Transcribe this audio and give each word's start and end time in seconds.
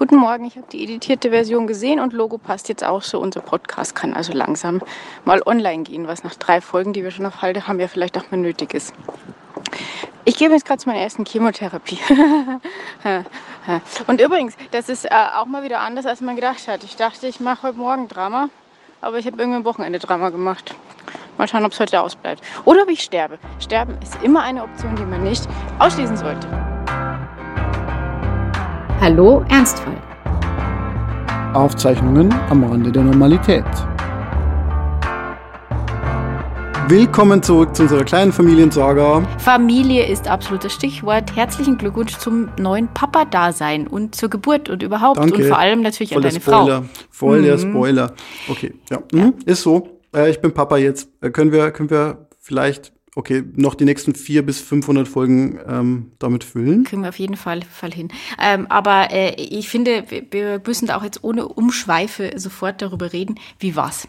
Guten 0.00 0.16
Morgen, 0.16 0.46
ich 0.46 0.56
habe 0.56 0.66
die 0.72 0.82
editierte 0.82 1.28
Version 1.28 1.66
gesehen 1.66 2.00
und 2.00 2.14
Logo 2.14 2.38
passt 2.38 2.70
jetzt 2.70 2.82
auch 2.82 3.02
so. 3.02 3.20
Unser 3.20 3.42
Podcast 3.42 3.94
kann 3.94 4.14
also 4.14 4.32
langsam 4.32 4.80
mal 5.26 5.42
online 5.44 5.82
gehen, 5.82 6.08
was 6.08 6.24
nach 6.24 6.34
drei 6.36 6.62
Folgen, 6.62 6.94
die 6.94 7.04
wir 7.04 7.10
schon 7.10 7.26
auf 7.26 7.42
Halde 7.42 7.66
haben, 7.66 7.78
ja 7.78 7.86
vielleicht 7.86 8.16
auch 8.16 8.30
mal 8.30 8.38
nötig 8.38 8.72
ist. 8.72 8.94
Ich 10.24 10.38
gebe 10.38 10.54
jetzt 10.54 10.64
gerade 10.64 10.78
zu 10.78 10.88
meiner 10.88 11.02
ersten 11.02 11.26
Chemotherapie. 11.26 11.98
und 14.06 14.22
übrigens, 14.22 14.56
das 14.70 14.88
ist 14.88 15.04
äh, 15.04 15.10
auch 15.36 15.44
mal 15.44 15.64
wieder 15.64 15.80
anders, 15.80 16.06
als 16.06 16.22
man 16.22 16.34
gedacht 16.34 16.66
hat. 16.66 16.82
Ich 16.82 16.96
dachte, 16.96 17.26
ich 17.26 17.38
mache 17.38 17.64
heute 17.64 17.76
Morgen 17.76 18.08
Drama, 18.08 18.48
aber 19.02 19.18
ich 19.18 19.26
habe 19.26 19.36
irgendwie 19.36 19.58
am 19.58 19.64
Wochenende 19.66 19.98
Drama 19.98 20.30
gemacht. 20.30 20.74
Mal 21.36 21.46
schauen, 21.46 21.66
ob 21.66 21.72
es 21.72 21.80
heute 21.80 22.00
ausbleibt. 22.00 22.42
Oder 22.64 22.84
ob 22.84 22.88
ich 22.88 23.02
sterbe. 23.02 23.38
Sterben 23.58 23.98
ist 24.00 24.16
immer 24.22 24.44
eine 24.44 24.62
Option, 24.62 24.96
die 24.96 25.04
man 25.04 25.24
nicht 25.24 25.46
ausschließen 25.78 26.16
sollte. 26.16 26.69
Hallo 29.00 29.44
Ernstfall. 29.48 29.96
Aufzeichnungen 31.54 32.32
am 32.50 32.64
Rande 32.64 32.92
der 32.92 33.02
Normalität. 33.02 33.64
Willkommen 36.88 37.42
zurück 37.42 37.74
zu 37.76 37.84
unserer 37.84 38.04
kleinen 38.04 38.32
Familiensaga. 38.32 39.22
Familie 39.38 40.06
ist 40.06 40.26
absolutes 40.28 40.72
Stichwort. 40.72 41.34
Herzlichen 41.36 41.78
Glückwunsch 41.78 42.16
zum 42.18 42.48
neuen 42.58 42.88
Papa-Dasein 42.88 43.86
und 43.86 44.14
zur 44.16 44.28
Geburt 44.28 44.68
und 44.68 44.82
überhaupt 44.82 45.18
Danke. 45.18 45.36
und 45.36 45.44
vor 45.44 45.58
allem 45.58 45.82
natürlich 45.82 46.10
Voll 46.12 46.24
an 46.24 46.28
deine 46.30 46.40
Spoiler. 46.40 46.82
Frau. 46.82 46.88
Voll 47.10 47.42
der 47.42 47.56
Mhm. 47.58 47.70
Spoiler. 47.70 48.12
Okay, 48.48 48.74
ja. 48.90 48.98
Mhm. 49.12 49.34
Ist 49.46 49.62
so. 49.62 50.00
Äh, 50.14 50.30
ich 50.30 50.40
bin 50.40 50.52
Papa 50.52 50.76
jetzt. 50.78 51.08
Äh, 51.20 51.30
können 51.30 51.52
wir, 51.52 51.70
können 51.70 51.90
wir 51.90 52.26
vielleicht, 52.40 52.92
okay, 53.16 53.42
noch 53.56 53.74
die 53.74 53.84
nächsten 53.84 54.14
vier 54.14 54.44
bis 54.44 54.60
500 54.60 55.08
Folgen 55.08 55.58
ähm, 55.66 56.12
damit 56.18 56.44
füllen? 56.44 56.84
Kriegen 56.84 57.02
wir 57.02 57.08
auf 57.08 57.18
jeden 57.18 57.36
Fall, 57.36 57.62
Fall 57.62 57.92
hin. 57.92 58.08
Ähm, 58.40 58.66
aber 58.68 59.10
äh, 59.10 59.34
ich 59.34 59.68
finde, 59.68 60.04
wir- 60.30 60.60
müssen 60.66 60.86
da 60.86 60.96
auch 60.96 61.04
jetzt 61.04 61.24
ohne 61.24 61.48
Umschweife 61.48 62.32
sofort 62.36 62.82
darüber 62.82 63.12
reden, 63.12 63.36
wie 63.58 63.76
war's? 63.76 64.08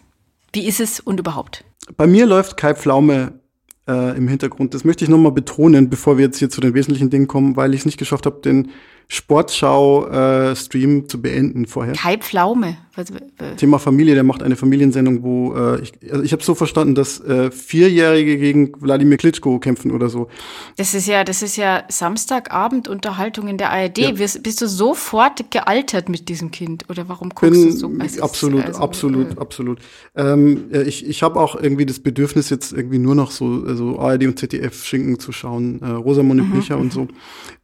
Wie 0.53 0.67
ist 0.67 0.79
es 0.79 0.99
und 0.99 1.19
überhaupt? 1.19 1.63
Bei 1.97 2.07
mir 2.07 2.25
läuft 2.25 2.57
Kai 2.57 2.75
Pflaume 2.75 3.39
äh, 3.87 4.15
im 4.17 4.27
Hintergrund. 4.27 4.73
Das 4.73 4.83
möchte 4.83 5.03
ich 5.03 5.09
nochmal 5.09 5.31
betonen, 5.31 5.89
bevor 5.89 6.17
wir 6.17 6.25
jetzt 6.25 6.37
hier 6.39 6.49
zu 6.49 6.61
den 6.61 6.73
wesentlichen 6.73 7.09
Dingen 7.09 7.27
kommen, 7.27 7.55
weil 7.55 7.73
ich 7.73 7.81
es 7.81 7.85
nicht 7.85 7.97
geschafft 7.97 8.25
habe, 8.25 8.41
den 8.41 8.69
Sportschau-Stream 9.07 11.09
zu 11.09 11.21
beenden 11.21 11.67
vorher. 11.67 11.93
Kai 11.93 12.17
Pflaume. 12.17 12.77
Was, 12.93 13.09
äh, 13.09 13.55
Thema 13.55 13.79
Familie, 13.79 14.15
der 14.15 14.23
macht 14.23 14.43
eine 14.43 14.57
Familiensendung, 14.57 15.23
wo 15.23 15.55
äh, 15.55 15.81
ich, 15.81 15.93
also 16.11 16.23
ich 16.23 16.33
habe 16.33 16.43
so 16.43 16.55
verstanden, 16.55 16.93
dass 16.93 17.21
äh, 17.21 17.49
Vierjährige 17.49 18.37
gegen 18.37 18.73
Wladimir 18.81 19.17
Klitschko 19.17 19.59
kämpfen 19.59 19.91
oder 19.91 20.09
so. 20.09 20.27
Das 20.75 20.93
ist 20.93 21.07
ja, 21.07 21.23
das 21.23 21.41
ist 21.41 21.55
ja 21.55 21.83
Samstagabend 21.87 22.89
Unterhaltung 22.89 23.47
in 23.47 23.57
der 23.57 23.71
ARD. 23.71 23.97
Ja. 23.97 24.17
Wirst, 24.17 24.43
bist 24.43 24.61
du 24.61 24.67
sofort 24.67 25.51
gealtert 25.51 26.09
mit 26.09 26.27
diesem 26.27 26.51
Kind? 26.51 26.89
Oder 26.89 27.07
warum 27.07 27.29
guckst 27.29 27.43
du 27.43 27.65
Bin 27.65 27.71
so? 27.71 27.91
Es 27.99 28.15
ist 28.15 28.21
absolut, 28.21 28.65
also, 28.65 28.81
absolut, 28.81 29.37
äh, 29.37 29.39
absolut. 29.39 29.79
Ähm, 30.15 30.65
äh, 30.73 30.83
ich 30.83 31.07
ich 31.07 31.23
habe 31.23 31.39
auch 31.39 31.55
irgendwie 31.55 31.85
das 31.85 31.99
Bedürfnis, 31.99 32.49
jetzt 32.49 32.73
irgendwie 32.73 32.99
nur 32.99 33.15
noch 33.15 33.31
so 33.31 33.63
also 33.65 33.99
ARD 33.99 34.25
und 34.25 34.37
ZDF 34.37 34.83
Schinken 34.83 35.17
zu 35.17 35.31
schauen, 35.31 35.81
äh, 35.81 35.87
Rosamunde 35.87 36.43
Mhm, 36.43 36.51
Pilcher 36.51 36.77
und 36.77 36.91
so. 36.91 37.07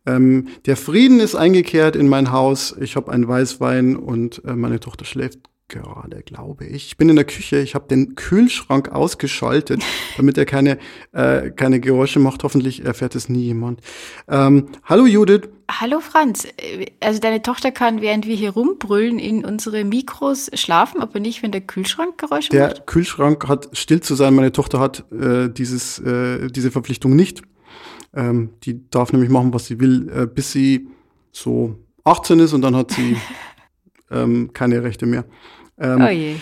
Ähm, 0.05 0.47
der 0.65 0.77
Frieden 0.77 1.19
ist 1.19 1.35
eingekehrt 1.37 1.95
in 1.95 2.07
mein 2.07 2.31
Haus. 2.31 2.75
Ich 2.79 2.95
habe 2.95 3.11
einen 3.11 3.27
Weißwein 3.27 3.95
und 3.95 4.43
äh, 4.45 4.53
meine 4.53 4.79
Tochter 4.79 5.05
schläft 5.05 5.39
gerade, 5.67 6.23
glaube 6.23 6.65
ich. 6.65 6.87
Ich 6.87 6.97
bin 6.97 7.09
in 7.09 7.15
der 7.15 7.25
Küche. 7.25 7.59
Ich 7.59 7.75
habe 7.75 7.87
den 7.87 8.15
Kühlschrank 8.15 8.89
ausgeschaltet, 8.89 9.83
damit 10.17 10.37
er 10.37 10.45
keine 10.45 10.77
äh, 11.11 11.51
keine 11.51 11.79
Geräusche 11.79 12.19
macht. 12.19 12.43
Hoffentlich 12.43 12.85
erfährt 12.85 13.15
es 13.15 13.29
nie 13.29 13.43
jemand. 13.43 13.81
Ähm, 14.27 14.67
hallo 14.83 15.05
Judith. 15.05 15.49
Hallo 15.69 15.99
Franz, 15.99 16.47
also 17.01 17.19
deine 17.19 17.41
Tochter 17.41 17.71
kann, 17.71 17.99
während 17.99 18.25
wir 18.25 18.37
hier 18.37 18.51
rumbrüllen, 18.51 19.19
in 19.19 19.43
unsere 19.43 19.83
Mikros 19.83 20.49
schlafen, 20.53 21.01
aber 21.01 21.19
nicht, 21.19 21.43
wenn 21.43 21.51
der 21.51 21.59
Kühlschrank 21.59 22.17
Geräusche 22.17 22.51
Der 22.51 22.67
macht? 22.69 22.87
Kühlschrank 22.87 23.49
hat 23.49 23.67
still 23.73 23.99
zu 23.99 24.15
sein. 24.15 24.33
Meine 24.33 24.53
Tochter 24.53 24.79
hat 24.79 25.03
äh, 25.11 25.49
dieses, 25.49 25.99
äh, 25.99 26.47
diese 26.47 26.71
Verpflichtung 26.71 27.17
nicht. 27.17 27.41
Ähm, 28.15 28.51
die 28.63 28.89
darf 28.89 29.11
nämlich 29.11 29.29
machen, 29.29 29.53
was 29.53 29.65
sie 29.65 29.81
will, 29.81 30.09
äh, 30.09 30.25
bis 30.25 30.53
sie 30.53 30.87
so 31.37 31.75
18 32.03 32.39
ist 32.39 32.53
und 32.53 32.61
dann 32.61 32.75
hat 32.75 32.91
sie 32.91 33.17
ähm, 34.11 34.51
keine 34.53 34.83
Rechte 34.83 35.05
mehr. 35.05 35.25
Ähm, 35.79 36.01
Oh 36.01 36.09
je. 36.09 36.35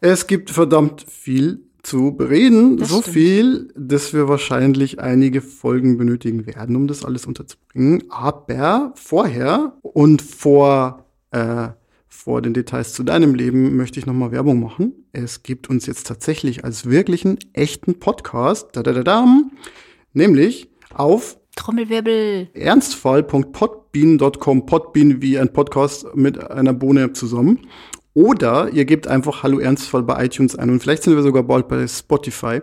es 0.00 0.26
gibt 0.26 0.50
verdammt 0.50 1.04
viel 1.08 1.62
zu 1.82 2.12
bereden. 2.12 2.76
Das 2.76 2.88
so 2.90 3.00
stimmt. 3.00 3.14
viel, 3.14 3.72
dass 3.76 4.12
wir 4.12 4.28
wahrscheinlich 4.28 5.00
einige 5.00 5.40
Folgen 5.40 5.98
benötigen 5.98 6.46
werden, 6.46 6.76
um 6.76 6.86
das 6.86 7.04
alles 7.04 7.26
unterzubringen. 7.26 8.04
Aber 8.10 8.92
vorher 8.96 9.74
und 9.82 10.22
vor, 10.22 11.06
äh, 11.30 11.68
vor 12.06 12.42
den 12.42 12.52
Details 12.54 12.92
zu 12.92 13.02
deinem 13.02 13.34
Leben 13.34 13.76
möchte 13.76 13.98
ich 13.98 14.06
nochmal 14.06 14.30
Werbung 14.30 14.60
machen. 14.60 14.92
Es 15.12 15.42
gibt 15.42 15.70
uns 15.70 15.86
jetzt 15.86 16.06
tatsächlich 16.06 16.64
als 16.64 16.86
wirklichen, 16.88 17.38
echten 17.52 17.98
Podcast, 17.98 18.68
da, 18.72 18.82
da, 18.82 18.92
da, 19.02 19.26
nämlich 20.12 20.70
auf 20.94 21.38
Trommelwirbel. 21.56 22.48
ernstfall.podbean.com, 23.94 24.66
Podbean 24.66 25.22
wie 25.22 25.38
ein 25.38 25.52
Podcast 25.52 26.06
mit 26.14 26.50
einer 26.50 26.72
Bohne 26.72 27.12
zusammen. 27.12 27.66
Oder 28.12 28.70
ihr 28.70 28.86
gebt 28.86 29.06
einfach 29.06 29.44
Hallo 29.44 29.60
Ernstfall 29.60 30.02
bei 30.02 30.24
iTunes 30.24 30.56
ein 30.56 30.68
und 30.68 30.80
vielleicht 30.80 31.04
sind 31.04 31.14
wir 31.14 31.22
sogar 31.22 31.44
bald 31.44 31.68
bei 31.68 31.86
Spotify. 31.86 32.60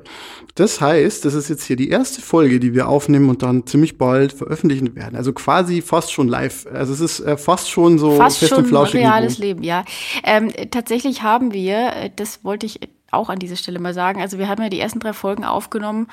Das 0.55 0.81
heißt, 0.81 1.23
das 1.23 1.35
ist 1.35 1.47
jetzt 1.47 1.63
hier 1.63 1.77
die 1.77 1.89
erste 1.89 2.21
Folge, 2.21 2.59
die 2.59 2.73
wir 2.73 2.89
aufnehmen 2.89 3.29
und 3.29 3.43
dann 3.43 3.65
ziemlich 3.65 3.97
bald 3.97 4.33
veröffentlichen 4.33 4.93
werden. 4.95 5.15
Also 5.15 5.31
quasi 5.31 5.81
fast 5.81 6.11
schon 6.11 6.27
live. 6.27 6.67
Also 6.73 6.91
es 6.91 6.99
ist 6.99 7.21
äh, 7.21 7.37
fast 7.37 7.69
schon 7.69 7.97
so 7.97 8.17
Fast 8.17 8.39
fest 8.39 8.49
schon 8.49 8.59
und 8.59 8.67
flauschig. 8.67 8.99
reales 8.99 9.37
Leben, 9.37 9.63
ja. 9.63 9.85
Ähm, 10.25 10.51
tatsächlich 10.69 11.23
haben 11.23 11.53
wir, 11.53 11.93
äh, 11.93 12.09
das 12.13 12.43
wollte 12.43 12.65
ich 12.65 12.81
auch 13.11 13.29
an 13.29 13.39
dieser 13.39 13.55
Stelle 13.55 13.79
mal 13.79 13.93
sagen, 13.93 14.21
also 14.21 14.37
wir 14.37 14.49
haben 14.49 14.61
ja 14.61 14.69
die 14.69 14.79
ersten 14.79 14.99
drei 14.99 15.13
Folgen 15.13 15.45
aufgenommen, 15.45 16.07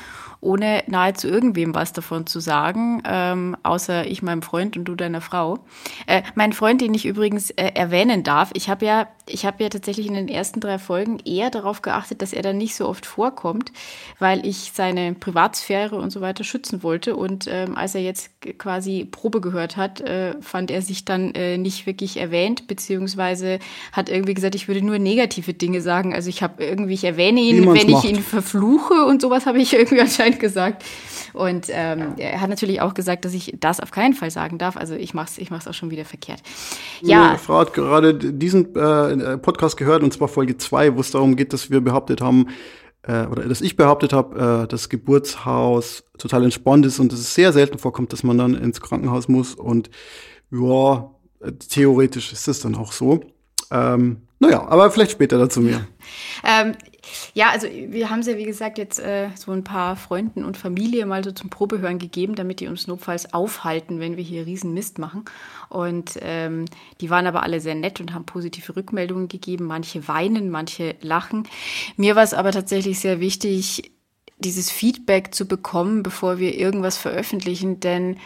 ohne 0.45 0.85
nahezu 0.87 1.27
irgendwem 1.27 1.75
was 1.75 1.93
davon 1.93 2.27
zu 2.27 2.39
sagen, 2.39 3.03
ähm, 3.07 3.57
außer 3.63 4.07
ich 4.07 4.23
meinem 4.23 4.43
Freund 4.43 4.77
und 4.77 4.85
du 4.85 4.95
deiner 4.95 5.21
Frau. 5.21 5.59
Äh, 6.07 6.23
mein 6.35 6.53
Freund, 6.53 6.81
den 6.81 6.95
ich 6.95 7.07
übrigens 7.07 7.51
äh, 7.51 7.73
erwähnen 7.75 8.23
darf, 8.23 8.51
ich 8.53 8.69
habe 8.69 8.85
ja, 8.85 9.09
ich 9.27 9.47
habe 9.47 9.63
ja 9.63 9.71
tatsächlich 9.71 10.07
in 10.07 10.15
den 10.15 10.29
ersten 10.29 10.61
drei 10.61 10.79
Folgen 10.79 11.19
eher 11.25 11.51
darauf 11.51 11.81
geachtet, 11.81 12.21
dass 12.21 12.33
er 12.33 12.43
da 12.43 12.53
nicht 12.53 12.77
so 12.77 12.87
oft 12.87 13.07
vorkommt, 13.07 13.73
weil 14.19 14.47
ich 14.47 14.73
seine 14.75 15.15
Privatsphäre 15.15 15.97
und 15.97 16.11
so 16.11 16.21
weiter 16.21 16.45
schützen 16.45 16.83
wollte. 16.83 17.17
Und 17.17 17.47
ähm, 17.49 17.77
als 17.77 17.95
er 17.95 18.03
jetzt 18.03 18.31
quasi 18.59 19.09
Probe 19.11 19.41
gehört 19.41 19.77
hat, 19.79 20.03
äh, 20.03 20.35
fand 20.43 20.71
er 20.71 20.83
sich 20.83 21.07
dann 21.07 21.35
äh, 21.35 21.57
nicht 21.57 21.87
wirklich 21.87 22.19
erwähnt, 22.19 22.67
beziehungsweise 22.67 23.61
hat 23.93 24.11
irgendwie 24.11 24.35
gesagt, 24.35 24.55
ich 24.55 24.69
würde 24.69 24.83
nur 24.83 24.99
negative 24.99 25.55
Dinge 25.55 25.81
sagen. 25.81 26.15
Also 26.15 26.29
ich 26.29 26.43
habe 26.43 26.63
irgendwie, 26.63 26.95
ich 26.95 27.05
erwähne 27.05 27.41
ihn, 27.41 27.65
man's 27.65 27.81
wenn 27.81 27.89
ich 27.89 27.95
macht. 27.95 28.05
ihn 28.05 28.23
verfluche 28.23 29.07
und 29.07 29.23
sowas 29.23 29.47
habe 29.47 29.59
ich 29.59 29.73
irgendwie 29.73 30.01
anscheinend 30.03 30.34
gesagt. 30.39 30.85
Und 31.33 31.67
ähm, 31.71 32.15
er 32.17 32.41
hat 32.41 32.51
natürlich 32.51 32.81
auch 32.81 32.95
gesagt, 32.95 33.25
dass 33.25 33.35
ich 33.35 33.55
das 33.59 33.81
auf 33.81 33.91
keinen 33.91 34.15
Fall 34.15 34.31
sagen 34.31 34.59
darf. 34.59 34.77
Also 34.77 34.95
ich 34.95 35.15
mach's, 35.15 35.39
ich 35.39 35.51
mach's 35.51 35.67
auch 35.67 35.75
schon 35.75 35.91
wieder 35.91 36.05
verkehrt. 36.05 36.41
Ja, 37.01 37.21
Meine 37.21 37.39
Frau 37.39 37.59
hat 37.59 37.75
gerade 37.75 38.15
diesen 38.15 38.75
äh, 38.77 39.39
Podcast 39.39 39.77
gehört, 39.77 40.03
und 40.03 40.13
zwar 40.13 40.29
Folge 40.29 40.57
2, 40.57 40.97
wo 40.97 41.01
es 41.01 41.11
darum 41.11 41.37
geht, 41.37 41.53
dass 41.53 41.71
wir 41.71 41.81
behauptet 41.81 42.21
haben, 42.21 42.49
äh, 43.03 43.27
oder 43.27 43.45
dass 43.45 43.61
ich 43.61 43.77
behauptet 43.77 44.13
habe, 44.13 44.65
äh, 44.65 44.69
das 44.69 44.89
Geburtshaus 44.89 46.05
total 46.19 46.45
entspannt 46.45 46.87
ist 46.87 46.99
und 46.99 47.13
dass 47.13 47.21
es 47.21 47.35
sehr 47.35 47.53
selten 47.53 47.79
vorkommt, 47.79 48.13
dass 48.13 48.23
man 48.23 48.39
dann 48.39 48.55
ins 48.55 48.81
Krankenhaus 48.81 49.29
muss. 49.29 49.55
Und 49.55 49.91
ja, 50.51 51.11
theoretisch 51.69 52.33
ist 52.33 52.49
es 52.49 52.61
dann 52.61 52.75
auch 52.75 52.93
so. 52.93 53.21
Ähm, 53.71 54.23
naja, 54.39 54.67
aber 54.69 54.91
vielleicht 54.91 55.13
später 55.13 55.39
dazu 55.39 55.61
mehr. 55.61 55.87
Ähm, 56.45 56.75
ja, 57.35 57.51
also 57.51 57.67
wir 57.69 58.11
haben 58.11 58.21
es 58.21 58.27
ja, 58.27 58.37
wie 58.37 58.45
gesagt, 58.45 58.79
jetzt 58.79 58.99
äh, 58.99 59.29
so 59.35 59.53
ein 59.53 59.65
paar 59.65 59.97
Freunden 59.97 60.45
und 60.45 60.57
Familie 60.57 61.07
mal 61.07 61.25
so 61.25 61.33
zum 61.33 61.51
Probehören 61.51 61.99
gegeben, 61.99 62.35
damit 62.35 62.61
die 62.61 62.69
uns 62.69 62.87
notfalls 62.87 63.33
aufhalten, 63.33 64.01
wenn 64.01 64.17
wir 64.17 64.25
hier 64.25 64.47
riesen 64.47 64.75
Mist 64.75 64.99
machen. 64.99 65.25
Und 65.69 66.19
ähm, 66.23 66.67
die 67.01 67.11
waren 67.11 67.27
aber 67.27 67.43
alle 67.43 67.61
sehr 67.61 67.75
nett 67.75 68.01
und 68.01 68.15
haben 68.15 68.27
positive 68.27 68.77
Rückmeldungen 68.77 69.29
gegeben. 69.29 69.65
Manche 69.65 70.07
weinen, 70.09 70.51
manche 70.51 70.97
lachen. 71.01 71.49
Mir 71.97 72.17
war 72.17 72.23
es 72.23 72.35
aber 72.35 72.53
tatsächlich 72.53 73.01
sehr 73.01 73.21
wichtig, 73.21 73.93
dieses 74.39 74.71
Feedback 74.71 75.35
zu 75.35 75.47
bekommen, 75.47 76.03
bevor 76.03 76.39
wir 76.39 76.57
irgendwas 76.57 76.99
veröffentlichen, 76.99 77.81
denn 77.81 78.19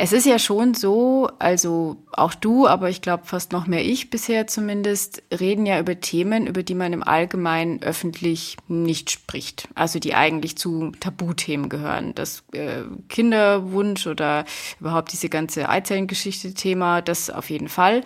es 0.00 0.12
ist 0.12 0.26
ja 0.26 0.38
schon 0.38 0.74
so, 0.74 1.28
also 1.40 1.96
auch 2.12 2.32
du, 2.32 2.68
aber 2.68 2.88
ich 2.88 3.02
glaube 3.02 3.24
fast 3.26 3.50
noch 3.50 3.66
mehr 3.66 3.84
ich 3.84 4.10
bisher 4.10 4.46
zumindest, 4.46 5.24
reden 5.32 5.66
ja 5.66 5.80
über 5.80 5.98
Themen, 5.98 6.46
über 6.46 6.62
die 6.62 6.76
man 6.76 6.92
im 6.92 7.02
Allgemeinen 7.02 7.82
öffentlich 7.82 8.56
nicht 8.68 9.10
spricht. 9.10 9.66
Also 9.74 9.98
die 9.98 10.14
eigentlich 10.14 10.56
zu 10.56 10.92
Tabuthemen 11.00 11.68
gehören. 11.68 12.14
Das 12.14 12.44
äh, 12.52 12.82
Kinderwunsch 13.08 14.06
oder 14.06 14.44
überhaupt 14.78 15.12
diese 15.12 15.28
ganze 15.28 15.68
Eizellengeschichte-Thema, 15.68 17.02
das 17.02 17.28
auf 17.28 17.50
jeden 17.50 17.68
Fall. 17.68 18.04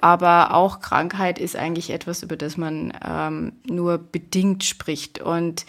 Aber 0.00 0.54
auch 0.54 0.78
Krankheit 0.78 1.40
ist 1.40 1.56
eigentlich 1.56 1.90
etwas, 1.90 2.22
über 2.22 2.36
das 2.36 2.56
man 2.56 2.92
ähm, 3.04 3.54
nur 3.68 3.98
bedingt 3.98 4.62
spricht. 4.62 5.20
Und 5.20 5.66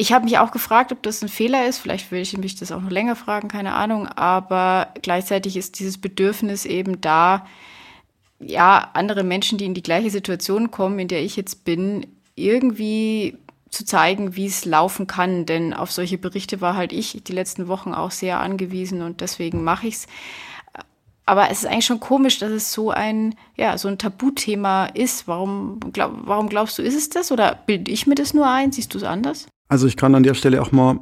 ich 0.00 0.14
habe 0.14 0.24
mich 0.24 0.38
auch 0.38 0.50
gefragt, 0.50 0.92
ob 0.92 1.02
das 1.02 1.20
ein 1.20 1.28
Fehler 1.28 1.66
ist. 1.66 1.76
Vielleicht 1.76 2.10
will 2.10 2.22
ich 2.22 2.34
mich 2.38 2.56
das 2.56 2.72
auch 2.72 2.80
noch 2.80 2.90
länger 2.90 3.16
fragen, 3.16 3.48
keine 3.48 3.74
Ahnung. 3.74 4.08
Aber 4.08 4.94
gleichzeitig 5.02 5.58
ist 5.58 5.78
dieses 5.78 5.98
Bedürfnis 5.98 6.64
eben 6.64 7.02
da, 7.02 7.46
ja, 8.38 8.92
andere 8.94 9.24
Menschen, 9.24 9.58
die 9.58 9.66
in 9.66 9.74
die 9.74 9.82
gleiche 9.82 10.08
Situation 10.08 10.70
kommen, 10.70 10.98
in 11.00 11.08
der 11.08 11.22
ich 11.22 11.36
jetzt 11.36 11.66
bin, 11.66 12.06
irgendwie 12.34 13.36
zu 13.68 13.84
zeigen, 13.84 14.36
wie 14.36 14.46
es 14.46 14.64
laufen 14.64 15.06
kann. 15.06 15.44
Denn 15.44 15.74
auf 15.74 15.92
solche 15.92 16.16
Berichte 16.16 16.62
war 16.62 16.76
halt 16.76 16.94
ich 16.94 17.22
die 17.22 17.32
letzten 17.32 17.68
Wochen 17.68 17.92
auch 17.92 18.10
sehr 18.10 18.40
angewiesen 18.40 19.02
und 19.02 19.20
deswegen 19.20 19.62
mache 19.62 19.86
ich 19.86 19.96
es. 19.96 20.06
Aber 21.26 21.50
es 21.50 21.58
ist 21.58 21.66
eigentlich 21.66 21.84
schon 21.84 22.00
komisch, 22.00 22.38
dass 22.38 22.52
es 22.52 22.72
so 22.72 22.90
ein, 22.90 23.34
ja, 23.54 23.76
so 23.76 23.88
ein 23.88 23.98
Tabuthema 23.98 24.86
ist. 24.86 25.28
Warum, 25.28 25.78
glaub, 25.92 26.12
warum 26.24 26.48
glaubst 26.48 26.78
du, 26.78 26.82
ist 26.82 26.96
es 26.96 27.10
das? 27.10 27.30
Oder 27.30 27.54
bilde 27.66 27.90
ich 27.90 28.06
mir 28.06 28.14
das 28.14 28.32
nur 28.32 28.48
ein? 28.48 28.72
Siehst 28.72 28.94
du 28.94 28.98
es 28.98 29.04
anders? 29.04 29.46
Also 29.70 29.86
ich 29.86 29.96
kann 29.96 30.16
an 30.16 30.24
der 30.24 30.34
Stelle 30.34 30.60
auch 30.60 30.72
mal 30.72 30.98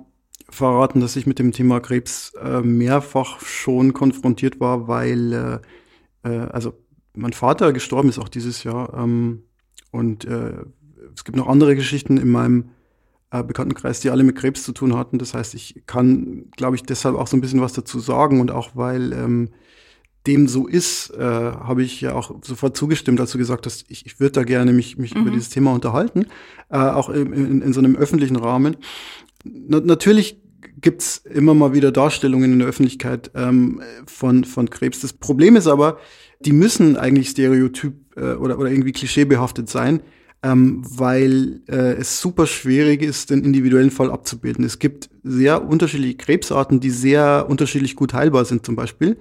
verraten, 0.50 1.00
dass 1.00 1.16
ich 1.16 1.26
mit 1.26 1.38
dem 1.38 1.52
Thema 1.52 1.80
Krebs 1.80 2.34
äh, 2.34 2.60
mehrfach 2.60 3.40
schon 3.40 3.94
konfrontiert 3.94 4.60
war, 4.60 4.86
weil 4.86 5.62
äh, 6.22 6.28
äh, 6.28 6.48
also 6.50 6.74
mein 7.14 7.32
Vater 7.32 7.72
gestorben 7.72 8.10
ist 8.10 8.18
auch 8.18 8.28
dieses 8.28 8.64
Jahr 8.64 8.92
ähm, 8.92 9.44
und 9.90 10.26
äh, 10.26 10.52
es 11.14 11.24
gibt 11.24 11.38
noch 11.38 11.48
andere 11.48 11.76
Geschichten 11.76 12.18
in 12.18 12.30
meinem 12.30 12.68
äh, 13.30 13.42
Bekanntenkreis, 13.42 14.00
die 14.00 14.10
alle 14.10 14.22
mit 14.22 14.36
Krebs 14.36 14.64
zu 14.64 14.72
tun 14.72 14.94
hatten. 14.94 15.16
Das 15.16 15.32
heißt, 15.32 15.54
ich 15.54 15.84
kann, 15.86 16.50
glaube 16.54 16.76
ich, 16.76 16.82
deshalb 16.82 17.16
auch 17.16 17.26
so 17.26 17.38
ein 17.38 17.40
bisschen 17.40 17.62
was 17.62 17.72
dazu 17.72 17.98
sagen 18.00 18.38
und 18.38 18.50
auch 18.50 18.72
weil 18.74 19.14
ähm, 19.14 19.48
dem 20.28 20.46
so 20.46 20.68
ist, 20.68 21.10
äh, 21.10 21.22
habe 21.22 21.82
ich 21.82 22.00
ja 22.00 22.12
auch 22.12 22.34
sofort 22.42 22.76
zugestimmt, 22.76 23.18
als 23.18 23.32
du 23.32 23.38
gesagt 23.38 23.66
hast, 23.66 23.86
ich, 23.88 24.04
ich 24.06 24.20
würde 24.20 24.32
da 24.32 24.44
gerne 24.44 24.72
mich, 24.72 24.98
mich 24.98 25.14
mhm. 25.14 25.22
über 25.22 25.30
dieses 25.30 25.48
Thema 25.48 25.72
unterhalten, 25.72 26.26
äh, 26.70 26.76
auch 26.76 27.08
in, 27.08 27.32
in, 27.32 27.62
in 27.62 27.72
so 27.72 27.80
einem 27.80 27.96
öffentlichen 27.96 28.36
Rahmen. 28.36 28.76
Na, 29.44 29.80
natürlich 29.80 30.40
gibt's 30.80 31.22
immer 31.24 31.54
mal 31.54 31.72
wieder 31.72 31.90
Darstellungen 31.90 32.52
in 32.52 32.58
der 32.58 32.68
Öffentlichkeit 32.68 33.30
ähm, 33.34 33.80
von, 34.06 34.44
von 34.44 34.68
Krebs. 34.70 35.00
Das 35.00 35.14
Problem 35.14 35.56
ist 35.56 35.66
aber, 35.66 35.98
die 36.40 36.52
müssen 36.52 36.96
eigentlich 36.96 37.30
stereotyp 37.30 37.94
äh, 38.16 38.34
oder, 38.34 38.58
oder 38.58 38.70
irgendwie 38.70 38.92
klischeebehaftet 38.92 39.68
sein 39.68 40.00
ähm, 40.42 40.82
weil 40.88 41.62
äh, 41.68 41.94
es 41.94 42.20
super 42.20 42.46
schwierig 42.46 43.02
ist, 43.02 43.30
den 43.30 43.44
individuellen 43.44 43.90
Fall 43.90 44.10
abzubilden. 44.10 44.64
Es 44.64 44.78
gibt 44.78 45.10
sehr 45.24 45.66
unterschiedliche 45.66 46.16
Krebsarten, 46.16 46.80
die 46.80 46.90
sehr 46.90 47.46
unterschiedlich 47.48 47.96
gut 47.96 48.14
heilbar 48.14 48.44
sind 48.44 48.64
zum 48.64 48.76
Beispiel. 48.76 49.16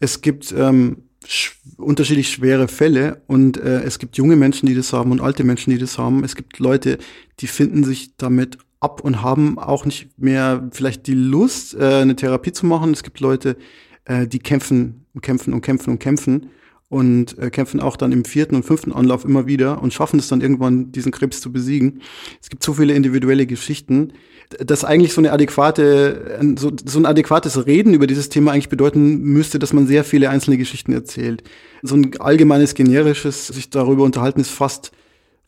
Es 0.00 0.20
gibt 0.20 0.52
ähm, 0.56 1.04
sch 1.26 1.56
unterschiedlich 1.76 2.30
schwere 2.30 2.68
Fälle 2.68 3.22
und 3.26 3.56
äh, 3.56 3.82
es 3.82 3.98
gibt 3.98 4.16
junge 4.16 4.36
Menschen, 4.36 4.66
die 4.66 4.74
das 4.74 4.92
haben 4.92 5.10
und 5.12 5.20
alte 5.20 5.44
Menschen, 5.44 5.70
die 5.70 5.78
das 5.78 5.96
haben. 5.96 6.24
Es 6.24 6.34
gibt 6.34 6.58
Leute, 6.58 6.98
die 7.40 7.46
finden 7.46 7.84
sich 7.84 8.16
damit 8.16 8.58
ab 8.80 9.00
und 9.02 9.22
haben 9.22 9.58
auch 9.58 9.84
nicht 9.84 10.18
mehr 10.18 10.68
vielleicht 10.72 11.06
die 11.06 11.14
Lust, 11.14 11.74
äh, 11.74 12.00
eine 12.02 12.16
Therapie 12.16 12.52
zu 12.52 12.66
machen. 12.66 12.92
Es 12.92 13.02
gibt 13.02 13.20
Leute, 13.20 13.56
äh, 14.04 14.26
die 14.26 14.38
kämpfen 14.38 15.06
und 15.14 15.22
kämpfen 15.22 15.54
und 15.54 15.62
kämpfen 15.62 15.90
und 15.90 15.98
kämpfen 15.98 16.50
und 16.88 17.38
äh, 17.38 17.50
kämpfen 17.50 17.80
auch 17.80 17.96
dann 17.96 18.12
im 18.12 18.24
vierten 18.24 18.54
und 18.54 18.64
fünften 18.64 18.92
Anlauf 18.92 19.24
immer 19.24 19.46
wieder 19.46 19.82
und 19.82 19.92
schaffen 19.92 20.18
es 20.18 20.28
dann 20.28 20.40
irgendwann, 20.40 20.90
diesen 20.90 21.12
Krebs 21.12 21.40
zu 21.40 21.52
besiegen. 21.52 22.00
Es 22.40 22.48
gibt 22.48 22.62
so 22.62 22.74
viele 22.74 22.94
individuelle 22.94 23.46
Geschichten, 23.46 24.12
dass 24.58 24.84
eigentlich 24.84 25.12
so 25.12 25.20
eine 25.20 25.32
adäquate, 25.32 26.40
so, 26.56 26.72
so 26.82 26.98
ein 26.98 27.04
adäquates 27.04 27.66
Reden 27.66 27.92
über 27.92 28.06
dieses 28.06 28.30
Thema 28.30 28.52
eigentlich 28.52 28.70
bedeuten 28.70 29.18
müsste, 29.18 29.58
dass 29.58 29.74
man 29.74 29.86
sehr 29.86 30.04
viele 30.04 30.30
einzelne 30.30 30.56
Geschichten 30.56 30.92
erzählt. 30.92 31.42
So 31.82 31.94
ein 31.94 32.18
allgemeines, 32.18 32.74
generisches, 32.74 33.48
sich 33.48 33.68
darüber 33.68 34.04
unterhalten, 34.04 34.40
ist 34.40 34.50
fast 34.50 34.92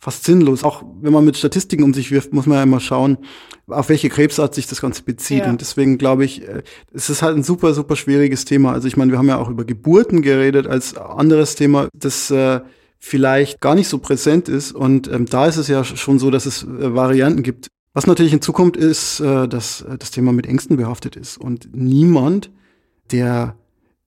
fast 0.00 0.24
sinnlos. 0.24 0.64
Auch 0.64 0.82
wenn 1.00 1.12
man 1.12 1.24
mit 1.24 1.36
Statistiken 1.36 1.84
um 1.84 1.94
sich 1.94 2.10
wirft, 2.10 2.32
muss 2.32 2.46
man 2.46 2.56
ja 2.56 2.62
immer 2.62 2.80
schauen, 2.80 3.18
auf 3.68 3.90
welche 3.90 4.08
Krebsart 4.08 4.54
sich 4.54 4.66
das 4.66 4.80
Ganze 4.80 5.02
bezieht. 5.02 5.44
Ja. 5.44 5.50
Und 5.50 5.60
deswegen 5.60 5.98
glaube 5.98 6.24
ich, 6.24 6.48
äh, 6.48 6.62
es 6.92 7.10
ist 7.10 7.22
halt 7.22 7.36
ein 7.36 7.42
super, 7.42 7.74
super 7.74 7.96
schwieriges 7.96 8.46
Thema. 8.46 8.72
Also 8.72 8.88
ich 8.88 8.96
meine, 8.96 9.12
wir 9.12 9.18
haben 9.18 9.28
ja 9.28 9.36
auch 9.36 9.50
über 9.50 9.64
Geburten 9.64 10.22
geredet 10.22 10.66
als 10.66 10.96
anderes 10.96 11.54
Thema, 11.54 11.88
das 11.92 12.30
äh, 12.30 12.60
vielleicht 12.98 13.60
gar 13.60 13.74
nicht 13.74 13.88
so 13.88 13.98
präsent 13.98 14.48
ist. 14.48 14.72
Und 14.72 15.06
ähm, 15.12 15.26
da 15.26 15.46
ist 15.46 15.58
es 15.58 15.68
ja 15.68 15.84
schon 15.84 16.18
so, 16.18 16.30
dass 16.30 16.46
es 16.46 16.62
äh, 16.62 16.94
Varianten 16.94 17.42
gibt. 17.42 17.68
Was 17.92 18.06
natürlich 18.06 18.32
hinzukommt, 18.32 18.76
ist, 18.76 19.20
äh, 19.20 19.46
dass 19.46 19.82
äh, 19.82 19.98
das 19.98 20.10
Thema 20.10 20.32
mit 20.32 20.46
Ängsten 20.46 20.76
behaftet 20.76 21.16
ist. 21.16 21.36
Und 21.36 21.68
niemand, 21.74 22.50
der 23.12 23.56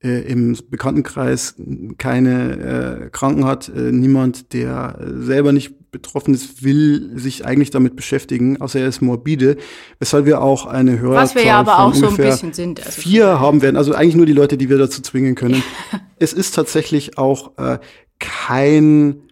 äh, 0.04 0.20
im 0.30 0.56
Bekanntenkreis 0.70 1.54
keine 1.98 3.06
äh, 3.06 3.10
Kranken 3.10 3.44
hat, 3.46 3.68
äh, 3.68 3.90
niemand, 3.92 4.52
der 4.52 4.98
selber 5.00 5.52
nicht 5.52 5.83
betroffen 5.94 6.34
ist, 6.34 6.62
will 6.62 7.12
sich 7.14 7.46
eigentlich 7.46 7.70
damit 7.70 7.96
beschäftigen, 7.96 8.60
außer 8.60 8.80
er 8.80 8.88
ist 8.88 9.00
morbide, 9.00 9.56
weshalb 10.00 10.26
wir 10.26 10.42
auch 10.42 10.66
eine 10.66 10.98
Hörerzahl 10.98 11.24
Was 11.24 11.34
wir 11.36 11.44
ja 11.44 11.60
aber 11.60 11.78
auch 11.78 11.94
so 11.94 12.08
ein 12.08 12.16
bisschen 12.16 12.52
sind. 12.52 12.84
Also 12.84 13.00
vier 13.00 13.40
haben 13.40 13.62
werden, 13.62 13.76
also 13.76 13.94
eigentlich 13.94 14.16
nur 14.16 14.26
die 14.26 14.32
Leute, 14.32 14.58
die 14.58 14.68
wir 14.68 14.76
dazu 14.76 15.00
zwingen 15.00 15.36
können. 15.36 15.62
es 16.18 16.32
ist 16.32 16.54
tatsächlich 16.54 17.16
auch 17.16 17.56
äh, 17.56 17.78
kein 18.18 19.22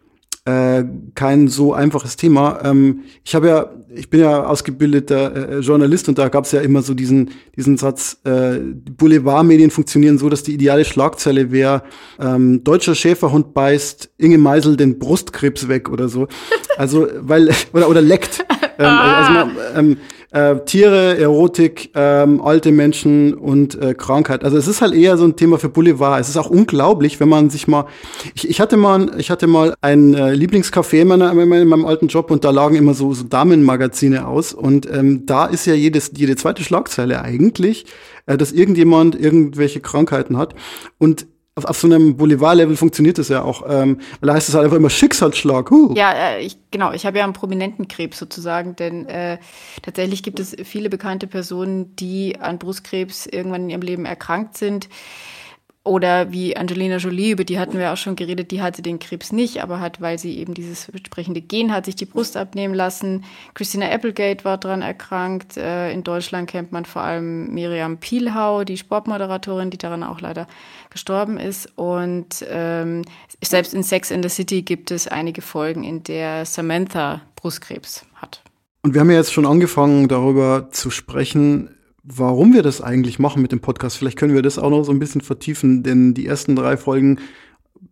äh, 0.44 0.84
kein 1.14 1.48
so 1.48 1.72
einfaches 1.72 2.16
Thema. 2.16 2.60
Ähm, 2.64 3.04
ich 3.24 3.34
habe 3.34 3.48
ja, 3.48 3.70
ich 3.94 4.10
bin 4.10 4.20
ja 4.20 4.44
ausgebildeter 4.44 5.50
äh, 5.50 5.58
Journalist 5.60 6.08
und 6.08 6.18
da 6.18 6.28
gab 6.28 6.44
es 6.44 6.52
ja 6.52 6.60
immer 6.60 6.82
so 6.82 6.94
diesen 6.94 7.30
diesen 7.56 7.76
Satz: 7.76 8.18
äh, 8.24 8.58
Boulevardmedien 8.58 9.70
funktionieren 9.70 10.18
so, 10.18 10.28
dass 10.28 10.42
die 10.42 10.54
ideale 10.54 10.84
Schlagzeile 10.84 11.52
wäre: 11.52 11.84
ähm, 12.18 12.64
Deutscher 12.64 12.94
Schäferhund 12.94 13.54
beißt 13.54 14.10
Inge 14.18 14.38
Meisel 14.38 14.76
den 14.76 14.98
Brustkrebs 14.98 15.68
weg 15.68 15.88
oder 15.88 16.08
so. 16.08 16.26
Also 16.76 17.06
weil 17.20 17.50
oder 17.72 17.88
oder 17.88 18.02
leckt. 18.02 18.44
Ähm, 18.78 18.86
also 18.86 19.32
man, 19.32 19.50
ähm, 19.76 19.96
äh, 20.32 20.56
Tiere, 20.64 21.18
Erotik, 21.18 21.90
ähm, 21.94 22.40
alte 22.40 22.72
Menschen 22.72 23.34
und 23.34 23.80
äh, 23.80 23.94
Krankheit. 23.94 24.44
Also 24.44 24.56
es 24.56 24.66
ist 24.66 24.80
halt 24.80 24.94
eher 24.94 25.18
so 25.18 25.24
ein 25.24 25.36
Thema 25.36 25.58
für 25.58 25.68
Boulevard. 25.68 26.20
Es 26.20 26.28
ist 26.28 26.38
auch 26.38 26.48
unglaublich, 26.48 27.20
wenn 27.20 27.28
man 27.28 27.50
sich 27.50 27.68
mal. 27.68 27.86
Ich, 28.34 28.48
ich 28.48 28.60
hatte 28.60 28.76
mal, 28.78 29.10
ich 29.18 29.30
hatte 29.30 29.46
mal 29.46 29.74
ein 29.82 30.14
äh, 30.14 30.32
Lieblingscafé 30.32 31.02
in, 31.02 31.08
meiner, 31.08 31.32
in 31.32 31.68
meinem 31.68 31.84
alten 31.84 32.08
Job 32.08 32.30
und 32.30 32.44
da 32.44 32.50
lagen 32.50 32.76
immer 32.76 32.94
so, 32.94 33.12
so 33.12 33.24
Damenmagazine 33.24 34.26
aus 34.26 34.54
und 34.54 34.90
ähm, 34.90 35.26
da 35.26 35.46
ist 35.46 35.66
ja 35.66 35.74
jedes, 35.74 36.12
jede 36.16 36.34
zweite 36.36 36.64
Schlagzeile 36.64 37.20
eigentlich, 37.20 37.84
äh, 38.26 38.38
dass 38.38 38.52
irgendjemand 38.52 39.20
irgendwelche 39.20 39.80
Krankheiten 39.80 40.38
hat 40.38 40.54
und 40.98 41.26
auf, 41.54 41.64
auf 41.66 41.78
so 41.78 41.86
einem 41.86 42.16
Boulevard-Level 42.16 42.76
funktioniert 42.76 43.18
das 43.18 43.28
ja 43.28 43.42
auch. 43.42 43.64
Ähm, 43.68 43.98
weil 44.20 44.28
da 44.28 44.34
heißt 44.34 44.48
es 44.48 44.54
halt 44.54 44.64
einfach 44.64 44.76
immer 44.76 44.90
Schicksalsschlag. 44.90 45.70
Huh. 45.70 45.92
Ja, 45.94 46.12
äh, 46.12 46.40
ich, 46.40 46.56
genau. 46.70 46.92
Ich 46.92 47.04
habe 47.04 47.18
ja 47.18 47.24
einen 47.24 47.34
prominenten 47.34 47.88
Krebs 47.88 48.18
sozusagen, 48.18 48.74
denn 48.76 49.06
äh, 49.06 49.38
tatsächlich 49.82 50.22
gibt 50.22 50.40
es 50.40 50.56
viele 50.64 50.88
bekannte 50.88 51.26
Personen, 51.26 51.94
die 51.96 52.40
an 52.40 52.58
Brustkrebs 52.58 53.26
irgendwann 53.26 53.64
in 53.64 53.70
ihrem 53.70 53.82
Leben 53.82 54.04
erkrankt 54.06 54.56
sind. 54.56 54.88
Oder 55.84 56.30
wie 56.30 56.56
Angelina 56.56 56.98
Jolie, 56.98 57.32
über 57.32 57.42
die 57.42 57.58
hatten 57.58 57.76
wir 57.76 57.92
auch 57.92 57.96
schon 57.96 58.14
geredet, 58.14 58.52
die 58.52 58.62
hatte 58.62 58.82
den 58.82 59.00
Krebs 59.00 59.32
nicht, 59.32 59.64
aber 59.64 59.80
hat, 59.80 60.00
weil 60.00 60.16
sie 60.16 60.38
eben 60.38 60.54
dieses 60.54 60.88
entsprechende 60.88 61.40
Gen 61.40 61.72
hat, 61.72 61.86
sich 61.86 61.96
die 61.96 62.04
Brust 62.04 62.36
abnehmen 62.36 62.72
lassen. 62.72 63.24
Christina 63.54 63.90
Applegate 63.90 64.44
war 64.44 64.58
daran 64.58 64.82
erkrankt. 64.82 65.56
Äh, 65.56 65.90
in 65.90 66.04
Deutschland 66.04 66.48
kennt 66.48 66.70
man 66.70 66.84
vor 66.84 67.02
allem 67.02 67.52
Miriam 67.52 67.98
Pielhau, 67.98 68.62
die 68.62 68.76
Sportmoderatorin, 68.76 69.70
die 69.70 69.78
daran 69.78 70.04
auch 70.04 70.20
leider 70.20 70.46
gestorben 70.90 71.36
ist. 71.36 71.76
Und 71.76 72.46
ähm, 72.48 73.02
selbst 73.42 73.74
in 73.74 73.82
Sex 73.82 74.12
in 74.12 74.22
the 74.22 74.28
City 74.28 74.62
gibt 74.62 74.92
es 74.92 75.08
einige 75.08 75.42
Folgen, 75.42 75.82
in 75.82 76.04
der 76.04 76.46
Samantha 76.46 77.22
Brustkrebs 77.34 78.06
hat. 78.14 78.44
Und 78.82 78.94
wir 78.94 79.00
haben 79.00 79.10
ja 79.10 79.16
jetzt 79.16 79.32
schon 79.32 79.46
angefangen, 79.46 80.06
darüber 80.06 80.68
zu 80.70 80.90
sprechen, 80.90 81.74
warum 82.04 82.52
wir 82.52 82.62
das 82.62 82.80
eigentlich 82.80 83.18
machen 83.18 83.42
mit 83.42 83.52
dem 83.52 83.60
Podcast. 83.60 83.96
Vielleicht 83.96 84.18
können 84.18 84.34
wir 84.34 84.42
das 84.42 84.58
auch 84.58 84.70
noch 84.70 84.84
so 84.84 84.92
ein 84.92 84.98
bisschen 84.98 85.20
vertiefen, 85.20 85.82
denn 85.82 86.14
die 86.14 86.26
ersten 86.26 86.56
drei 86.56 86.76
Folgen 86.76 87.18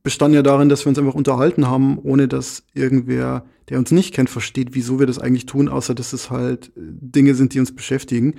bestanden 0.03 0.35
ja 0.35 0.43
darin, 0.43 0.69
dass 0.69 0.85
wir 0.85 0.89
uns 0.89 0.99
einfach 0.99 1.15
unterhalten 1.15 1.69
haben, 1.69 1.99
ohne 1.99 2.29
dass 2.29 2.65
irgendwer, 2.75 3.45
der 3.69 3.79
uns 3.79 3.91
nicht 3.91 4.15
kennt, 4.15 4.31
versteht, 4.31 4.75
wieso 4.75 4.99
wir 4.99 5.07
das 5.07 5.19
eigentlich 5.19 5.47
tun, 5.47 5.69
außer 5.69 5.95
dass 5.95 6.13
es 6.13 6.31
halt 6.31 6.69
äh, 6.69 6.71
Dinge 6.77 7.35
sind, 7.35 7.55
die 7.55 7.61
uns 7.61 7.75
beschäftigen. 7.75 8.35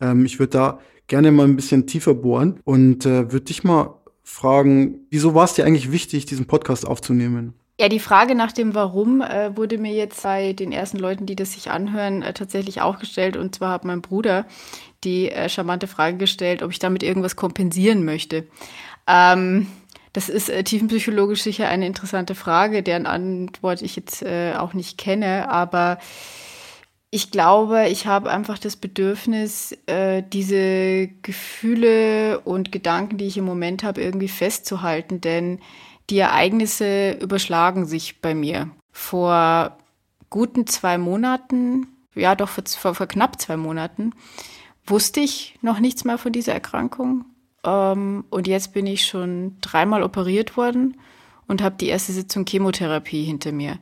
Ähm, 0.00 0.24
ich 0.24 0.38
würde 0.38 0.50
da 0.50 0.78
gerne 1.06 1.32
mal 1.32 1.46
ein 1.46 1.56
bisschen 1.56 1.86
tiefer 1.86 2.14
bohren 2.14 2.60
und 2.64 3.06
äh, 3.06 3.32
würde 3.32 3.46
dich 3.46 3.64
mal 3.64 4.00
fragen, 4.22 5.00
wieso 5.10 5.34
war 5.34 5.44
es 5.44 5.54
dir 5.54 5.64
eigentlich 5.64 5.90
wichtig, 5.90 6.26
diesen 6.26 6.46
Podcast 6.46 6.86
aufzunehmen? 6.86 7.54
Ja, 7.80 7.88
die 7.88 7.98
Frage 7.98 8.34
nach 8.34 8.52
dem 8.52 8.74
Warum 8.74 9.22
äh, 9.22 9.56
wurde 9.56 9.78
mir 9.78 9.94
jetzt 9.94 10.22
bei 10.22 10.52
den 10.52 10.70
ersten 10.70 10.98
Leuten, 10.98 11.24
die 11.24 11.34
das 11.34 11.54
sich 11.54 11.70
anhören, 11.70 12.20
äh, 12.20 12.34
tatsächlich 12.34 12.82
auch 12.82 12.98
gestellt. 12.98 13.38
Und 13.38 13.54
zwar 13.54 13.72
hat 13.72 13.86
mein 13.86 14.02
Bruder 14.02 14.44
die 15.02 15.30
äh, 15.30 15.48
charmante 15.48 15.86
Frage 15.86 16.18
gestellt, 16.18 16.62
ob 16.62 16.72
ich 16.72 16.78
damit 16.78 17.02
irgendwas 17.02 17.36
kompensieren 17.36 18.04
möchte. 18.04 18.46
Ähm, 19.06 19.66
das 20.12 20.28
ist 20.28 20.50
äh, 20.50 20.62
tiefenpsychologisch 20.62 21.40
sicher 21.40 21.68
eine 21.68 21.86
interessante 21.86 22.34
Frage, 22.34 22.82
deren 22.82 23.06
Antwort 23.06 23.80
ich 23.80 23.96
jetzt 23.96 24.20
äh, 24.24 24.52
auch 24.58 24.74
nicht 24.74 24.98
kenne. 24.98 25.50
Aber 25.50 25.96
ich 27.08 27.30
glaube, 27.30 27.88
ich 27.88 28.06
habe 28.06 28.28
einfach 28.28 28.58
das 28.58 28.76
Bedürfnis, 28.76 29.74
äh, 29.86 30.22
diese 30.30 31.08
Gefühle 31.22 32.40
und 32.40 32.72
Gedanken, 32.72 33.16
die 33.16 33.26
ich 33.26 33.38
im 33.38 33.46
Moment 33.46 33.84
habe, 33.84 34.02
irgendwie 34.02 34.28
festzuhalten. 34.28 35.22
Denn 35.22 35.60
die 36.10 36.18
Ereignisse 36.18 37.12
überschlagen 37.12 37.86
sich 37.86 38.20
bei 38.20 38.34
mir. 38.34 38.70
Vor 38.92 39.76
guten 40.28 40.66
zwei 40.66 40.98
Monaten, 40.98 41.86
ja 42.14 42.34
doch 42.34 42.48
vor, 42.48 42.94
vor, 42.94 43.06
knapp 43.06 43.40
zwei 43.40 43.56
Monaten, 43.56 44.12
wusste 44.86 45.20
ich 45.20 45.58
noch 45.62 45.78
nichts 45.78 46.04
mehr 46.04 46.18
von 46.18 46.32
dieser 46.32 46.52
Erkrankung. 46.52 47.24
Ähm, 47.64 48.24
und 48.30 48.48
jetzt 48.48 48.72
bin 48.72 48.86
ich 48.86 49.06
schon 49.06 49.56
dreimal 49.60 50.02
operiert 50.02 50.56
worden 50.56 50.96
und 51.46 51.62
habe 51.62 51.76
die 51.76 51.88
erste 51.88 52.12
Sitzung 52.12 52.44
Chemotherapie 52.46 53.24
hinter 53.24 53.52
mir. 53.52 53.78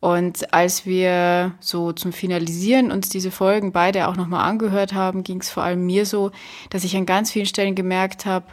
Und 0.00 0.52
als 0.52 0.84
wir 0.84 1.54
so 1.60 1.92
zum 1.92 2.12
Finalisieren 2.12 2.92
uns 2.92 3.08
diese 3.08 3.30
Folgen 3.30 3.72
beide 3.72 4.06
auch 4.06 4.16
nochmal 4.16 4.46
angehört 4.46 4.92
haben, 4.92 5.24
ging 5.24 5.40
es 5.40 5.48
vor 5.48 5.62
allem 5.62 5.86
mir 5.86 6.04
so, 6.04 6.30
dass 6.68 6.84
ich 6.84 6.94
an 6.94 7.06
ganz 7.06 7.30
vielen 7.30 7.46
Stellen 7.46 7.74
gemerkt 7.74 8.26
habe, 8.26 8.44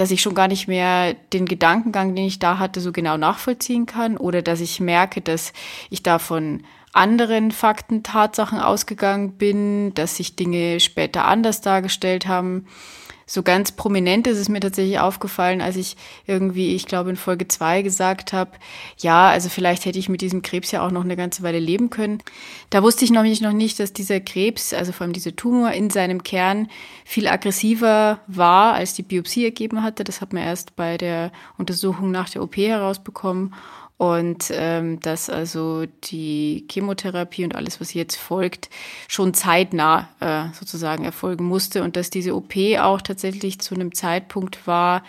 dass 0.00 0.10
ich 0.10 0.22
schon 0.22 0.34
gar 0.34 0.48
nicht 0.48 0.66
mehr 0.66 1.12
den 1.34 1.44
Gedankengang, 1.44 2.14
den 2.14 2.24
ich 2.24 2.38
da 2.38 2.58
hatte, 2.58 2.80
so 2.80 2.90
genau 2.90 3.18
nachvollziehen 3.18 3.84
kann 3.84 4.16
oder 4.16 4.40
dass 4.40 4.62
ich 4.62 4.80
merke, 4.80 5.20
dass 5.20 5.52
ich 5.90 6.02
davon 6.02 6.62
anderen 6.94 7.50
Fakten, 7.50 8.02
Tatsachen 8.02 8.60
ausgegangen 8.60 9.32
bin, 9.32 9.92
dass 9.92 10.16
sich 10.16 10.36
Dinge 10.36 10.80
später 10.80 11.26
anders 11.26 11.60
dargestellt 11.60 12.26
haben 12.26 12.66
so 13.30 13.44
ganz 13.44 13.70
prominent 13.70 14.26
ist 14.26 14.38
es 14.38 14.48
mir 14.48 14.58
tatsächlich 14.58 14.98
aufgefallen, 14.98 15.60
als 15.60 15.76
ich 15.76 15.96
irgendwie, 16.26 16.74
ich 16.74 16.86
glaube 16.86 17.10
in 17.10 17.16
Folge 17.16 17.46
zwei 17.46 17.80
gesagt 17.82 18.32
habe, 18.32 18.50
ja, 18.98 19.28
also 19.28 19.48
vielleicht 19.48 19.84
hätte 19.84 20.00
ich 20.00 20.08
mit 20.08 20.20
diesem 20.20 20.42
Krebs 20.42 20.72
ja 20.72 20.84
auch 20.84 20.90
noch 20.90 21.04
eine 21.04 21.14
ganze 21.14 21.44
Weile 21.44 21.60
leben 21.60 21.90
können. 21.90 22.24
Da 22.70 22.82
wusste 22.82 23.04
ich 23.04 23.12
noch 23.12 23.22
nicht, 23.22 23.40
noch 23.40 23.52
nicht, 23.52 23.78
dass 23.78 23.92
dieser 23.92 24.18
Krebs, 24.18 24.72
also 24.72 24.90
vor 24.90 25.04
allem 25.04 25.12
dieser 25.12 25.36
Tumor 25.36 25.70
in 25.70 25.90
seinem 25.90 26.24
Kern 26.24 26.66
viel 27.04 27.28
aggressiver 27.28 28.18
war, 28.26 28.74
als 28.74 28.94
die 28.94 29.04
Biopsie 29.04 29.44
ergeben 29.44 29.84
hatte. 29.84 30.02
Das 30.02 30.20
hat 30.20 30.32
man 30.32 30.42
erst 30.42 30.74
bei 30.74 30.96
der 30.96 31.30
Untersuchung 31.56 32.10
nach 32.10 32.30
der 32.30 32.42
OP 32.42 32.56
herausbekommen 32.56 33.54
und 34.00 34.50
ähm, 34.54 34.98
dass 35.00 35.28
also 35.28 35.84
die 36.04 36.66
Chemotherapie 36.70 37.44
und 37.44 37.54
alles, 37.54 37.82
was 37.82 37.92
jetzt 37.92 38.16
folgt, 38.16 38.70
schon 39.08 39.34
zeitnah 39.34 40.08
äh, 40.20 40.54
sozusagen 40.58 41.04
erfolgen 41.04 41.44
musste 41.44 41.82
und 41.82 41.96
dass 41.96 42.08
diese 42.08 42.34
OP 42.34 42.54
auch 42.78 43.02
tatsächlich 43.02 43.58
zu 43.60 43.74
einem 43.74 43.94
Zeitpunkt 43.94 44.66
war, 44.66 45.04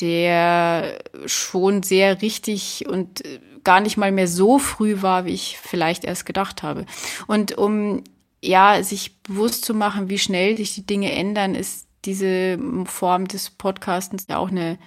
der 0.00 0.98
schon 1.26 1.84
sehr 1.84 2.20
richtig 2.20 2.88
und 2.88 3.24
äh, 3.24 3.38
gar 3.62 3.78
nicht 3.78 3.96
mal 3.96 4.10
mehr 4.10 4.26
so 4.26 4.58
früh 4.58 5.02
war, 5.02 5.24
wie 5.24 5.32
ich 5.32 5.56
vielleicht 5.62 6.02
erst 6.02 6.26
gedacht 6.26 6.64
habe. 6.64 6.84
Und 7.28 7.56
um 7.56 8.02
ja 8.42 8.82
sich 8.82 9.22
bewusst 9.22 9.64
zu 9.64 9.72
machen, 9.72 10.08
wie 10.08 10.18
schnell 10.18 10.56
sich 10.56 10.74
die 10.74 10.84
Dinge 10.84 11.12
ändern, 11.12 11.54
ist 11.54 11.86
diese 12.04 12.58
Form 12.86 13.28
des 13.28 13.50
Podcastens 13.50 14.26
ja 14.28 14.38
auch 14.38 14.50
eine 14.50 14.78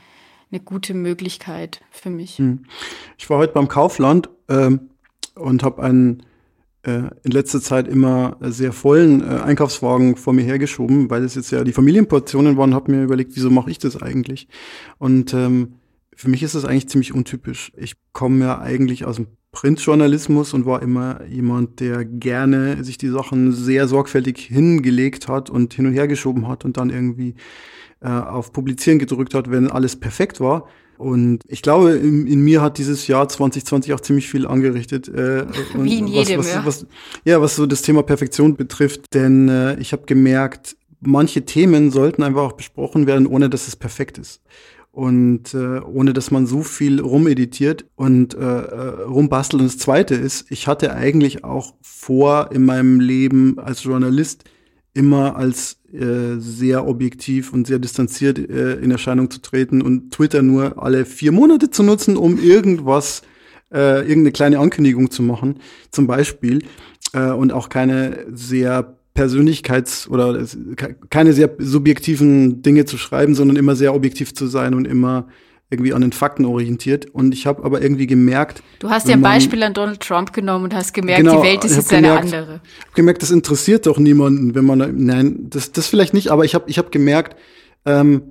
eine 0.51 0.61
gute 0.61 0.93
Möglichkeit 0.93 1.81
für 1.91 2.09
mich. 2.09 2.37
Hm. 2.37 2.65
Ich 3.17 3.29
war 3.29 3.37
heute 3.37 3.53
beim 3.53 3.67
Kaufland 3.67 4.29
ähm, 4.47 4.89
und 5.35 5.63
habe 5.63 5.83
einen 5.83 6.23
äh, 6.83 7.09
in 7.23 7.31
letzter 7.31 7.61
Zeit 7.61 7.87
immer 7.87 8.37
sehr 8.41 8.73
vollen 8.73 9.21
äh, 9.21 9.41
Einkaufswagen 9.41 10.15
vor 10.15 10.33
mir 10.33 10.43
hergeschoben, 10.43 11.09
weil 11.09 11.23
es 11.23 11.35
jetzt 11.35 11.51
ja 11.51 11.63
die 11.63 11.73
Familienportionen 11.73 12.57
waren, 12.57 12.73
habe 12.73 12.91
mir 12.91 13.03
überlegt, 13.03 13.35
wieso 13.35 13.49
mache 13.49 13.69
ich 13.69 13.79
das 13.79 14.01
eigentlich? 14.01 14.47
Und 14.97 15.33
ähm, 15.33 15.73
für 16.15 16.29
mich 16.29 16.43
ist 16.43 16.55
das 16.55 16.65
eigentlich 16.65 16.89
ziemlich 16.89 17.13
untypisch. 17.13 17.71
Ich 17.77 17.93
komme 18.11 18.45
ja 18.45 18.59
eigentlich 18.59 19.05
aus 19.05 19.17
dem 19.17 19.27
Printjournalismus 19.51 20.53
und 20.53 20.65
war 20.65 20.81
immer 20.81 21.25
jemand, 21.25 21.79
der 21.79 22.05
gerne 22.05 22.83
sich 22.83 22.97
die 22.97 23.09
Sachen 23.09 23.51
sehr 23.51 23.87
sorgfältig 23.87 24.39
hingelegt 24.39 25.27
hat 25.27 25.49
und 25.49 25.73
hin 25.73 25.87
und 25.87 25.93
her 25.93 26.07
geschoben 26.07 26.47
hat 26.47 26.65
und 26.65 26.77
dann 26.77 26.89
irgendwie 26.89 27.35
äh, 28.01 28.09
auf 28.09 28.53
Publizieren 28.53 28.99
gedrückt 28.99 29.33
hat, 29.33 29.51
wenn 29.51 29.69
alles 29.69 29.95
perfekt 29.95 30.39
war. 30.39 30.67
Und 30.99 31.39
ich 31.47 31.61
glaube, 31.61 31.91
in, 31.91 32.27
in, 32.27 32.41
mir 32.41 32.61
hat 32.61 32.77
dieses 32.77 33.07
Jahr 33.07 33.29
2020 33.29 33.93
auch 33.93 34.01
ziemlich 34.01 34.27
viel 34.27 34.45
angerichtet. 34.45 35.07
Äh, 35.07 35.45
Wie 35.73 35.97
in 35.97 36.07
jedem, 36.07 36.39
was, 36.39 36.47
was, 36.47 36.53
ja. 36.53 36.65
Was, 36.65 36.85
ja, 37.23 37.41
was 37.41 37.55
so 37.55 37.65
das 37.65 37.81
Thema 37.81 38.03
Perfektion 38.03 38.57
betrifft. 38.57 39.05
Denn 39.13 39.47
äh, 39.47 39.79
ich 39.79 39.93
habe 39.93 40.03
gemerkt, 40.05 40.75
manche 40.99 41.45
Themen 41.45 41.91
sollten 41.91 42.21
einfach 42.21 42.41
auch 42.41 42.53
besprochen 42.53 43.07
werden, 43.07 43.27
ohne 43.27 43.49
dass 43.49 43.69
es 43.69 43.77
perfekt 43.77 44.17
ist. 44.17 44.41
Und 44.91 45.53
äh, 45.53 45.79
ohne 45.79 46.11
dass 46.11 46.31
man 46.31 46.47
so 46.47 46.63
viel 46.63 46.99
rumeditiert 46.99 47.85
und 47.95 48.33
äh, 48.33 48.39
äh 48.39 49.03
rumbastelt. 49.03 49.61
Und 49.61 49.67
das 49.67 49.77
Zweite 49.77 50.15
ist, 50.15 50.51
ich 50.51 50.67
hatte 50.67 50.93
eigentlich 50.93 51.45
auch 51.45 51.75
vor, 51.81 52.49
in 52.51 52.65
meinem 52.65 52.99
Leben 52.99 53.57
als 53.57 53.83
Journalist 53.83 54.43
immer 54.93 55.35
als 55.35 55.77
äh, 55.93 56.37
sehr 56.39 56.87
objektiv 56.87 57.53
und 57.53 57.67
sehr 57.67 57.79
distanziert 57.79 58.37
äh, 58.37 58.75
in 58.75 58.91
Erscheinung 58.91 59.29
zu 59.29 59.41
treten 59.41 59.81
und 59.81 60.11
Twitter 60.11 60.41
nur 60.41 60.81
alle 60.81 61.05
vier 61.05 61.31
Monate 61.31 61.71
zu 61.71 61.83
nutzen, 61.83 62.17
um 62.17 62.39
irgendwas, 62.41 63.21
äh, 63.71 63.99
irgendeine 63.99 64.31
kleine 64.31 64.59
Ankündigung 64.59 65.11
zu 65.11 65.23
machen, 65.23 65.59
zum 65.91 66.07
Beispiel, 66.07 66.63
äh, 67.13 67.31
und 67.31 67.51
auch 67.51 67.69
keine 67.69 68.25
sehr 68.31 68.95
Persönlichkeits- 69.15 70.07
oder 70.07 70.45
keine 71.09 71.33
sehr 71.33 71.51
subjektiven 71.57 72.61
Dinge 72.61 72.85
zu 72.85 72.97
schreiben, 72.97 73.35
sondern 73.35 73.57
immer 73.57 73.75
sehr 73.75 73.93
objektiv 73.93 74.33
zu 74.33 74.47
sein 74.47 74.73
und 74.73 74.85
immer 74.85 75.27
irgendwie 75.69 75.93
an 75.93 76.01
den 76.01 76.11
Fakten 76.11 76.45
orientiert. 76.45 77.05
Und 77.13 77.33
ich 77.33 77.45
habe 77.45 77.63
aber 77.63 77.81
irgendwie 77.81 78.07
gemerkt. 78.07 78.63
Du 78.79 78.89
hast 78.89 79.07
ja 79.07 79.13
ein 79.13 79.21
Beispiel 79.21 79.61
an 79.63 79.73
Donald 79.73 79.99
Trump 79.99 80.33
genommen 80.33 80.65
und 80.65 80.73
hast 80.73 80.93
gemerkt, 80.93 81.21
genau, 81.21 81.41
die 81.41 81.47
Welt 81.47 81.63
ist 81.63 81.75
jetzt 81.75 81.89
gemerkt, 81.89 82.33
eine 82.33 82.37
andere. 82.37 82.61
Ich 82.63 82.85
habe 82.85 82.95
gemerkt, 82.95 83.21
das 83.21 83.31
interessiert 83.31 83.85
doch 83.85 83.99
niemanden, 83.99 84.55
wenn 84.55 84.65
man. 84.65 85.05
Nein, 85.05 85.47
das, 85.49 85.71
das 85.71 85.87
vielleicht 85.87 86.13
nicht, 86.13 86.29
aber 86.29 86.43
ich 86.43 86.55
habe 86.55 86.69
ich 86.69 86.79
hab 86.79 86.91
gemerkt, 86.91 87.35
ähm, 87.85 88.23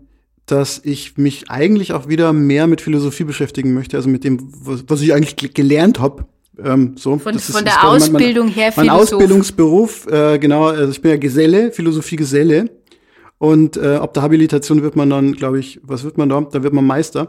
dass 0.46 0.80
ich 0.82 1.16
mich 1.16 1.50
eigentlich 1.50 1.92
auch 1.92 2.08
wieder 2.08 2.32
mehr 2.32 2.66
mit 2.66 2.80
Philosophie 2.80 3.24
beschäftigen 3.24 3.72
möchte, 3.74 3.96
also 3.96 4.08
mit 4.08 4.24
dem, 4.24 4.38
was, 4.60 4.84
was 4.88 5.00
ich 5.00 5.14
eigentlich 5.14 5.54
gelernt 5.54 6.00
habe. 6.00 6.26
Ähm, 6.62 6.94
so, 6.96 7.18
von, 7.18 7.38
von 7.38 7.64
der 7.64 7.84
Ausbildung 7.84 8.46
mein, 8.46 8.54
mein, 8.56 8.64
her 8.64 8.72
Philosoph. 8.72 8.76
Mein 8.76 8.90
Ausbildungsberuf, 8.90 10.06
äh, 10.08 10.38
genau, 10.38 10.66
also 10.66 10.90
ich 10.90 11.00
bin 11.00 11.12
ja 11.12 11.16
Geselle, 11.16 11.70
Philosophie-Geselle. 11.70 12.68
Und 13.38 13.76
äh, 13.76 13.94
ab 13.94 14.14
der 14.14 14.24
Habilitation 14.24 14.82
wird 14.82 14.96
man 14.96 15.10
dann, 15.10 15.32
glaube 15.32 15.60
ich, 15.60 15.80
was 15.84 16.02
wird 16.02 16.18
man 16.18 16.28
da? 16.28 16.40
Da 16.40 16.62
wird 16.64 16.72
man 16.72 16.84
Meister. 16.84 17.28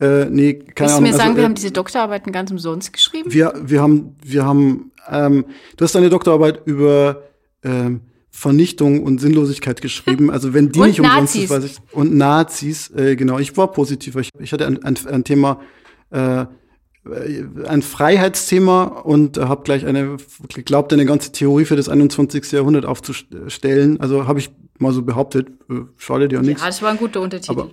Äh, 0.00 0.26
nee, 0.26 0.54
keine 0.54 0.66
Willst 0.66 0.80
Ahnung. 0.80 0.96
du 0.96 1.00
mir 1.02 1.12
sagen, 1.12 1.20
also, 1.20 1.36
wir 1.36 1.42
äh, 1.42 1.44
haben 1.44 1.54
diese 1.54 1.70
Doktorarbeiten 1.70 2.32
ganz 2.32 2.50
umsonst 2.50 2.92
geschrieben? 2.92 3.32
Wir, 3.32 3.54
wir 3.62 3.80
haben, 3.80 4.16
wir 4.22 4.44
haben, 4.44 4.90
ähm, 5.08 5.44
du 5.76 5.84
hast 5.84 5.94
deine 5.94 6.10
Doktorarbeit 6.10 6.62
über 6.66 7.22
ähm, 7.62 8.00
Vernichtung 8.30 9.04
und 9.04 9.20
Sinnlosigkeit 9.20 9.80
geschrieben. 9.80 10.28
Also 10.28 10.52
wenn 10.54 10.72
die 10.72 10.80
nicht 10.80 11.00
umsonst 11.00 11.36
ist, 11.36 11.50
weiß 11.50 11.64
ich. 11.64 11.76
Und 11.92 12.16
Nazis, 12.16 12.90
äh, 12.90 13.14
genau. 13.14 13.38
Ich 13.38 13.56
war 13.56 13.70
positiv. 13.70 14.16
Ich, 14.16 14.30
ich 14.40 14.52
hatte 14.52 14.66
ein, 14.66 14.82
ein, 14.82 14.98
ein 15.06 15.22
Thema, 15.22 15.60
äh, 16.10 16.46
ein 17.68 17.82
Freiheitsthema 17.82 18.84
und 18.84 19.38
habe 19.38 19.62
gleich 19.62 19.86
eine, 19.86 20.16
glaubt 20.64 20.92
eine 20.92 21.06
ganze 21.06 21.30
Theorie 21.30 21.64
für 21.64 21.76
das 21.76 21.88
21. 21.88 22.50
Jahrhundert 22.50 22.86
aufzustellen. 22.86 24.00
Also 24.00 24.26
habe 24.26 24.40
ich 24.40 24.50
mal 24.78 24.92
so 24.92 25.02
behauptet, 25.02 25.48
äh, 25.70 25.82
schadet 25.96 26.32
ja 26.32 26.42
nichts. 26.42 26.62
Ja, 26.62 26.68
das 26.68 26.82
war 26.82 26.90
ein 26.90 26.96
guter 26.96 27.20
Untertitel. 27.20 27.52
Aber 27.52 27.70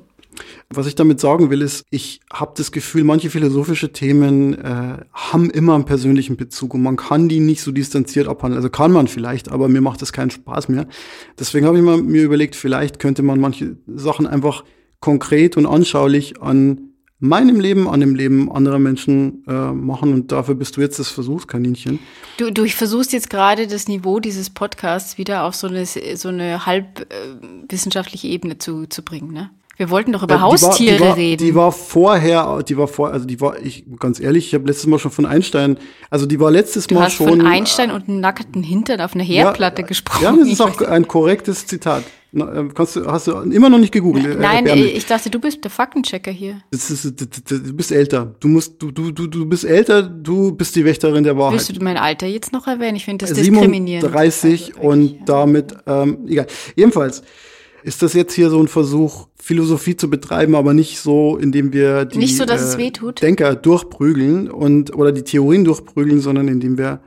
was 0.70 0.88
ich 0.88 0.96
damit 0.96 1.20
sagen 1.20 1.50
will, 1.50 1.62
ist, 1.62 1.84
ich 1.90 2.22
habe 2.32 2.54
das 2.56 2.72
Gefühl, 2.72 3.04
manche 3.04 3.30
philosophische 3.30 3.92
Themen 3.92 4.54
äh, 4.54 4.98
haben 5.14 5.50
immer 5.50 5.76
einen 5.76 5.86
persönlichen 5.86 6.38
Bezug 6.38 6.74
und 6.74 6.82
man 6.82 6.96
kann 6.96 7.28
die 7.28 7.40
nicht 7.40 7.62
so 7.62 7.72
distanziert 7.72 8.28
abhandeln. 8.28 8.58
Also 8.58 8.70
kann 8.70 8.92
man 8.92 9.08
vielleicht, 9.08 9.52
aber 9.52 9.68
mir 9.68 9.82
macht 9.82 10.02
das 10.02 10.14
keinen 10.14 10.32
Spaß 10.32 10.70
mehr. 10.70 10.88
Deswegen 11.38 11.66
habe 11.66 11.78
ich 11.78 11.84
mir 11.84 12.24
überlegt, 12.24 12.56
vielleicht 12.56 13.00
könnte 13.00 13.24
man 13.24 13.40
manche 13.40 13.78
Sachen 13.88 14.26
einfach 14.26 14.64
konkret 15.00 15.58
und 15.58 15.66
anschaulich 15.66 16.42
an 16.42 16.91
meinem 17.22 17.60
Leben, 17.60 17.88
an 17.88 18.00
dem 18.00 18.16
Leben 18.16 18.52
anderer 18.52 18.80
Menschen 18.80 19.46
äh, 19.48 19.72
machen. 19.72 20.14
Und 20.14 20.32
dafür 20.32 20.56
bist 20.56 20.76
du 20.76 20.82
jetzt 20.82 21.00
das 21.00 21.08
Versuchskaninchen. 21.08 22.00
Du, 22.38 22.52
du 22.52 22.68
versuchst 22.68 23.14
jetzt 23.14 23.30
gerade 23.30 23.68
das 23.68 23.88
Niveau 23.88 24.20
dieses 24.20 24.50
Podcasts 24.50 25.18
wieder 25.18 25.44
auf 25.44 25.56
so 25.56 25.68
eine, 25.68 25.86
so 25.86 26.28
eine 26.28 26.66
halb 26.66 27.08
äh, 27.14 27.68
Ebene 28.28 28.58
zu, 28.58 28.88
zu 28.88 29.04
bringen, 29.04 29.32
ne? 29.32 29.52
Wir 29.82 29.90
wollten 29.90 30.12
doch 30.12 30.22
über 30.22 30.40
Haustiere 30.42 30.98
die 30.98 31.02
war, 31.02 31.08
die 31.08 31.10
war, 31.10 31.18
reden. 31.18 31.44
Die 31.44 31.56
war 31.56 31.72
vorher, 31.72 32.62
die 32.62 32.78
war 32.78 32.88
vor, 32.88 33.10
also 33.10 33.26
die 33.26 33.42
war, 33.42 33.60
ich 33.60 33.84
ganz 34.00 34.20
ehrlich, 34.20 34.46
ich 34.46 34.54
habe 34.54 34.68
letztes 34.68 34.86
Mal 34.86 35.00
schon 35.00 35.10
von 35.10 35.26
Einstein, 35.26 35.80
also 36.12 36.28
die 36.28 36.40
war 36.40 36.52
letztes 36.52 36.86
du 36.86 36.94
Mal 36.94 37.06
hast 37.06 37.14
schon. 37.14 37.30
von 37.30 37.48
Einstein 37.48 37.90
und 37.90 38.08
einem 38.08 38.20
nackten 38.20 38.62
Hintern 38.62 39.02
auf 39.02 39.16
einer 39.16 39.24
Herdplatte 39.24 39.82
ja, 39.82 39.88
gesprochen. 39.88 40.24
Ja, 40.24 40.36
das 40.36 40.48
ist 40.50 40.62
auch 40.62 40.80
ein 40.82 41.08
korrektes 41.08 41.66
Zitat. 41.66 42.04
Na, 42.32 42.64
kannst 42.76 42.96
du, 42.96 43.08
hast 43.08 43.26
du 43.26 43.32
immer 43.40 43.72
noch 43.72 43.80
nicht 43.80 43.92
gegoogelt? 43.92 44.40
Nein, 44.40 44.68
äh, 44.68 44.84
ich 44.84 45.08
dachte, 45.08 45.32
du 45.32 45.40
bist 45.40 45.64
der 45.64 45.72
Faktenchecker 45.72 46.30
hier. 46.30 46.62
Das 46.70 46.92
ist, 46.92 47.20
du 47.20 47.74
bist 47.74 47.92
älter. 47.92 48.36
Du 48.40 48.50
musst, 48.50 48.80
du, 48.80 48.92
du, 48.92 49.10
du, 49.10 49.26
du 49.26 49.48
bist 49.48 49.66
älter, 49.66 50.04
du 50.04 50.52
bist 50.52 50.76
die 50.76 50.86
Wächterin 50.86 51.24
der 51.24 51.36
Wahrheit. 51.40 51.54
Willst 51.54 51.76
du 51.76 51.84
mein 51.84 51.98
Alter 51.98 52.28
jetzt 52.28 52.54
noch 52.54 52.68
erwähnen? 52.68 52.98
Ich 52.98 53.06
finde 53.06 53.26
das 53.26 53.36
diskriminierend. 53.36 54.14
30 54.14 54.76
also, 54.76 54.88
und 54.88 55.18
damit, 55.26 55.76
ähm, 55.88 56.20
egal. 56.28 56.46
Ebenfalls 56.76 57.24
ist 57.84 58.02
das 58.02 58.14
jetzt 58.14 58.34
hier 58.34 58.50
so 58.50 58.60
ein 58.60 58.68
Versuch, 58.68 59.28
Philosophie 59.36 59.96
zu 59.98 60.10
betreiben, 60.10 60.56
aber 60.56 60.74
nicht 60.74 61.00
so, 61.00 61.38
indem 61.38 61.74
wir 61.74 62.06
die 62.06 62.20
nicht 62.20 62.38
so, 62.38 62.46
dass 62.46 62.76
äh. 62.76 62.92
Denker 63.22 63.56
durchprügeln 63.56 64.50
und 64.50 64.96
oder 64.96 65.12
die 65.12 65.24
Theorien 65.24 65.64
durchprügeln, 65.64 66.20
sondern 66.20 66.48
indem 66.48 66.78
wir 66.78 67.02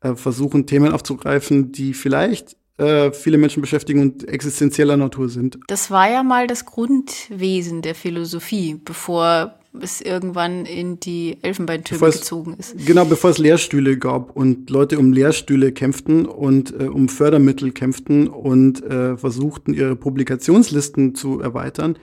äh, 0.00 0.14
versuchen, 0.14 0.66
Themen 0.66 0.92
aufzugreifen, 0.92 1.72
die 1.72 1.94
vielleicht 1.94 2.56
äh, 2.78 3.12
viele 3.12 3.38
Menschen 3.38 3.60
beschäftigen 3.60 4.00
und 4.00 4.28
existenzieller 4.28 4.96
Natur 4.96 5.28
sind. 5.28 5.58
Das 5.68 5.90
war 5.90 6.10
ja 6.10 6.22
mal 6.22 6.46
das 6.46 6.64
Grundwesen 6.66 7.82
der 7.82 7.94
Philosophie, 7.94 8.80
bevor 8.84 9.58
es 9.82 10.00
irgendwann 10.00 10.64
in 10.66 11.00
die 11.00 11.38
Elfenbeintürme 11.42 12.10
gezogen 12.10 12.54
ist. 12.58 12.74
Genau, 12.86 13.04
bevor 13.04 13.30
es 13.30 13.38
Lehrstühle 13.38 13.98
gab 13.98 14.36
und 14.36 14.70
Leute 14.70 14.98
um 14.98 15.12
Lehrstühle 15.12 15.72
kämpften 15.72 16.26
und 16.26 16.72
äh, 16.78 16.84
um 16.84 17.08
Fördermittel 17.08 17.72
kämpften 17.72 18.28
und 18.28 18.84
äh, 18.84 19.16
versuchten, 19.16 19.74
ihre 19.74 19.96
Publikationslisten 19.96 21.14
zu 21.14 21.40
erweitern, 21.40 21.98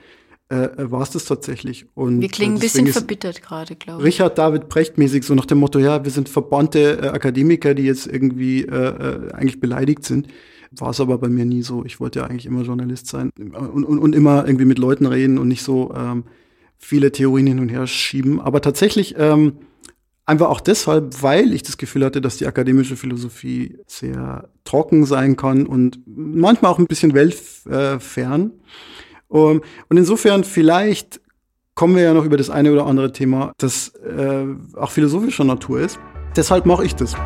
äh, 0.48 0.68
war 0.76 1.02
es 1.02 1.10
das 1.10 1.24
tatsächlich. 1.24 1.86
Und 1.94 2.20
wir 2.20 2.28
klingen 2.28 2.54
ein 2.54 2.60
bisschen 2.60 2.86
verbittert 2.86 3.42
gerade, 3.42 3.76
glaube 3.76 4.02
ich. 4.02 4.06
Richard 4.06 4.38
David 4.38 4.68
Brecht 4.68 4.98
mäßig, 4.98 5.24
so 5.24 5.34
nach 5.34 5.46
dem 5.46 5.58
Motto, 5.58 5.78
ja, 5.78 6.04
wir 6.04 6.10
sind 6.10 6.28
verbannte 6.28 6.98
äh, 7.02 7.08
Akademiker, 7.08 7.74
die 7.74 7.84
jetzt 7.84 8.06
irgendwie 8.06 8.62
äh, 8.62 8.68
äh, 8.68 9.32
eigentlich 9.32 9.60
beleidigt 9.60 10.04
sind. 10.04 10.28
War 10.70 10.90
es 10.90 11.00
aber 11.00 11.18
bei 11.18 11.28
mir 11.28 11.44
nie 11.44 11.62
so. 11.62 11.84
Ich 11.84 12.00
wollte 12.00 12.20
ja 12.20 12.26
eigentlich 12.26 12.46
immer 12.46 12.62
Journalist 12.62 13.06
sein 13.06 13.30
und, 13.38 13.84
und, 13.84 13.98
und 13.98 14.14
immer 14.14 14.44
irgendwie 14.46 14.64
mit 14.64 14.78
Leuten 14.78 15.06
reden 15.06 15.38
und 15.38 15.48
nicht 15.48 15.62
so 15.62 15.94
ähm, 15.96 16.24
viele 16.84 17.10
Theorien 17.12 17.46
hin 17.46 17.60
und 17.60 17.70
her 17.70 17.86
schieben. 17.86 18.40
Aber 18.40 18.60
tatsächlich 18.60 19.14
ähm, 19.18 19.54
einfach 20.26 20.48
auch 20.48 20.60
deshalb, 20.60 21.22
weil 21.22 21.52
ich 21.52 21.62
das 21.62 21.78
Gefühl 21.78 22.04
hatte, 22.04 22.20
dass 22.20 22.36
die 22.36 22.46
akademische 22.46 22.96
Philosophie 22.96 23.78
sehr 23.86 24.48
trocken 24.64 25.06
sein 25.06 25.36
kann 25.36 25.66
und 25.66 26.00
manchmal 26.06 26.70
auch 26.70 26.78
ein 26.78 26.86
bisschen 26.86 27.14
weltfern. 27.14 28.52
und 29.28 29.62
insofern 29.90 30.44
vielleicht 30.44 31.20
kommen 31.74 31.96
wir 31.96 32.02
ja 32.02 32.14
noch 32.14 32.24
über 32.24 32.36
das 32.36 32.50
eine 32.50 32.72
oder 32.72 32.86
andere 32.86 33.12
Thema, 33.12 33.52
das 33.58 33.88
äh, 33.96 34.44
auch 34.76 34.90
philosophischer 34.90 35.44
Natur 35.44 35.80
ist. 35.80 35.98
Deshalb 36.36 36.66
mache 36.66 36.84
ich 36.84 36.94
das. 36.94 37.16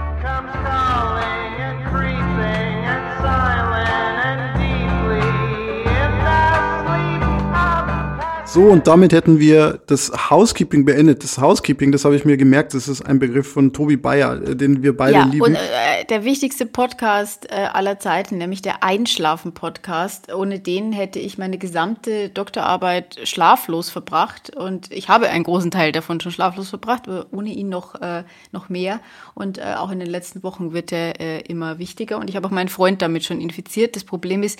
So, 8.50 8.62
und 8.62 8.86
damit 8.86 9.12
hätten 9.12 9.40
wir 9.40 9.78
das 9.88 10.10
Housekeeping 10.30 10.86
beendet. 10.86 11.22
Das 11.22 11.38
Housekeeping, 11.38 11.92
das 11.92 12.06
habe 12.06 12.16
ich 12.16 12.24
mir 12.24 12.38
gemerkt, 12.38 12.72
das 12.72 12.88
ist 12.88 13.02
ein 13.02 13.18
Begriff 13.18 13.52
von 13.52 13.74
Tobi 13.74 13.98
Bayer, 13.98 14.40
äh, 14.40 14.56
den 14.56 14.82
wir 14.82 14.96
beide 14.96 15.18
ja, 15.18 15.24
lieben. 15.24 15.42
Und 15.42 15.54
äh, 15.54 16.06
der 16.08 16.24
wichtigste 16.24 16.64
Podcast 16.64 17.46
äh, 17.52 17.56
aller 17.56 17.98
Zeiten, 17.98 18.38
nämlich 18.38 18.62
der 18.62 18.82
Einschlafen-Podcast. 18.82 20.32
Ohne 20.32 20.60
den 20.60 20.94
hätte 20.94 21.18
ich 21.18 21.36
meine 21.36 21.58
gesamte 21.58 22.30
Doktorarbeit 22.30 23.18
schlaflos 23.24 23.90
verbracht. 23.90 24.56
Und 24.56 24.90
ich 24.92 25.10
habe 25.10 25.28
einen 25.28 25.44
großen 25.44 25.70
Teil 25.70 25.92
davon 25.92 26.18
schon 26.18 26.32
schlaflos 26.32 26.70
verbracht, 26.70 27.06
aber 27.06 27.26
ohne 27.32 27.50
ihn 27.50 27.68
noch, 27.68 28.00
äh, 28.00 28.24
noch 28.52 28.70
mehr. 28.70 29.00
Und 29.34 29.58
äh, 29.58 29.74
auch 29.76 29.90
in 29.90 29.98
den 29.98 30.08
letzten 30.08 30.42
Wochen 30.42 30.72
wird 30.72 30.90
er 30.90 31.20
äh, 31.20 31.40
immer 31.40 31.78
wichtiger. 31.78 32.16
Und 32.16 32.30
ich 32.30 32.36
habe 32.36 32.46
auch 32.46 32.52
meinen 32.52 32.70
Freund 32.70 33.02
damit 33.02 33.26
schon 33.26 33.42
infiziert. 33.42 33.94
Das 33.94 34.04
Problem 34.04 34.42
ist, 34.42 34.58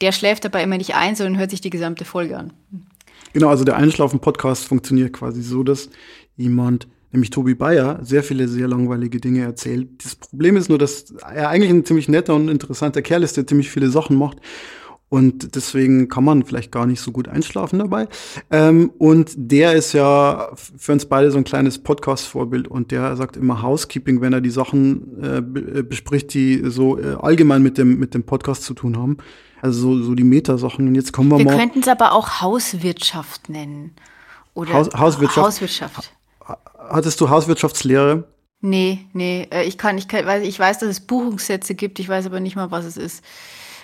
der 0.00 0.12
schläft 0.12 0.46
dabei 0.46 0.62
immer 0.62 0.78
nicht 0.78 0.94
ein, 0.94 1.14
sondern 1.14 1.38
hört 1.38 1.50
sich 1.50 1.60
die 1.60 1.68
gesamte 1.68 2.06
Folge 2.06 2.38
an. 2.38 2.54
Genau, 3.32 3.48
also 3.48 3.64
der 3.64 3.76
Einschlafen-Podcast 3.76 4.64
funktioniert 4.64 5.12
quasi 5.12 5.42
so, 5.42 5.62
dass 5.62 5.90
jemand, 6.36 6.88
nämlich 7.12 7.30
Tobi 7.30 7.54
Bayer, 7.54 7.98
sehr 8.02 8.22
viele 8.22 8.48
sehr 8.48 8.68
langweilige 8.68 9.20
Dinge 9.20 9.42
erzählt. 9.42 9.88
Das 10.02 10.16
Problem 10.16 10.56
ist 10.56 10.68
nur, 10.68 10.78
dass 10.78 11.10
er 11.20 11.48
eigentlich 11.48 11.70
ein 11.70 11.84
ziemlich 11.84 12.08
netter 12.08 12.34
und 12.34 12.48
interessanter 12.48 13.02
Kerl 13.02 13.22
ist, 13.22 13.36
der 13.36 13.46
ziemlich 13.46 13.70
viele 13.70 13.90
Sachen 13.90 14.16
macht. 14.16 14.38
Und 15.10 15.54
deswegen 15.54 16.08
kann 16.08 16.24
man 16.24 16.44
vielleicht 16.44 16.70
gar 16.70 16.84
nicht 16.84 17.00
so 17.00 17.12
gut 17.12 17.28
einschlafen 17.28 17.78
dabei. 17.78 18.08
Ähm, 18.50 18.92
und 18.98 19.32
der 19.36 19.72
ist 19.72 19.94
ja 19.94 20.50
für 20.54 20.92
uns 20.92 21.06
beide 21.06 21.30
so 21.30 21.38
ein 21.38 21.44
kleines 21.44 21.82
Podcast-Vorbild 21.82 22.68
und 22.68 22.90
der 22.90 23.16
sagt 23.16 23.36
immer 23.36 23.62
Housekeeping, 23.62 24.20
wenn 24.20 24.34
er 24.34 24.42
die 24.42 24.50
Sachen 24.50 25.22
äh, 25.22 25.40
bespricht, 25.82 26.34
die 26.34 26.62
so 26.66 26.98
äh, 26.98 27.16
allgemein 27.20 27.62
mit 27.62 27.78
dem, 27.78 27.98
mit 27.98 28.12
dem 28.12 28.24
Podcast 28.24 28.64
zu 28.64 28.74
tun 28.74 28.98
haben. 28.98 29.16
Also 29.62 29.80
so, 29.80 30.02
so 30.02 30.14
die 30.14 30.24
Metasachen. 30.24 30.86
Und 30.86 30.94
jetzt 30.94 31.12
kommen 31.12 31.30
wir, 31.30 31.38
wir 31.38 31.44
mal. 31.46 31.52
Wir 31.52 31.58
könnten 31.58 31.80
es 31.80 31.88
aber 31.88 32.12
auch 32.12 32.42
Hauswirtschaft 32.42 33.48
nennen. 33.48 33.94
Oder 34.52 34.74
Haus, 34.74 34.88
Hauswirtschaft. 34.92 35.46
Hauswirtschaft. 35.46 36.12
Hattest 36.90 37.20
du 37.20 37.30
Hauswirtschaftslehre? 37.30 38.24
Nee, 38.60 39.06
nee. 39.12 39.48
Äh, 39.50 39.64
ich 39.64 39.78
kann, 39.78 39.96
ich 39.96 40.08
kann, 40.08 40.42
ich 40.42 40.58
weiß, 40.58 40.80
dass 40.80 40.88
es 40.88 41.00
Buchungssätze 41.00 41.74
gibt, 41.74 41.98
ich 41.98 42.08
weiß 42.08 42.26
aber 42.26 42.40
nicht 42.40 42.56
mal, 42.56 42.70
was 42.70 42.84
es 42.84 42.96
ist. 42.96 43.24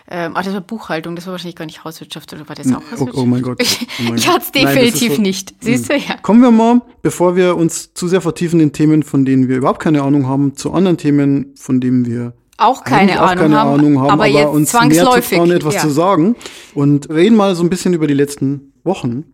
Ähm, 0.07 0.33
ach, 0.35 0.45
das 0.45 0.53
war 0.53 0.61
Buchhaltung, 0.61 1.17
das 1.17 1.27
war 1.27 1.33
wahrscheinlich 1.33 1.57
gar 1.57 1.65
nicht 1.65 1.83
Hauswirtschaft, 1.83 2.31
oder 2.35 2.47
war 2.47 2.55
das 2.55 2.67
auch 2.69 2.83
Hauswirtschaft? 2.91 3.15
Oh, 3.15 3.23
oh 3.23 3.27
mein 3.27 3.41
Gott. 3.41 3.63
Ich, 3.63 3.87
oh 4.01 4.03
mein 4.03 4.19
ich 4.19 4.29
hatte 4.29 4.43
es 4.43 4.53
definitiv 4.53 5.09
Nein, 5.09 5.17
so, 5.17 5.23
nicht. 5.23 5.55
Siehst 5.61 5.89
du, 5.89 5.97
ja. 5.97 6.19
Kommen 6.21 6.43
wir 6.43 6.51
mal, 6.51 6.83
bevor 7.01 7.37
wir 7.37 7.57
uns 7.57 7.95
zu 7.95 8.07
sehr 8.07 8.21
vertiefen 8.21 8.61
in 8.61 8.73
Themen, 8.73 9.03
von 9.03 9.25
denen 9.25 9.49
wir 9.49 9.57
überhaupt 9.57 9.81
keine 9.81 10.03
Ahnung 10.03 10.29
haben, 10.29 10.57
zu 10.57 10.73
anderen 10.73 10.99
Themen, 10.99 11.55
von 11.57 11.81
denen 11.81 12.05
wir 12.05 12.35
auch 12.59 12.85
keine, 12.85 13.23
auch 13.23 13.29
Ahnung, 13.29 13.43
keine 13.43 13.59
haben, 13.59 13.81
Ahnung 13.81 13.99
haben, 14.01 14.11
aber, 14.11 14.25
aber 14.25 14.27
jetzt 14.27 14.49
uns 14.49 14.71
zwangsläufig 14.71 15.13
mehr 15.15 15.23
zu 15.23 15.35
trauen, 15.37 15.51
etwas 15.51 15.75
ja. 15.75 15.81
zu 15.81 15.91
sagen 15.91 16.37
und 16.75 17.09
reden 17.09 17.35
mal 17.35 17.55
so 17.55 17.63
ein 17.63 17.71
bisschen 17.71 17.95
über 17.95 18.07
die 18.07 18.15
letzten 18.15 18.75
Wochen. 18.85 19.25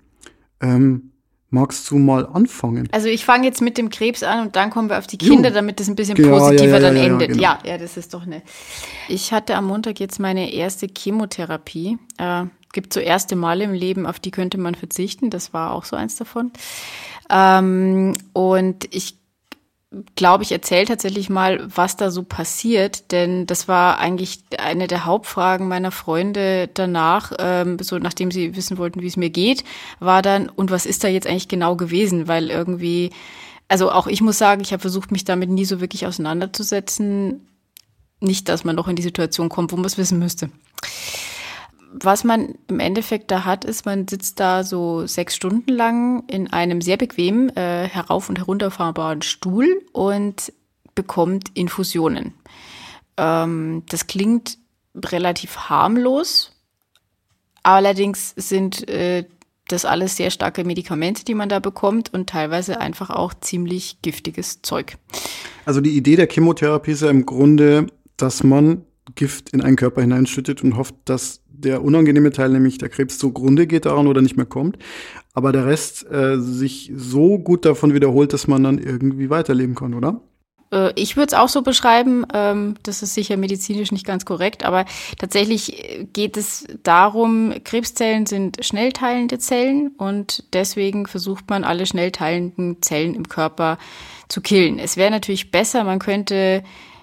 Ähm, 0.61 1.11
magst 1.51 1.91
du 1.91 1.99
mal 1.99 2.27
anfangen? 2.27 2.89
Also 2.93 3.09
ich 3.09 3.25
fange 3.25 3.47
jetzt 3.47 3.61
mit 3.61 3.77
dem 3.79 3.91
Krebs 3.91 4.23
an 4.23 4.41
und 4.47 4.57
dann 4.57 4.71
kommen 4.71 4.89
wir 4.89 4.99
auf 4.99 5.07
die 5.07 5.19
Kinder, 5.19 5.49
Jo. 5.51 5.55
damit 5.55 5.81
das 5.81 5.89
ein 5.89 5.97
bisschen 5.97 6.17
Ja, 6.17 6.31
positiver 6.31 6.67
ja, 6.67 6.73
ja, 6.75 6.81
dann 6.81 6.97
endet. 6.97 7.29
genau. 7.33 7.43
Ja, 7.43 7.59
ja, 7.65 7.79
das 7.79 7.97
ist 7.97 8.15
doch 8.15 8.25
ne. 8.27 8.43
Ich 9.09 9.33
hatte 9.33 9.55
am 9.57 9.67
Montag 9.67 10.01
jetzt 10.01 10.19
meine 10.21 10.53
erste 10.53 10.87
Chemotherapie. 10.87 11.99
Äh, 12.19 12.45
gibt 12.73 12.93
so 12.93 13.01
erste 13.01 13.35
Male 13.35 13.65
im 13.65 13.73
Leben, 13.73 14.07
auf 14.07 14.21
die 14.21 14.31
könnte 14.31 14.57
man 14.59 14.75
verzichten. 14.77 15.29
Das 15.31 15.53
war 15.53 15.73
auch 15.73 15.85
so 15.85 15.97
eins 15.97 16.17
davon. 16.17 16.53
Ähm, 17.29 18.15
und 18.33 18.93
ich 18.95 19.17
glaube, 20.15 20.45
ich 20.45 20.53
erzähle 20.53 20.87
tatsächlich 20.87 21.29
mal, 21.31 21.67
was 21.75 21.97
da 21.97 22.11
so 22.11 22.23
passiert, 22.23 23.11
denn 23.11 23.47
das 23.47 23.67
war 23.67 23.99
eigentlich 23.99 24.45
eine 24.57 24.87
der 24.87 25.05
Hauptfragen 25.05 25.67
meiner 25.67 25.91
Freunde 25.91 26.69
danach, 26.73 27.33
ähm, 27.39 27.77
so 27.81 27.99
nachdem 27.99 28.31
sie 28.31 28.55
wissen 28.55 28.79
wollten, 28.79 29.01
wie 29.01 29.09
es 29.09 29.17
mir 29.17 29.31
geht, 29.31 29.65
war 29.99 30.23
dann, 30.23 30.49
und 30.49 30.71
was 30.71 30.87
ist 30.87 31.03
da 31.03 31.09
jetzt 31.09 31.27
eigentlich 31.27 31.49
genau 31.49 31.75
gewesen? 31.75 32.29
Weil 32.29 32.51
irgendwie, 32.51 33.11
also 33.67 33.91
auch 33.91 34.07
ich 34.07 34.21
muss 34.21 34.39
sagen, 34.39 34.61
ich 34.61 34.73
habe 34.73 34.81
versucht, 34.81 35.11
mich 35.11 35.25
damit 35.25 35.51
nie 35.51 35.65
so 35.65 35.81
wirklich 35.81 36.07
auseinanderzusetzen. 36.07 37.49
Nicht, 38.21 38.49
dass 38.49 38.65
man 38.65 38.77
noch 38.77 38.87
in 38.87 38.97
die 38.97 39.03
Situation 39.03 39.49
kommt, 39.49 39.73
wo 39.73 39.77
man 39.77 39.87
es 39.87 39.99
wissen 39.99 40.19
müsste 40.19 40.51
was 41.93 42.25
man 42.25 42.55
im 42.69 42.79
Endeffekt 42.79 43.31
da 43.31 43.45
hat, 43.45 43.65
ist, 43.65 43.85
man 43.85 44.07
sitzt 44.07 44.39
da 44.39 44.63
so 44.63 45.07
sechs 45.07 45.35
Stunden 45.35 45.71
lang 45.73 46.25
in 46.29 46.53
einem 46.53 46.81
sehr 46.81 46.97
bequemen, 46.97 47.55
äh, 47.57 47.89
herauf- 47.89 48.29
und 48.29 48.39
herunterfahrbaren 48.39 49.23
Stuhl 49.23 49.83
und 49.93 50.53
bekommt 50.95 51.51
Infusionen. 51.55 52.35
Ähm, 53.17 53.83
das 53.89 54.07
klingt 54.07 54.59
relativ 54.95 55.57
harmlos, 55.69 56.53
allerdings 57.63 58.35
sind 58.37 58.89
äh, 58.89 59.25
das 59.69 59.85
alles 59.85 60.17
sehr 60.17 60.31
starke 60.31 60.65
Medikamente, 60.65 61.25
die 61.25 61.35
man 61.35 61.49
da 61.49 61.59
bekommt 61.59 62.13
und 62.13 62.29
teilweise 62.29 62.81
einfach 62.81 63.11
auch 63.11 63.35
ziemlich 63.35 64.03
giftiges 64.03 64.63
Zeug. 64.63 64.97
Also 65.65 65.81
die 65.81 65.97
Idee 65.97 66.17
der 66.17 66.29
Chemotherapie 66.29 66.93
ist 66.93 67.03
ja 67.03 67.11
im 67.11 67.27
Grunde, 67.27 67.87
dass 68.17 68.43
man 68.43 68.85
Gift 69.15 69.51
in 69.51 69.61
einen 69.61 69.77
Körper 69.77 70.01
hineinschüttet 70.01 70.63
und 70.63 70.77
hofft, 70.77 70.95
dass 71.05 71.41
der 71.61 71.83
unangenehme 71.83 72.33
Teil, 72.33 72.51
nämlich 72.51 72.79
der 72.79 72.89
Krebs, 72.89 73.19
zugrunde 73.19 73.67
geht 73.67 73.87
daran 73.87 74.07
oder 74.07 74.23
nicht 74.23 74.37
mehr 74.37 74.47
kommt. 74.47 74.79
Aber 75.33 75.53
der 75.53 75.67
Rest 75.67 76.11
äh, 76.11 76.39
sich 76.39 76.93
so 76.97 77.39
gut 77.39 77.65
davon 77.65 77.95
wiederholt, 77.95 78.33
dass 78.33 78.49
man 78.49 78.65
dann 78.65 78.79
irgendwie 78.79 79.31
weiterleben 79.31 79.75
kann, 79.75 79.95
oder? 79.95 80.21
Äh, 80.73 80.93
Ich 80.97 81.17
würde 81.17 81.29
es 81.29 81.35
auch 81.35 81.49
so 81.49 81.63
beschreiben, 81.63 82.25
ähm, 82.35 82.75
das 82.83 83.03
ist 83.03 83.15
sicher 83.15 83.37
medizinisch 83.37 83.93
nicht 83.93 84.07
ganz 84.07 84.25
korrekt, 84.25 84.65
aber 84.65 84.85
tatsächlich 85.19 85.79
äh, 85.79 86.05
geht 86.13 86.37
es 86.37 86.67
darum, 86.83 87.55
Krebszellen 87.65 88.27
sind 88.27 88.65
schnellteilende 88.65 89.39
Zellen 89.39 89.93
und 89.99 90.45
deswegen 90.53 91.07
versucht 91.07 91.49
man 91.49 91.65
alle 91.65 91.87
schnellteilenden 91.87 92.83
Zellen 92.83 93.15
im 93.15 93.29
Körper 93.29 93.79
zu 94.29 94.41
killen. 94.41 94.79
Es 94.79 94.97
wäre 94.97 95.11
natürlich 95.11 95.51
besser, 95.51 95.85
man 95.85 95.99
könnte 95.99 96.63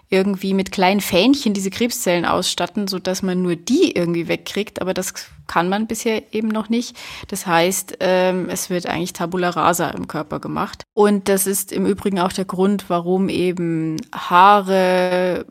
irgendwie 0.09 0.53
mit 0.53 0.71
kleinen 0.71 1.01
Fähnchen 1.01 1.53
diese 1.53 1.69
Krebszellen 1.69 2.25
ausstatten, 2.25 2.87
so 2.87 2.97
dass 2.99 3.23
man 3.23 3.41
nur 3.41 3.55
die 3.55 3.91
irgendwie 3.91 4.27
wegkriegt, 4.27 4.81
aber 4.81 4.93
das 4.93 5.13
kann 5.47 5.69
man 5.69 5.87
bisher 5.87 6.33
eben 6.33 6.47
noch 6.47 6.69
nicht. 6.69 6.95
Das 7.27 7.45
heißt, 7.45 7.97
ähm, 7.99 8.47
es 8.49 8.69
wird 8.69 8.85
eigentlich 8.85 9.13
Tabula 9.13 9.49
rasa 9.49 9.89
im 9.89 10.07
Körper 10.07 10.39
gemacht. 10.39 10.83
Und 10.93 11.27
das 11.27 11.47
ist 11.47 11.71
im 11.71 11.85
Übrigen 11.85 12.19
auch 12.19 12.31
der 12.31 12.45
Grund, 12.45 12.89
warum 12.89 13.29
eben 13.29 13.97
Haare 14.13 15.45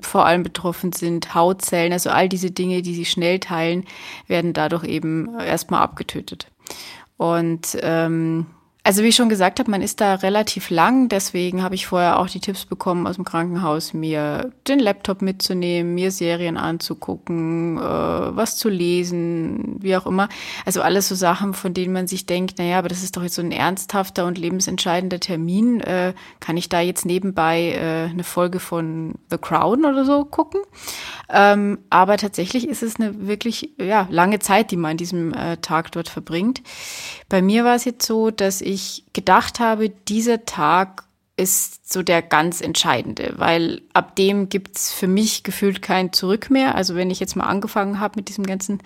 vor 0.00 0.26
allem 0.26 0.42
betroffen 0.42 0.92
sind, 0.92 1.34
Hautzellen, 1.34 1.92
also 1.92 2.10
all 2.10 2.28
diese 2.28 2.50
Dinge, 2.50 2.82
die 2.82 2.94
sich 2.94 3.10
schnell 3.10 3.38
teilen, 3.38 3.86
werden 4.26 4.52
dadurch 4.52 4.84
eben 4.84 5.38
erstmal 5.38 5.82
abgetötet. 5.82 6.48
Und 7.16 7.78
ähm, 7.80 8.46
also 8.86 9.02
wie 9.02 9.08
ich 9.08 9.16
schon 9.16 9.30
gesagt 9.30 9.60
habe, 9.60 9.70
man 9.70 9.80
ist 9.80 10.02
da 10.02 10.16
relativ 10.16 10.68
lang, 10.68 11.08
deswegen 11.08 11.62
habe 11.62 11.74
ich 11.74 11.86
vorher 11.86 12.18
auch 12.18 12.28
die 12.28 12.38
Tipps 12.38 12.66
bekommen 12.66 13.06
aus 13.06 13.14
dem 13.14 13.24
Krankenhaus, 13.24 13.94
mir 13.94 14.52
den 14.68 14.78
Laptop 14.78 15.22
mitzunehmen, 15.22 15.94
mir 15.94 16.10
Serien 16.10 16.58
anzugucken, 16.58 17.78
äh, 17.78 17.80
was 17.80 18.58
zu 18.58 18.68
lesen, 18.68 19.76
wie 19.80 19.96
auch 19.96 20.04
immer. 20.04 20.28
Also 20.66 20.82
alles 20.82 21.08
so 21.08 21.14
Sachen, 21.14 21.54
von 21.54 21.72
denen 21.72 21.94
man 21.94 22.06
sich 22.06 22.26
denkt, 22.26 22.58
naja, 22.58 22.78
aber 22.78 22.90
das 22.90 23.02
ist 23.02 23.16
doch 23.16 23.22
jetzt 23.22 23.36
so 23.36 23.42
ein 23.42 23.52
ernsthafter 23.52 24.26
und 24.26 24.36
lebensentscheidender 24.36 25.18
Termin. 25.18 25.80
Äh, 25.80 26.12
kann 26.40 26.58
ich 26.58 26.68
da 26.68 26.80
jetzt 26.80 27.06
nebenbei 27.06 27.70
äh, 27.70 28.10
eine 28.10 28.22
Folge 28.22 28.60
von 28.60 29.14
The 29.30 29.38
Crown 29.38 29.86
oder 29.86 30.04
so 30.04 30.26
gucken? 30.26 30.60
Ähm, 31.30 31.78
aber 31.88 32.18
tatsächlich 32.18 32.68
ist 32.68 32.82
es 32.82 32.96
eine 32.96 33.26
wirklich 33.26 33.70
ja, 33.78 34.06
lange 34.10 34.40
Zeit, 34.40 34.70
die 34.70 34.76
man 34.76 34.90
an 34.90 34.96
diesem 34.98 35.32
äh, 35.32 35.56
Tag 35.56 35.90
dort 35.92 36.10
verbringt. 36.10 36.60
Bei 37.30 37.40
mir 37.40 37.64
war 37.64 37.76
es 37.76 37.86
jetzt 37.86 38.06
so, 38.06 38.30
dass 38.30 38.60
ich 38.60 38.73
gedacht 39.12 39.60
habe, 39.60 39.90
dieser 39.90 40.44
Tag 40.44 41.04
ist 41.36 41.92
so 41.92 42.02
der 42.02 42.22
ganz 42.22 42.60
entscheidende, 42.60 43.34
weil 43.36 43.82
ab 43.92 44.14
dem 44.16 44.48
gibt's 44.48 44.92
für 44.92 45.08
mich 45.08 45.42
gefühlt 45.42 45.82
kein 45.82 46.12
Zurück 46.12 46.50
mehr. 46.50 46.74
Also 46.76 46.94
wenn 46.94 47.10
ich 47.10 47.18
jetzt 47.18 47.34
mal 47.34 47.44
angefangen 47.44 47.98
habe 47.98 48.14
mit 48.16 48.28
diesem 48.28 48.46
ganzen 48.46 48.80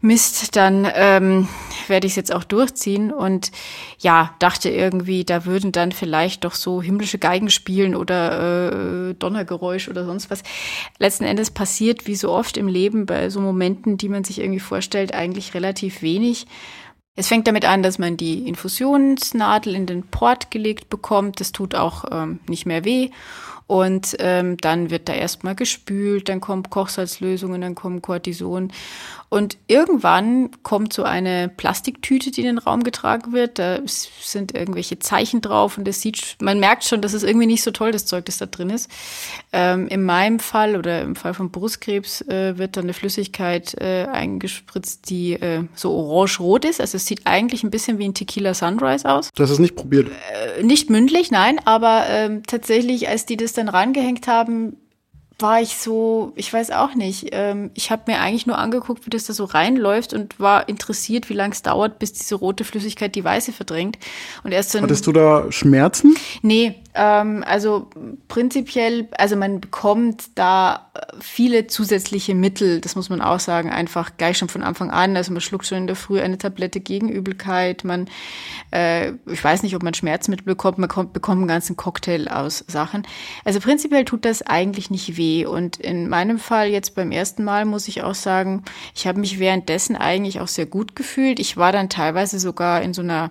Mist, 0.00 0.56
dann 0.56 0.86
ähm, 0.94 1.48
werde 1.88 2.06
ich 2.06 2.12
es 2.12 2.16
jetzt 2.16 2.32
auch 2.32 2.44
durchziehen. 2.44 3.12
Und 3.12 3.50
ja, 3.98 4.34
dachte 4.38 4.70
irgendwie, 4.70 5.24
da 5.24 5.44
würden 5.44 5.72
dann 5.72 5.92
vielleicht 5.92 6.44
doch 6.44 6.54
so 6.54 6.80
himmlische 6.80 7.18
Geigen 7.18 7.50
spielen 7.50 7.94
oder 7.94 9.10
äh, 9.10 9.14
Donnergeräusch 9.14 9.88
oder 9.88 10.04
sonst 10.04 10.30
was. 10.30 10.42
Letzten 10.98 11.24
Endes 11.24 11.50
passiert, 11.50 12.06
wie 12.06 12.16
so 12.16 12.30
oft 12.30 12.56
im 12.56 12.68
Leben, 12.68 13.06
bei 13.06 13.28
so 13.28 13.40
Momenten, 13.40 13.98
die 13.98 14.08
man 14.08 14.24
sich 14.24 14.38
irgendwie 14.38 14.60
vorstellt, 14.60 15.14
eigentlich 15.14 15.54
relativ 15.54 16.00
wenig. 16.00 16.46
Es 17.18 17.26
fängt 17.26 17.48
damit 17.48 17.64
an, 17.64 17.82
dass 17.82 17.98
man 17.98 18.16
die 18.16 18.46
Infusionsnadel 18.46 19.74
in 19.74 19.86
den 19.86 20.04
Port 20.04 20.52
gelegt 20.52 20.88
bekommt. 20.88 21.40
Das 21.40 21.50
tut 21.50 21.74
auch 21.74 22.04
ähm, 22.12 22.38
nicht 22.46 22.64
mehr 22.64 22.84
weh. 22.84 23.10
Und 23.66 24.14
ähm, 24.20 24.56
dann 24.56 24.90
wird 24.90 25.08
da 25.08 25.14
erstmal 25.14 25.56
gespült, 25.56 26.28
dann 26.28 26.40
kommt 26.40 26.70
Kochsalzlösungen, 26.70 27.60
dann 27.60 27.74
kommt 27.74 28.04
Cortison. 28.04 28.72
Und 29.30 29.58
irgendwann 29.66 30.50
kommt 30.62 30.92
so 30.92 31.02
eine 31.02 31.48
Plastiktüte, 31.48 32.30
die 32.30 32.40
in 32.40 32.46
den 32.46 32.58
Raum 32.58 32.82
getragen 32.82 33.32
wird. 33.32 33.58
Da 33.58 33.80
sind 33.86 34.54
irgendwelche 34.54 34.98
Zeichen 34.98 35.42
drauf 35.42 35.76
und 35.76 35.86
das 35.86 36.00
sieht, 36.00 36.36
man 36.40 36.58
merkt 36.60 36.84
schon, 36.84 37.02
dass 37.02 37.12
es 37.12 37.22
irgendwie 37.22 37.46
nicht 37.46 37.62
so 37.62 37.70
toll, 37.70 37.92
das 37.92 38.06
Zeug, 38.06 38.24
das 38.24 38.38
da 38.38 38.46
drin 38.46 38.70
ist. 38.70 38.90
Ähm, 39.52 39.86
in 39.88 40.02
meinem 40.02 40.38
Fall 40.38 40.76
oder 40.76 41.02
im 41.02 41.14
Fall 41.14 41.34
von 41.34 41.50
Brustkrebs 41.50 42.22
äh, 42.22 42.56
wird 42.56 42.76
dann 42.76 42.84
eine 42.84 42.94
Flüssigkeit 42.94 43.74
äh, 43.74 44.06
eingespritzt, 44.06 45.10
die 45.10 45.34
äh, 45.34 45.64
so 45.74 45.92
orange-rot 45.92 46.64
ist. 46.64 46.80
Also 46.80 46.96
es 46.96 47.04
sieht 47.04 47.26
eigentlich 47.26 47.62
ein 47.62 47.70
bisschen 47.70 47.98
wie 47.98 48.08
ein 48.08 48.14
Tequila 48.14 48.54
Sunrise 48.54 49.08
aus. 49.08 49.30
Du 49.34 49.42
hast 49.42 49.50
es 49.50 49.58
nicht 49.58 49.76
probiert? 49.76 50.08
Äh, 50.58 50.62
nicht 50.62 50.88
mündlich, 50.88 51.30
nein, 51.30 51.60
aber 51.66 52.04
ähm, 52.08 52.42
tatsächlich, 52.46 53.08
als 53.08 53.26
die 53.26 53.36
das 53.36 53.52
dann 53.52 53.68
rangehängt 53.68 54.26
haben, 54.26 54.76
war 55.40 55.62
ich 55.62 55.76
so, 55.76 56.32
ich 56.34 56.52
weiß 56.52 56.72
auch 56.72 56.94
nicht. 56.94 57.28
Ähm, 57.30 57.70
ich 57.74 57.90
habe 57.92 58.02
mir 58.06 58.18
eigentlich 58.18 58.46
nur 58.46 58.58
angeguckt, 58.58 59.06
wie 59.06 59.10
das 59.10 59.24
da 59.24 59.32
so 59.32 59.44
reinläuft 59.44 60.12
und 60.12 60.40
war 60.40 60.68
interessiert, 60.68 61.28
wie 61.28 61.34
lange 61.34 61.52
es 61.52 61.62
dauert, 61.62 62.00
bis 62.00 62.12
diese 62.12 62.34
rote 62.34 62.64
Flüssigkeit 62.64 63.14
die 63.14 63.22
weiße 63.22 63.52
verdrängt. 63.52 63.98
Und 64.42 64.50
erst 64.50 64.74
dann. 64.74 64.82
Hattest 64.82 65.06
du 65.06 65.12
da 65.12 65.50
Schmerzen? 65.52 66.16
Nee, 66.42 66.74
ähm, 66.94 67.44
also 67.46 67.88
prinzipiell, 68.26 69.06
also 69.16 69.36
man 69.36 69.60
bekommt 69.60 70.24
da 70.34 70.90
viele 71.20 71.68
zusätzliche 71.68 72.34
Mittel, 72.34 72.80
das 72.80 72.96
muss 72.96 73.08
man 73.08 73.20
auch 73.20 73.38
sagen, 73.38 73.70
einfach 73.70 74.16
gleich 74.16 74.38
schon 74.38 74.48
von 74.48 74.64
Anfang 74.64 74.90
an. 74.90 75.16
Also 75.16 75.32
man 75.32 75.40
schluckt 75.40 75.66
schon 75.66 75.78
in 75.78 75.86
der 75.86 75.94
Früh 75.94 76.20
eine 76.20 76.38
Tablette 76.38 76.80
gegen 76.80 77.08
Übelkeit, 77.08 77.84
man, 77.84 78.08
äh, 78.72 79.12
ich 79.26 79.42
weiß 79.42 79.62
nicht, 79.62 79.76
ob 79.76 79.84
man 79.84 79.94
Schmerzmittel 79.94 80.44
bekommt, 80.44 80.78
man 80.78 80.88
kommt, 80.88 81.12
bekommt 81.12 81.38
einen 81.38 81.48
ganzen 81.48 81.76
Cocktail 81.76 82.26
aus 82.26 82.64
Sachen. 82.66 83.06
Also 83.44 83.60
prinzipiell 83.60 84.04
tut 84.04 84.24
das 84.24 84.42
eigentlich 84.42 84.90
nicht 84.90 85.16
weh. 85.16 85.27
Und 85.46 85.76
in 85.76 86.08
meinem 86.08 86.38
Fall 86.38 86.68
jetzt 86.68 86.94
beim 86.94 87.12
ersten 87.12 87.44
Mal 87.44 87.64
muss 87.64 87.88
ich 87.88 88.02
auch 88.02 88.14
sagen, 88.14 88.62
ich 88.94 89.06
habe 89.06 89.20
mich 89.20 89.38
währenddessen 89.38 89.96
eigentlich 89.96 90.40
auch 90.40 90.48
sehr 90.48 90.66
gut 90.66 90.96
gefühlt. 90.96 91.38
Ich 91.38 91.56
war 91.56 91.72
dann 91.72 91.88
teilweise 91.88 92.38
sogar 92.38 92.82
in 92.82 92.94
so 92.94 93.02
einer 93.02 93.30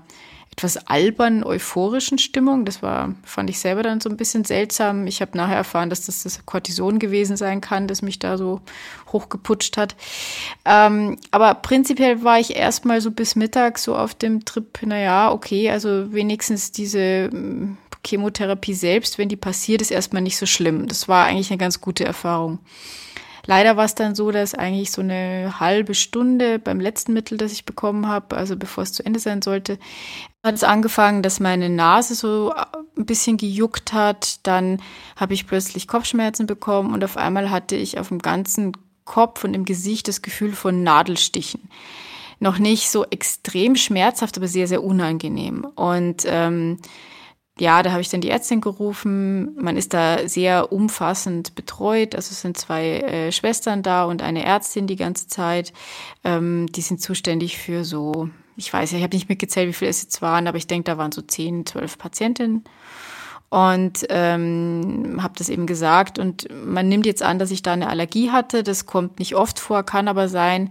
etwas 0.57 0.87
albern 0.87 1.43
euphorischen 1.43 2.17
Stimmung. 2.17 2.65
Das 2.65 2.81
war, 2.81 3.13
fand 3.23 3.47
ich 3.51 3.59
selber 3.59 3.83
dann 3.83 4.01
so 4.01 4.09
ein 4.09 4.17
bisschen 4.17 4.43
seltsam. 4.43 5.05
Ich 5.05 5.21
habe 5.21 5.37
nachher 5.37 5.55
erfahren, 5.55 5.91
dass 5.91 6.07
das 6.07 6.23
das 6.23 6.47
Cortison 6.47 6.97
gewesen 6.97 7.37
sein 7.37 7.61
kann, 7.61 7.87
das 7.87 8.01
mich 8.01 8.17
da 8.17 8.39
so 8.39 8.61
hochgeputscht 9.13 9.77
hat. 9.77 9.95
Ähm, 10.65 11.17
aber 11.29 11.53
prinzipiell 11.53 12.23
war 12.23 12.39
ich 12.39 12.55
erstmal 12.55 13.01
so 13.01 13.11
bis 13.11 13.35
Mittag 13.35 13.77
so 13.77 13.95
auf 13.95 14.15
dem 14.15 14.45
Trip, 14.45 14.79
naja, 14.83 15.31
okay, 15.31 15.69
also 15.69 16.11
wenigstens 16.11 16.71
diese 16.71 17.29
Chemotherapie 18.05 18.73
selbst, 18.73 19.17
wenn 19.17 19.29
die 19.29 19.35
passiert, 19.35 19.81
ist 19.81 19.91
erstmal 19.91 20.21
nicht 20.21 20.37
so 20.37 20.45
schlimm. 20.45 20.87
Das 20.87 21.07
war 21.07 21.25
eigentlich 21.25 21.49
eine 21.51 21.57
ganz 21.57 21.81
gute 21.81 22.05
Erfahrung. 22.05 22.59
Leider 23.47 23.77
war 23.77 23.85
es 23.85 23.95
dann 23.95 24.13
so, 24.13 24.29
dass 24.31 24.53
eigentlich 24.53 24.91
so 24.91 25.01
eine 25.01 25.61
halbe 25.61 25.95
Stunde 25.95 26.59
beim 26.59 26.81
letzten 26.81 27.13
Mittel, 27.13 27.37
das 27.37 27.53
ich 27.53 27.63
bekommen 27.63 28.07
habe, 28.07 28.35
also 28.35 28.57
bevor 28.57 28.83
es 28.83 28.91
zu 28.91 29.05
Ende 29.05 29.19
sein 29.19 29.41
sollte, 29.41 29.79
hat 30.43 30.55
es 30.55 30.65
angefangen, 30.65 31.23
dass 31.23 31.39
meine 31.39 31.69
Nase 31.69 32.13
so 32.13 32.53
ein 32.97 33.05
bisschen 33.05 33.37
gejuckt 33.37 33.93
hat. 33.93 34.45
Dann 34.45 34.81
habe 35.15 35.33
ich 35.33 35.47
plötzlich 35.47 35.87
Kopfschmerzen 35.87 36.45
bekommen 36.45 36.93
und 36.93 37.05
auf 37.05 37.15
einmal 37.15 37.49
hatte 37.49 37.77
ich 37.77 37.97
auf 37.99 38.09
dem 38.09 38.19
ganzen 38.19 38.73
Kopf 39.05 39.45
und 39.45 39.53
im 39.53 39.63
Gesicht 39.63 40.09
das 40.09 40.21
Gefühl 40.21 40.51
von 40.51 40.83
Nadelstichen. 40.83 41.69
Noch 42.39 42.59
nicht 42.59 42.89
so 42.89 43.05
extrem 43.05 43.77
schmerzhaft, 43.77 44.37
aber 44.37 44.49
sehr, 44.49 44.67
sehr 44.67 44.83
unangenehm. 44.83 45.63
Und 45.75 46.23
ähm, 46.27 46.79
ja, 47.59 47.83
da 47.83 47.91
habe 47.91 48.01
ich 48.01 48.09
dann 48.09 48.21
die 48.21 48.29
Ärztin 48.29 48.61
gerufen. 48.61 49.55
Man 49.61 49.77
ist 49.77 49.93
da 49.93 50.27
sehr 50.27 50.71
umfassend 50.71 51.55
betreut. 51.55 52.15
Also 52.15 52.31
es 52.31 52.41
sind 52.41 52.57
zwei 52.57 52.99
äh, 52.99 53.31
Schwestern 53.31 53.83
da 53.83 54.05
und 54.05 54.21
eine 54.21 54.43
Ärztin 54.45 54.87
die 54.87 54.95
ganze 54.95 55.27
Zeit. 55.27 55.73
Ähm, 56.23 56.67
die 56.67 56.81
sind 56.81 57.01
zuständig 57.01 57.57
für 57.57 57.83
so, 57.83 58.29
ich 58.55 58.71
weiß 58.71 58.91
ja, 58.91 58.97
ich 58.97 59.03
habe 59.03 59.15
nicht 59.15 59.29
mitgezählt, 59.29 59.69
wie 59.69 59.73
viele 59.73 59.89
es 59.89 60.03
jetzt 60.03 60.21
waren, 60.21 60.47
aber 60.47 60.57
ich 60.57 60.67
denke, 60.67 60.91
da 60.91 60.97
waren 60.97 61.11
so 61.11 61.21
zehn, 61.21 61.65
zwölf 61.65 61.97
Patientinnen. 61.97 62.63
Und 63.49 64.05
ähm, 64.09 65.19
habe 65.21 65.35
das 65.37 65.47
eben 65.47 65.67
gesagt. 65.67 66.19
Und 66.19 66.49
man 66.65 66.89
nimmt 66.89 67.05
jetzt 67.05 67.23
an, 67.23 67.39
dass 67.39 67.49
ich 67.49 67.61
da 67.61 67.73
eine 67.73 67.87
Allergie 67.87 68.29
hatte. 68.29 68.61
Das 68.61 68.85
kommt 68.85 69.19
nicht 69.19 69.35
oft 69.35 69.59
vor, 69.59 69.83
kann 69.83 70.09
aber 70.09 70.27
sein. 70.27 70.69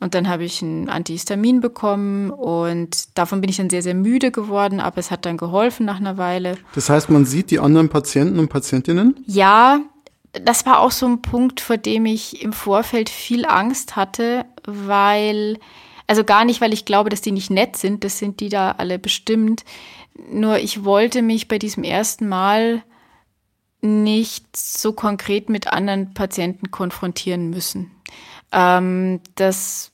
Und 0.00 0.14
dann 0.14 0.28
habe 0.28 0.44
ich 0.44 0.62
ein 0.62 0.88
Antihistamin 0.88 1.60
bekommen 1.60 2.30
und 2.30 3.18
davon 3.18 3.40
bin 3.40 3.50
ich 3.50 3.56
dann 3.56 3.68
sehr, 3.68 3.82
sehr 3.82 3.94
müde 3.94 4.30
geworden, 4.30 4.78
aber 4.78 4.98
es 4.98 5.10
hat 5.10 5.26
dann 5.26 5.36
geholfen 5.36 5.86
nach 5.86 5.98
einer 5.98 6.16
Weile. 6.16 6.56
Das 6.74 6.88
heißt, 6.88 7.10
man 7.10 7.24
sieht 7.24 7.50
die 7.50 7.58
anderen 7.58 7.88
Patienten 7.88 8.38
und 8.38 8.48
Patientinnen? 8.48 9.16
Ja, 9.26 9.80
das 10.32 10.66
war 10.66 10.80
auch 10.80 10.92
so 10.92 11.06
ein 11.06 11.20
Punkt, 11.20 11.60
vor 11.60 11.78
dem 11.78 12.06
ich 12.06 12.42
im 12.42 12.52
Vorfeld 12.52 13.08
viel 13.08 13.44
Angst 13.44 13.96
hatte, 13.96 14.44
weil, 14.64 15.58
also 16.06 16.22
gar 16.22 16.44
nicht, 16.44 16.60
weil 16.60 16.72
ich 16.72 16.84
glaube, 16.84 17.10
dass 17.10 17.20
die 17.20 17.32
nicht 17.32 17.50
nett 17.50 17.76
sind, 17.76 18.04
das 18.04 18.18
sind 18.18 18.38
die 18.38 18.48
da 18.50 18.72
alle 18.72 19.00
bestimmt. 19.00 19.64
Nur 20.30 20.58
ich 20.58 20.84
wollte 20.84 21.22
mich 21.22 21.48
bei 21.48 21.58
diesem 21.58 21.82
ersten 21.82 22.28
Mal 22.28 22.82
nicht 23.80 24.56
so 24.56 24.92
konkret 24.92 25.48
mit 25.48 25.72
anderen 25.72 26.12
Patienten 26.14 26.70
konfrontieren 26.70 27.50
müssen. 27.50 27.90
Ähm, 28.52 29.20
das 29.34 29.92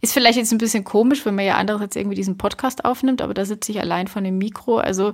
ist 0.00 0.12
vielleicht 0.12 0.38
jetzt 0.38 0.52
ein 0.52 0.58
bisschen 0.58 0.84
komisch, 0.84 1.26
wenn 1.26 1.34
man 1.34 1.44
ja 1.44 1.56
andererseits 1.56 1.96
irgendwie 1.96 2.16
diesen 2.16 2.38
Podcast 2.38 2.84
aufnimmt, 2.84 3.22
aber 3.22 3.34
da 3.34 3.44
sitze 3.44 3.72
ich 3.72 3.80
allein 3.80 4.08
von 4.08 4.24
dem 4.24 4.38
Mikro. 4.38 4.78
Also 4.78 5.12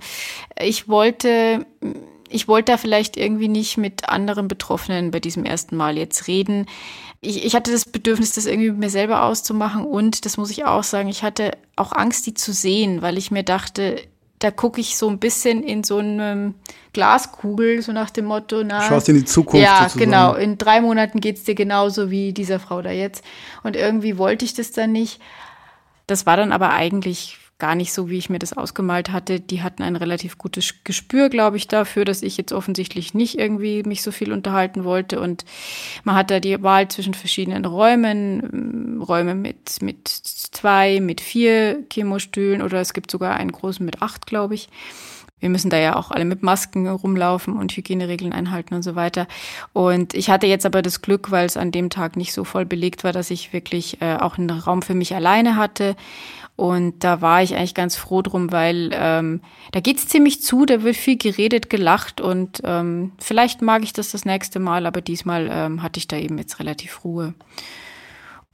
ich 0.61 0.89
wollte, 0.89 1.67
ich 2.29 2.47
wollte 2.49 2.73
da 2.73 2.79
vielleicht 2.79 3.17
irgendwie 3.17 3.49
nicht 3.49 3.79
mit 3.79 4.09
anderen 4.09 4.49
Betroffenen 4.49 5.11
bei 5.11 5.21
diesem 5.21 5.45
ersten 5.45 5.77
Mal 5.77 5.99
jetzt 5.99 6.29
reden. 6.29 6.67
Ich, 7.21 7.45
ich 7.45 7.55
hatte 7.55 7.73
das 7.73 7.87
Bedürfnis, 7.87 8.33
das 8.33 8.47
irgendwie 8.47 8.71
mit 8.71 8.79
mir 8.79 8.91
selber 8.91 9.25
auszumachen 9.25 9.85
und 9.85 10.25
das 10.25 10.37
muss 10.37 10.51
ich 10.51 10.65
auch 10.65 10.85
sagen, 10.85 11.09
ich 11.09 11.23
hatte 11.23 11.53
auch 11.75 11.93
Angst, 11.93 12.27
die 12.27 12.35
zu 12.35 12.53
sehen, 12.53 13.03
weil 13.03 13.19
ich 13.19 13.31
mir 13.31 13.43
dachte, 13.43 14.01
da 14.39 14.51
gucke 14.51 14.81
ich 14.81 14.97
so 14.97 15.09
ein 15.09 15.19
bisschen 15.19 15.63
in 15.63 15.83
so 15.83 15.99
eine 15.99 16.55
Glaskugel, 16.93 17.81
so 17.83 17.93
nach 17.93 18.11
dem 18.11 18.27
Motto, 18.27 18.63
na. 18.63 18.83
Schaust 18.83 19.09
in 19.09 19.17
die 19.17 19.25
Zukunft. 19.25 19.65
Ja, 19.65 19.85
sozusagen. 19.85 20.11
genau. 20.11 20.35
In 20.35 20.59
drei 20.59 20.81
Monaten 20.81 21.21
geht's 21.21 21.45
dir 21.45 21.55
genauso 21.55 22.11
wie 22.11 22.33
dieser 22.33 22.61
Frau 22.61 22.83
da 22.83 22.91
jetzt. 22.91 23.25
Und 23.63 23.77
irgendwie 23.77 24.19
wollte 24.19 24.45
ich 24.45 24.55
das 24.55 24.73
dann 24.73 24.93
nicht. 24.93 25.21
Das 26.07 26.27
war 26.27 26.37
dann 26.37 26.53
aber 26.53 26.71
eigentlich 26.71 27.39
gar 27.59 27.75
nicht 27.75 27.93
so, 27.93 28.11
wie 28.11 28.19
ich 28.19 28.29
mir 28.29 28.39
das 28.39 28.53
ausgemalt 28.53 29.11
hatte. 29.11 29.41
Die 29.41 29.63
hatten 29.63 29.83
ein 29.83 29.97
relativ 29.97 30.37
gutes 30.37 30.85
Gespür, 30.85 31.31
glaube 31.31 31.57
ich, 31.57 31.69
dafür, 31.69 32.05
dass 32.05 32.23
ich 32.23 32.37
jetzt 32.37 32.53
offensichtlich 32.53 33.15
nicht 33.15 33.39
irgendwie 33.39 33.83
mich 33.83 34.03
so 34.03 34.13
viel 34.13 34.33
unterhalten 34.33 34.85
wollte. 34.85 35.21
Und 35.21 35.45
man 36.05 36.17
hat 36.17 36.31
da 36.31 36.39
die 36.39 36.63
Wahl 36.63 36.89
zwischen 36.89 37.15
verschiedenen 37.15 37.65
Räumen, 37.65 39.01
Räume 39.03 39.35
mit, 39.35 39.81
mit 39.81 40.07
zwei, 40.09 41.01
mit 41.01 41.23
vier 41.23 41.85
Chemostühlen 41.91 42.61
oder 42.61 42.81
es 42.81 42.93
gibt 42.93 43.11
sogar 43.11 43.37
einen 43.37 43.53
großen 43.53 43.85
mit 43.85 44.03
acht, 44.03 44.27
glaube 44.27 44.55
ich. 44.55 44.69
Wir 45.39 45.51
müssen 45.51 45.69
da 45.69 45.79
ja 45.79 45.97
auch 45.97 46.11
alle 46.11 46.25
mit 46.25 46.43
Masken 46.43 46.89
rumlaufen 46.89 47.57
und 47.57 47.73
Hygieneregeln 47.73 48.33
einhalten 48.33 48.75
und 48.75 48.83
so 48.83 48.97
weiter. 48.97 49.27
Und 49.75 50.15
ich 50.15 50.31
hatte 50.31 50.47
jetzt 50.47 50.65
aber 50.65 50.81
das 50.81 51.03
Glück, 51.03 51.31
weil 51.31 51.45
es 51.45 51.59
an 51.59 51.73
dem 51.73 51.91
Tag 51.91 52.17
nicht 52.17 52.33
so 52.33 52.45
voll 52.45 52.65
belegt 52.65 53.05
war, 53.05 53.13
dass 53.13 53.31
ich 53.31 53.53
wirklich 53.53 54.01
äh, 54.01 54.17
auch 54.17 54.39
einen 54.39 54.51
Raum 54.51 54.81
für 54.81 54.95
mich 54.95 55.15
alleine 55.15 55.57
hatte 55.57 55.95
und 56.57 57.05
da 57.05 57.21
war 57.21 57.43
ich 57.43 57.55
eigentlich 57.55 57.75
ganz 57.75 57.97
froh 57.97 58.23
drum, 58.23 58.51
weil 58.51 58.91
ähm, 58.95 59.43
da 59.73 59.81
geht's 59.81 60.09
ziemlich 60.09 60.43
zu, 60.43 60.65
da 60.65 60.83
wird 60.83 60.97
viel 60.97 61.19
geredet, 61.19 61.69
gelacht 61.69 62.23
und 62.23 62.63
ähm, 62.65 63.13
vielleicht 63.19 63.61
mag 63.61 63.83
ich 63.85 63.93
das 63.93 64.11
das 64.11 64.25
nächste 64.25 64.59
Mal, 64.59 64.87
aber 64.87 65.03
diesmal 65.03 65.49
ähm, 65.51 65.83
hatte 65.83 65.99
ich 65.99 66.09
da 66.09 66.17
eben 66.17 66.39
jetzt 66.39 66.59
relativ 66.59 67.05
Ruhe. 67.05 67.35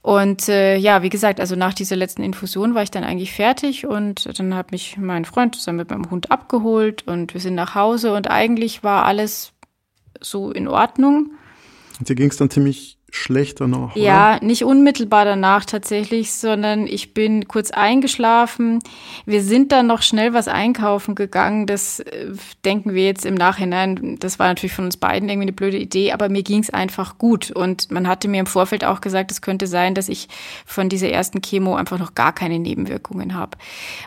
Und 0.01 0.49
äh, 0.49 0.75
ja, 0.75 1.01
wie 1.01 1.09
gesagt, 1.09 1.39
also 1.39 1.55
nach 1.55 1.73
dieser 1.73 1.95
letzten 1.95 2.23
Infusion 2.23 2.75
war 2.75 2.83
ich 2.83 2.91
dann 2.91 3.05
eigentlich 3.05 3.31
fertig 3.31 3.87
und 3.87 4.37
dann 4.37 4.53
hat 4.53 4.73
mich 4.73 4.97
mein 4.97 5.23
Freund 5.23 5.55
zusammen 5.55 5.77
mit 5.77 5.89
meinem 5.91 6.11
Hund 6.11 6.29
abgeholt 6.29 7.07
und 7.07 7.33
wir 7.33 7.39
sind 7.39 7.55
nach 7.55 7.73
Hause 7.73 8.13
und 8.13 8.29
eigentlich 8.29 8.83
war 8.83 9.05
alles 9.05 9.53
so 10.19 10.51
in 10.51 10.67
Ordnung. 10.67 11.31
Und 11.99 12.09
dir 12.09 12.15
ging 12.15 12.29
es 12.29 12.35
dann 12.35 12.49
ziemlich 12.49 12.97
schlecht 13.15 13.61
danach. 13.61 13.95
Ja, 13.95 14.37
oder? 14.37 14.45
nicht 14.45 14.63
unmittelbar 14.63 15.23
danach 15.23 15.65
tatsächlich, 15.65 16.33
sondern 16.33 16.87
ich 16.87 17.13
bin 17.13 17.47
kurz 17.47 17.69
eingeschlafen. 17.69 18.79
Wir 19.27 19.43
sind 19.43 19.71
dann 19.71 19.85
noch 19.85 20.01
schnell 20.01 20.33
was 20.33 20.47
einkaufen 20.47 21.13
gegangen. 21.13 21.67
Das 21.67 21.99
äh, 21.99 22.31
denken 22.65 22.95
wir 22.95 23.05
jetzt 23.05 23.25
im 23.25 23.35
Nachhinein. 23.35 24.17
Das 24.19 24.39
war 24.39 24.47
natürlich 24.47 24.73
von 24.73 24.85
uns 24.85 24.97
beiden 24.97 25.29
irgendwie 25.29 25.45
eine 25.45 25.53
blöde 25.53 25.77
Idee, 25.77 26.11
aber 26.11 26.27
mir 26.27 26.41
ging 26.41 26.59
es 26.59 26.71
einfach 26.71 27.19
gut. 27.19 27.51
Und 27.51 27.91
man 27.91 28.07
hatte 28.07 28.27
mir 28.27 28.39
im 28.39 28.47
Vorfeld 28.47 28.83
auch 28.83 28.99
gesagt, 28.99 29.31
es 29.31 29.43
könnte 29.43 29.67
sein, 29.67 29.93
dass 29.93 30.09
ich 30.09 30.27
von 30.65 30.89
dieser 30.89 31.09
ersten 31.09 31.41
Chemo 31.41 31.75
einfach 31.75 31.99
noch 31.99 32.15
gar 32.15 32.33
keine 32.33 32.57
Nebenwirkungen 32.57 33.35
habe. 33.35 33.57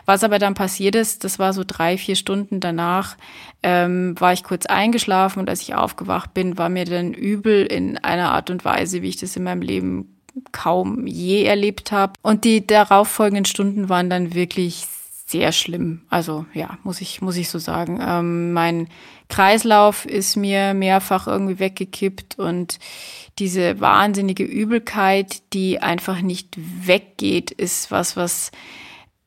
Was 0.05 0.25
aber 0.25 0.37
dann 0.37 0.53
passiert 0.53 0.95
ist, 0.95 1.23
das 1.23 1.39
war 1.39 1.53
so 1.53 1.63
drei, 1.65 1.97
vier 1.97 2.17
Stunden 2.17 2.59
danach, 2.59 3.15
ähm, 3.63 4.15
war 4.19 4.33
ich 4.33 4.43
kurz 4.43 4.65
eingeschlafen 4.65 5.39
und 5.39 5.49
als 5.49 5.61
ich 5.61 5.73
aufgewacht 5.73 6.33
bin, 6.33 6.57
war 6.57 6.69
mir 6.69 6.85
dann 6.85 7.13
übel 7.13 7.65
in 7.65 7.97
einer 7.97 8.31
Art 8.31 8.49
und 8.49 8.63
Weise, 8.63 8.96
wie 9.01 9.09
ich 9.09 9.17
das 9.17 9.35
in 9.35 9.43
meinem 9.43 9.61
Leben 9.61 10.17
kaum 10.51 11.07
je 11.07 11.43
erlebt 11.43 11.91
habe. 11.91 12.13
Und 12.21 12.43
die 12.43 12.65
darauffolgenden 12.65 13.45
Stunden 13.45 13.89
waren 13.89 14.09
dann 14.09 14.33
wirklich 14.33 14.85
sehr 15.27 15.51
schlimm. 15.51 16.01
Also 16.09 16.45
ja, 16.53 16.77
muss 16.83 17.01
ich, 17.01 17.21
muss 17.21 17.35
ich 17.35 17.49
so 17.49 17.59
sagen. 17.59 17.99
Ähm, 18.01 18.53
mein 18.53 18.87
Kreislauf 19.29 20.05
ist 20.05 20.37
mir 20.37 20.73
mehrfach 20.73 21.27
irgendwie 21.27 21.59
weggekippt 21.59 22.39
und 22.39 22.79
diese 23.37 23.79
wahnsinnige 23.81 24.43
Übelkeit, 24.43 25.41
die 25.53 25.79
einfach 25.79 26.21
nicht 26.21 26.55
weggeht, 26.57 27.51
ist 27.51 27.91
was, 27.91 28.15
was 28.15 28.51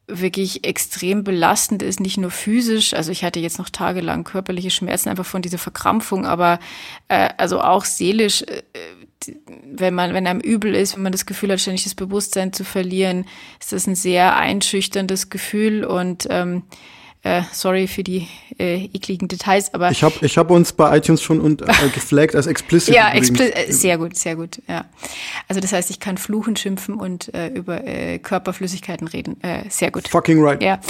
wirklich 0.07 0.65
extrem 0.65 1.23
belastend 1.23 1.83
ist, 1.83 2.01
nicht 2.01 2.19
nur 2.19 2.31
physisch. 2.31 2.95
Also 2.95 3.13
ich 3.13 3.23
hatte 3.23 3.39
jetzt 3.39 3.59
noch 3.59 3.71
tagelang 3.71 4.25
körperliche 4.25 4.71
Schmerzen 4.71 5.09
einfach 5.09 5.27
von 5.27 5.43
dieser 5.43 5.59
Verkrampfung, 5.59 6.27
aber 6.27 6.59
äh, 7.09 7.29
also 7.37 7.61
auch 7.61 7.85
seelisch, 7.85 8.43
äh, 8.43 8.63
wenn 9.65 9.95
man, 9.95 10.15
wenn 10.15 10.27
einem 10.27 10.41
übel 10.41 10.75
ist, 10.75 10.97
wenn 10.97 11.03
man 11.03 11.13
das 11.13 11.27
Gefühl 11.27 11.53
hat, 11.53 11.61
ständig 11.61 11.85
das 11.85 11.95
Bewusstsein 11.95 12.53
zu 12.53 12.65
verlieren, 12.65 13.27
ist 13.61 13.73
das 13.73 13.87
ein 13.87 13.95
sehr 13.95 14.37
einschüchterndes 14.37 15.31
Gefühl 15.31 15.85
und 15.85 16.27
ähm, 16.31 16.63
äh, 17.23 17.43
sorry 17.53 17.87
für 17.87 18.03
die 18.03 18.27
äh, 18.59 18.85
ekligen 18.95 19.29
Details, 19.29 19.75
aber 19.75 19.91
ich 19.91 20.03
habe 20.03 20.15
ich 20.23 20.39
hab 20.39 20.51
uns 20.51 20.73
bei 20.73 20.97
iTunes 20.97 21.23
schon 21.23 21.41
und, 21.41 21.63
äh, 21.63 21.67
geflaggt 21.95 22.35
als 22.35 22.47
explicit. 22.47 22.95
ja, 22.95 23.13
expli 23.13 23.51
äh, 23.51 23.71
sehr 23.71 23.99
gut, 23.99 24.17
sehr 24.17 24.37
gut. 24.37 24.63
Ja, 24.67 24.87
also 25.47 25.61
das 25.61 25.73
heißt, 25.73 25.91
ich 25.91 26.01
kann 26.01 26.17
fluchen, 26.17 26.57
schimpfen 26.57 26.95
und 26.95 27.33
äh, 27.35 27.49
über 27.49 27.87
äh, 27.87 28.19
Körperflüssigkeiten 28.19 29.07
reden. 29.07 29.43
Äh, 29.43 29.69
sehr 29.69 29.91
gut. 29.91 30.09
Fucking 30.09 30.43
right. 30.43 30.63
Ja, 30.63 30.81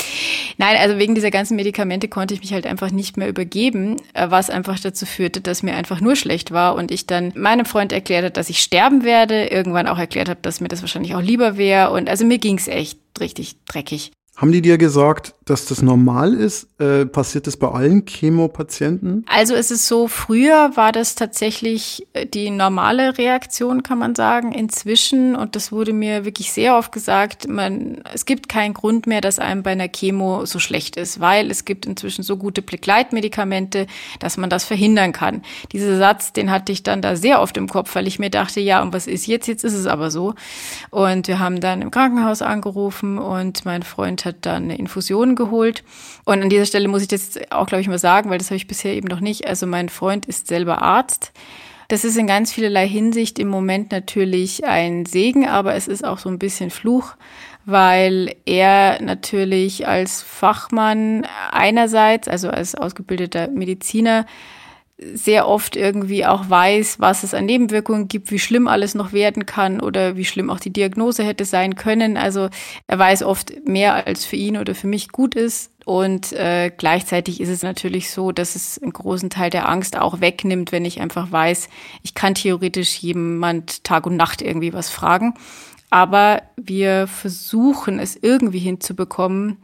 nein, 0.56 0.76
also 0.78 0.98
wegen 0.98 1.16
dieser 1.16 1.32
ganzen 1.32 1.56
Medikamente 1.56 2.06
konnte 2.06 2.34
ich 2.34 2.40
mich 2.40 2.52
halt 2.52 2.66
einfach 2.66 2.90
nicht 2.92 3.16
mehr 3.16 3.28
übergeben, 3.28 3.96
äh, 4.14 4.30
was 4.30 4.50
einfach 4.50 4.78
dazu 4.78 5.06
führte, 5.06 5.40
dass 5.40 5.64
mir 5.64 5.74
einfach 5.74 6.00
nur 6.00 6.14
schlecht 6.14 6.52
war 6.52 6.76
und 6.76 6.92
ich 6.92 7.06
dann 7.06 7.32
meinem 7.34 7.66
Freund 7.66 7.92
erklärt 7.92 8.24
habe, 8.24 8.32
dass 8.32 8.50
ich 8.50 8.60
sterben 8.60 9.02
werde. 9.02 9.46
Irgendwann 9.46 9.88
auch 9.88 9.98
erklärt 9.98 10.28
habe, 10.28 10.40
dass 10.42 10.60
mir 10.60 10.68
das 10.68 10.82
wahrscheinlich 10.82 11.16
auch 11.16 11.22
lieber 11.22 11.56
wäre 11.56 11.90
und 11.90 12.08
also 12.08 12.24
mir 12.24 12.38
ging's 12.38 12.68
echt 12.68 13.00
richtig 13.18 13.56
dreckig. 13.66 14.12
Haben 14.40 14.52
die 14.52 14.62
dir 14.62 14.78
gesagt, 14.78 15.34
dass 15.44 15.66
das 15.66 15.82
normal 15.82 16.32
ist? 16.32 16.80
Äh, 16.80 17.04
passiert 17.04 17.46
das 17.46 17.58
bei 17.58 17.68
allen 17.68 18.06
Chemopatienten? 18.06 19.26
Also 19.28 19.54
es 19.54 19.70
ist 19.70 19.86
so, 19.86 20.08
früher 20.08 20.76
war 20.76 20.92
das 20.92 21.14
tatsächlich 21.14 22.06
äh, 22.14 22.24
die 22.24 22.48
normale 22.48 23.18
Reaktion, 23.18 23.82
kann 23.82 23.98
man 23.98 24.14
sagen. 24.14 24.52
Inzwischen, 24.52 25.36
und 25.36 25.56
das 25.56 25.72
wurde 25.72 25.92
mir 25.92 26.24
wirklich 26.24 26.52
sehr 26.52 26.78
oft 26.78 26.90
gesagt, 26.90 27.48
man, 27.48 28.02
es 28.14 28.24
gibt 28.24 28.48
keinen 28.48 28.72
Grund 28.72 29.06
mehr, 29.06 29.20
dass 29.20 29.38
einem 29.38 29.62
bei 29.62 29.72
einer 29.72 29.88
Chemo 29.88 30.46
so 30.46 30.58
schlecht 30.58 30.96
ist, 30.96 31.20
weil 31.20 31.50
es 31.50 31.66
gibt 31.66 31.84
inzwischen 31.84 32.22
so 32.22 32.38
gute 32.38 32.62
Begleitmedikamente, 32.62 33.88
dass 34.20 34.38
man 34.38 34.48
das 34.48 34.64
verhindern 34.64 35.12
kann. 35.12 35.42
Dieser 35.72 35.98
Satz, 35.98 36.32
den 36.32 36.50
hatte 36.50 36.72
ich 36.72 36.82
dann 36.82 37.02
da 37.02 37.14
sehr 37.14 37.42
oft 37.42 37.58
im 37.58 37.68
Kopf, 37.68 37.94
weil 37.94 38.06
ich 38.06 38.18
mir 38.18 38.30
dachte, 38.30 38.60
ja, 38.60 38.80
und 38.80 38.94
was 38.94 39.06
ist 39.06 39.26
jetzt? 39.26 39.48
Jetzt 39.48 39.64
ist 39.64 39.74
es 39.74 39.84
aber 39.84 40.10
so. 40.10 40.34
Und 40.88 41.28
wir 41.28 41.40
haben 41.40 41.60
dann 41.60 41.82
im 41.82 41.90
Krankenhaus 41.90 42.40
angerufen 42.40 43.18
und 43.18 43.66
mein 43.66 43.82
Freund 43.82 44.24
hat 44.24 44.29
dann 44.32 44.64
eine 44.64 44.78
Infusion 44.78 45.36
geholt. 45.36 45.82
Und 46.24 46.42
an 46.42 46.50
dieser 46.50 46.66
Stelle 46.66 46.88
muss 46.88 47.02
ich 47.02 47.08
das 47.08 47.38
auch, 47.50 47.66
glaube 47.66 47.82
ich, 47.82 47.88
mal 47.88 47.98
sagen, 47.98 48.30
weil 48.30 48.38
das 48.38 48.48
habe 48.48 48.56
ich 48.56 48.66
bisher 48.66 48.94
eben 48.94 49.08
noch 49.08 49.20
nicht. 49.20 49.46
Also 49.46 49.66
mein 49.66 49.88
Freund 49.88 50.26
ist 50.26 50.46
selber 50.46 50.82
Arzt. 50.82 51.32
Das 51.88 52.04
ist 52.04 52.16
in 52.16 52.28
ganz 52.28 52.52
vielerlei 52.52 52.86
Hinsicht 52.86 53.40
im 53.40 53.48
Moment 53.48 53.90
natürlich 53.90 54.64
ein 54.64 55.06
Segen, 55.06 55.48
aber 55.48 55.74
es 55.74 55.88
ist 55.88 56.04
auch 56.04 56.18
so 56.18 56.28
ein 56.28 56.38
bisschen 56.38 56.70
Fluch, 56.70 57.14
weil 57.64 58.36
er 58.46 59.02
natürlich 59.02 59.88
als 59.88 60.22
Fachmann 60.22 61.26
einerseits, 61.50 62.28
also 62.28 62.48
als 62.48 62.76
ausgebildeter 62.76 63.48
Mediziner, 63.48 64.24
sehr 65.14 65.48
oft 65.48 65.76
irgendwie 65.76 66.26
auch 66.26 66.50
weiß, 66.50 67.00
was 67.00 67.22
es 67.22 67.32
an 67.32 67.46
Nebenwirkungen 67.46 68.08
gibt, 68.08 68.30
wie 68.30 68.38
schlimm 68.38 68.68
alles 68.68 68.94
noch 68.94 69.12
werden 69.12 69.46
kann 69.46 69.80
oder 69.80 70.16
wie 70.16 70.24
schlimm 70.24 70.50
auch 70.50 70.60
die 70.60 70.72
Diagnose 70.72 71.24
hätte 71.24 71.44
sein 71.44 71.74
können. 71.74 72.16
Also 72.16 72.50
er 72.86 72.98
weiß 72.98 73.22
oft 73.22 73.66
mehr, 73.66 74.06
als 74.06 74.24
für 74.24 74.36
ihn 74.36 74.58
oder 74.58 74.74
für 74.74 74.86
mich 74.86 75.08
gut 75.08 75.34
ist. 75.34 75.72
Und 75.86 76.32
äh, 76.32 76.70
gleichzeitig 76.76 77.40
ist 77.40 77.48
es 77.48 77.62
natürlich 77.62 78.10
so, 78.10 78.30
dass 78.30 78.54
es 78.54 78.80
einen 78.80 78.92
großen 78.92 79.30
Teil 79.30 79.50
der 79.50 79.68
Angst 79.68 79.96
auch 79.96 80.20
wegnimmt, 80.20 80.70
wenn 80.70 80.84
ich 80.84 81.00
einfach 81.00 81.32
weiß, 81.32 81.68
ich 82.02 82.14
kann 82.14 82.34
theoretisch 82.34 82.98
jemand 82.98 83.82
Tag 83.84 84.06
und 84.06 84.16
Nacht 84.16 84.42
irgendwie 84.42 84.72
was 84.72 84.90
fragen. 84.90 85.34
Aber 85.88 86.42
wir 86.56 87.06
versuchen 87.08 87.98
es 87.98 88.16
irgendwie 88.20 88.60
hinzubekommen, 88.60 89.56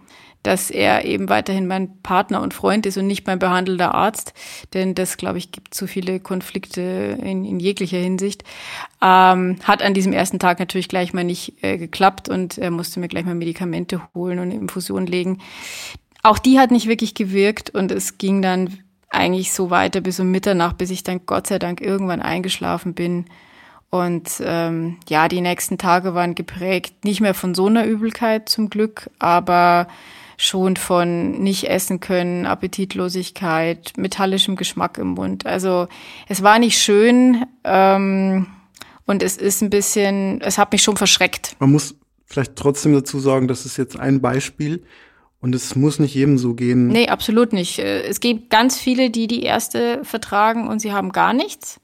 dass 0.46 0.70
er 0.70 1.04
eben 1.04 1.28
weiterhin 1.28 1.66
mein 1.66 2.00
Partner 2.02 2.40
und 2.40 2.54
Freund 2.54 2.86
ist 2.86 2.96
und 2.96 3.08
nicht 3.08 3.26
mein 3.26 3.40
behandelnder 3.40 3.94
Arzt. 3.94 4.32
Denn 4.74 4.94
das, 4.94 5.16
glaube 5.16 5.38
ich, 5.38 5.50
gibt 5.50 5.74
zu 5.74 5.88
viele 5.88 6.20
Konflikte 6.20 7.18
in, 7.20 7.44
in 7.44 7.58
jeglicher 7.58 7.98
Hinsicht. 7.98 8.44
Ähm, 9.02 9.56
hat 9.64 9.82
an 9.82 9.92
diesem 9.92 10.12
ersten 10.12 10.38
Tag 10.38 10.60
natürlich 10.60 10.88
gleich 10.88 11.12
mal 11.12 11.24
nicht 11.24 11.64
äh, 11.64 11.78
geklappt 11.78 12.28
und 12.28 12.58
er 12.58 12.70
musste 12.70 13.00
mir 13.00 13.08
gleich 13.08 13.24
mal 13.24 13.34
Medikamente 13.34 14.00
holen 14.14 14.38
und 14.38 14.52
Infusion 14.52 15.06
legen. 15.06 15.40
Auch 16.22 16.38
die 16.38 16.60
hat 16.60 16.70
nicht 16.70 16.86
wirklich 16.86 17.14
gewirkt 17.14 17.70
und 17.70 17.90
es 17.90 18.16
ging 18.16 18.40
dann 18.40 18.78
eigentlich 19.10 19.52
so 19.52 19.70
weiter 19.70 20.00
bis 20.00 20.20
um 20.20 20.30
Mitternacht, 20.30 20.78
bis 20.78 20.90
ich 20.90 21.02
dann 21.02 21.22
Gott 21.26 21.48
sei 21.48 21.58
Dank 21.58 21.80
irgendwann 21.80 22.22
eingeschlafen 22.22 22.94
bin. 22.94 23.24
Und 23.90 24.40
ähm, 24.44 24.98
ja, 25.08 25.26
die 25.26 25.40
nächsten 25.40 25.76
Tage 25.76 26.14
waren 26.14 26.36
geprägt, 26.36 27.04
nicht 27.04 27.20
mehr 27.20 27.34
von 27.34 27.54
so 27.54 27.66
einer 27.66 27.84
Übelkeit 27.84 28.48
zum 28.48 28.70
Glück, 28.70 29.10
aber 29.18 29.88
schon 30.36 30.76
von 30.76 31.42
nicht 31.42 31.68
essen 31.68 32.00
können, 32.00 32.46
Appetitlosigkeit, 32.46 33.92
metallischem 33.96 34.56
Geschmack 34.56 34.98
im 34.98 35.08
Mund. 35.08 35.46
Also 35.46 35.88
es 36.28 36.42
war 36.42 36.58
nicht 36.58 36.78
schön 36.78 37.46
ähm, 37.64 38.46
und 39.06 39.22
es 39.22 39.36
ist 39.36 39.62
ein 39.62 39.70
bisschen, 39.70 40.40
es 40.40 40.58
hat 40.58 40.72
mich 40.72 40.82
schon 40.82 40.96
verschreckt. 40.96 41.56
Man 41.58 41.72
muss 41.72 41.94
vielleicht 42.26 42.56
trotzdem 42.56 42.92
dazu 42.92 43.20
sagen, 43.20 43.48
das 43.48 43.64
ist 43.66 43.76
jetzt 43.76 43.98
ein 43.98 44.20
Beispiel. 44.20 44.82
Und 45.38 45.54
es 45.54 45.76
muss 45.76 45.98
nicht 45.98 46.14
jedem 46.14 46.38
so 46.38 46.54
gehen. 46.54 46.88
Nee, 46.88 47.08
absolut 47.08 47.52
nicht. 47.52 47.78
Es 47.78 48.20
gibt 48.20 48.50
ganz 48.50 48.78
viele, 48.78 49.10
die 49.10 49.26
die 49.26 49.42
erste 49.42 50.02
vertragen 50.02 50.66
und 50.66 50.80
sie 50.80 50.92
haben 50.92 51.12
gar 51.12 51.34
nichts. 51.34 51.78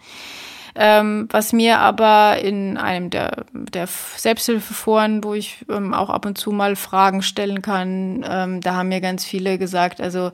Ähm, 0.74 1.28
was 1.30 1.52
mir 1.52 1.80
aber 1.80 2.38
in 2.42 2.78
einem 2.78 3.10
der, 3.10 3.44
der 3.52 3.86
Selbsthilfeforen, 3.86 5.22
wo 5.22 5.34
ich 5.34 5.64
ähm, 5.68 5.92
auch 5.92 6.08
ab 6.08 6.24
und 6.24 6.38
zu 6.38 6.50
mal 6.50 6.76
Fragen 6.76 7.22
stellen 7.22 7.60
kann, 7.60 8.24
ähm, 8.28 8.60
da 8.60 8.76
haben 8.76 8.88
mir 8.88 9.00
ganz 9.00 9.24
viele 9.24 9.58
gesagt, 9.58 10.00
also 10.00 10.30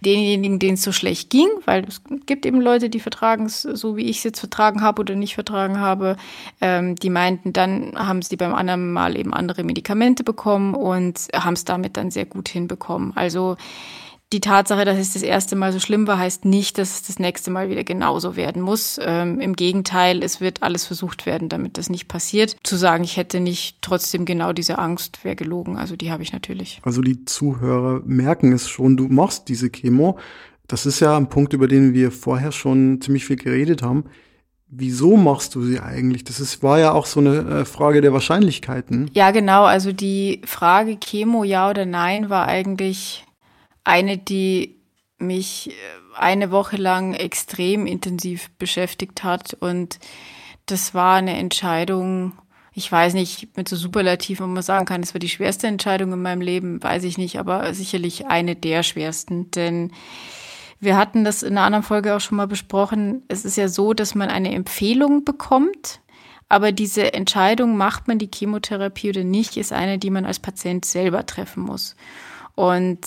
denjenigen, 0.00 0.58
denen 0.58 0.74
es 0.74 0.82
so 0.82 0.92
schlecht 0.92 1.30
ging, 1.30 1.48
weil 1.64 1.84
es 1.84 2.02
gibt 2.26 2.44
eben 2.44 2.60
Leute, 2.60 2.90
die 2.90 3.00
vertragen 3.00 3.46
es 3.46 3.62
so, 3.62 3.96
wie 3.96 4.04
ich 4.04 4.18
es 4.18 4.24
jetzt 4.24 4.40
vertragen 4.40 4.82
habe 4.82 5.00
oder 5.00 5.14
nicht 5.14 5.34
vertragen 5.34 5.80
habe, 5.80 6.16
ähm, 6.60 6.96
die 6.96 7.10
meinten, 7.10 7.52
dann 7.52 7.94
haben 7.96 8.22
sie 8.22 8.36
beim 8.36 8.54
anderen 8.54 8.92
Mal 8.92 9.16
eben 9.16 9.32
andere 9.32 9.64
Medikamente 9.64 10.22
bekommen 10.22 10.74
und 10.74 11.28
haben 11.34 11.54
es 11.54 11.64
damit 11.64 11.96
dann 11.96 12.10
sehr 12.10 12.26
gut 12.26 12.48
hinbekommen. 12.48 13.12
Also 13.14 13.56
die 14.32 14.40
Tatsache, 14.40 14.84
dass 14.84 14.98
es 14.98 15.14
das 15.14 15.22
erste 15.22 15.56
Mal 15.56 15.72
so 15.72 15.80
schlimm 15.80 16.06
war, 16.06 16.18
heißt 16.18 16.44
nicht, 16.44 16.76
dass 16.76 16.96
es 16.96 17.02
das 17.02 17.18
nächste 17.18 17.50
Mal 17.50 17.70
wieder 17.70 17.82
genauso 17.82 18.36
werden 18.36 18.60
muss. 18.60 19.00
Ähm, 19.02 19.40
Im 19.40 19.56
Gegenteil, 19.56 20.22
es 20.22 20.40
wird 20.40 20.62
alles 20.62 20.84
versucht 20.84 21.24
werden, 21.24 21.48
damit 21.48 21.78
das 21.78 21.88
nicht 21.88 22.08
passiert. 22.08 22.56
Zu 22.62 22.76
sagen, 22.76 23.04
ich 23.04 23.16
hätte 23.16 23.40
nicht 23.40 23.78
trotzdem 23.80 24.26
genau 24.26 24.52
diese 24.52 24.78
Angst, 24.78 25.24
wäre 25.24 25.34
gelogen. 25.34 25.78
Also 25.78 25.96
die 25.96 26.10
habe 26.10 26.22
ich 26.22 26.32
natürlich. 26.32 26.80
Also 26.82 27.00
die 27.00 27.24
Zuhörer 27.24 28.02
merken 28.04 28.52
es 28.52 28.68
schon, 28.68 28.98
du 28.98 29.08
machst 29.08 29.48
diese 29.48 29.70
Chemo. 29.70 30.18
Das 30.66 30.84
ist 30.84 31.00
ja 31.00 31.16
ein 31.16 31.30
Punkt, 31.30 31.54
über 31.54 31.66
den 31.66 31.94
wir 31.94 32.12
vorher 32.12 32.52
schon 32.52 33.00
ziemlich 33.00 33.24
viel 33.24 33.36
geredet 33.36 33.82
haben. 33.82 34.04
Wieso 34.70 35.16
machst 35.16 35.54
du 35.54 35.62
sie 35.62 35.80
eigentlich? 35.80 36.24
Das 36.24 36.40
ist, 36.40 36.62
war 36.62 36.78
ja 36.78 36.92
auch 36.92 37.06
so 37.06 37.20
eine 37.20 37.38
äh, 37.38 37.64
Frage 37.64 38.02
der 38.02 38.12
Wahrscheinlichkeiten. 38.12 39.10
Ja, 39.14 39.30
genau. 39.30 39.64
Also 39.64 39.92
die 39.92 40.42
Frage 40.44 40.98
Chemo, 40.98 41.44
ja 41.44 41.70
oder 41.70 41.86
nein, 41.86 42.28
war 42.28 42.46
eigentlich 42.46 43.24
eine, 43.84 44.18
die 44.18 44.76
mich 45.18 45.70
äh, 45.70 45.72
eine 46.16 46.50
Woche 46.50 46.76
lang 46.76 47.14
extrem 47.14 47.86
intensiv 47.86 48.50
beschäftigt 48.58 49.24
hat. 49.24 49.54
Und 49.54 49.98
das 50.66 50.94
war 50.94 51.16
eine 51.16 51.36
Entscheidung, 51.36 52.32
ich 52.72 52.90
weiß 52.90 53.14
nicht, 53.14 53.56
mit 53.56 53.68
so 53.68 53.76
Superlativen, 53.76 54.44
ob 54.46 54.52
man 54.52 54.62
sagen 54.62 54.86
kann, 54.86 55.02
es 55.02 55.14
war 55.14 55.18
die 55.18 55.28
schwerste 55.28 55.66
Entscheidung 55.66 56.12
in 56.12 56.22
meinem 56.22 56.40
Leben, 56.40 56.82
weiß 56.82 57.04
ich 57.04 57.18
nicht, 57.18 57.38
aber 57.38 57.74
sicherlich 57.74 58.26
eine 58.26 58.54
der 58.54 58.82
schwersten. 58.82 59.50
Denn 59.50 59.92
wir 60.80 60.96
hatten 60.96 61.24
das 61.24 61.42
in 61.42 61.56
einer 61.56 61.66
anderen 61.66 61.84
Folge 61.84 62.14
auch 62.14 62.20
schon 62.20 62.36
mal 62.36 62.46
besprochen. 62.46 63.24
Es 63.28 63.44
ist 63.44 63.56
ja 63.56 63.68
so, 63.68 63.94
dass 63.94 64.14
man 64.14 64.28
eine 64.28 64.54
Empfehlung 64.54 65.24
bekommt 65.24 66.00
Aber 66.48 66.72
diese 66.72 67.12
Entscheidung, 67.12 67.76
macht 67.76 68.08
man 68.08 68.18
die 68.18 68.30
Chemotherapie 68.32 69.10
oder 69.10 69.24
nicht, 69.24 69.56
ist 69.56 69.72
eine, 69.72 69.98
die 69.98 70.10
man 70.10 70.24
als 70.24 70.38
Patient 70.38 70.84
selber 70.84 71.26
treffen 71.26 71.62
muss. 71.62 71.94
Und 72.54 73.00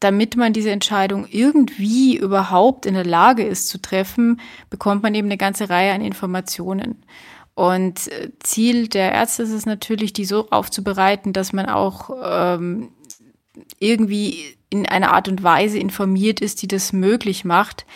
damit 0.00 0.36
man 0.36 0.52
diese 0.52 0.70
Entscheidung 0.70 1.26
irgendwie 1.30 2.16
überhaupt 2.16 2.86
in 2.86 2.94
der 2.94 3.06
Lage 3.06 3.44
ist 3.44 3.68
zu 3.68 3.80
treffen, 3.80 4.40
bekommt 4.70 5.02
man 5.02 5.14
eben 5.14 5.28
eine 5.28 5.38
ganze 5.38 5.70
Reihe 5.70 5.92
an 5.92 6.02
Informationen. 6.02 7.04
Und 7.54 8.08
äh, 8.08 8.30
Ziel 8.40 8.88
der 8.88 9.12
Ärzte 9.12 9.44
ist 9.44 9.52
es 9.52 9.66
natürlich, 9.66 10.12
die 10.12 10.24
so 10.24 10.50
aufzubereiten, 10.50 11.32
dass 11.32 11.52
man 11.52 11.66
auch 11.66 12.10
ähm, 12.22 12.90
irgendwie 13.78 14.56
in 14.70 14.86
einer 14.86 15.12
Art 15.12 15.28
und 15.28 15.42
Weise 15.42 15.78
informiert 15.78 16.40
ist, 16.40 16.62
die 16.62 16.68
das 16.68 16.92
möglich 16.92 17.44
macht. 17.44 17.86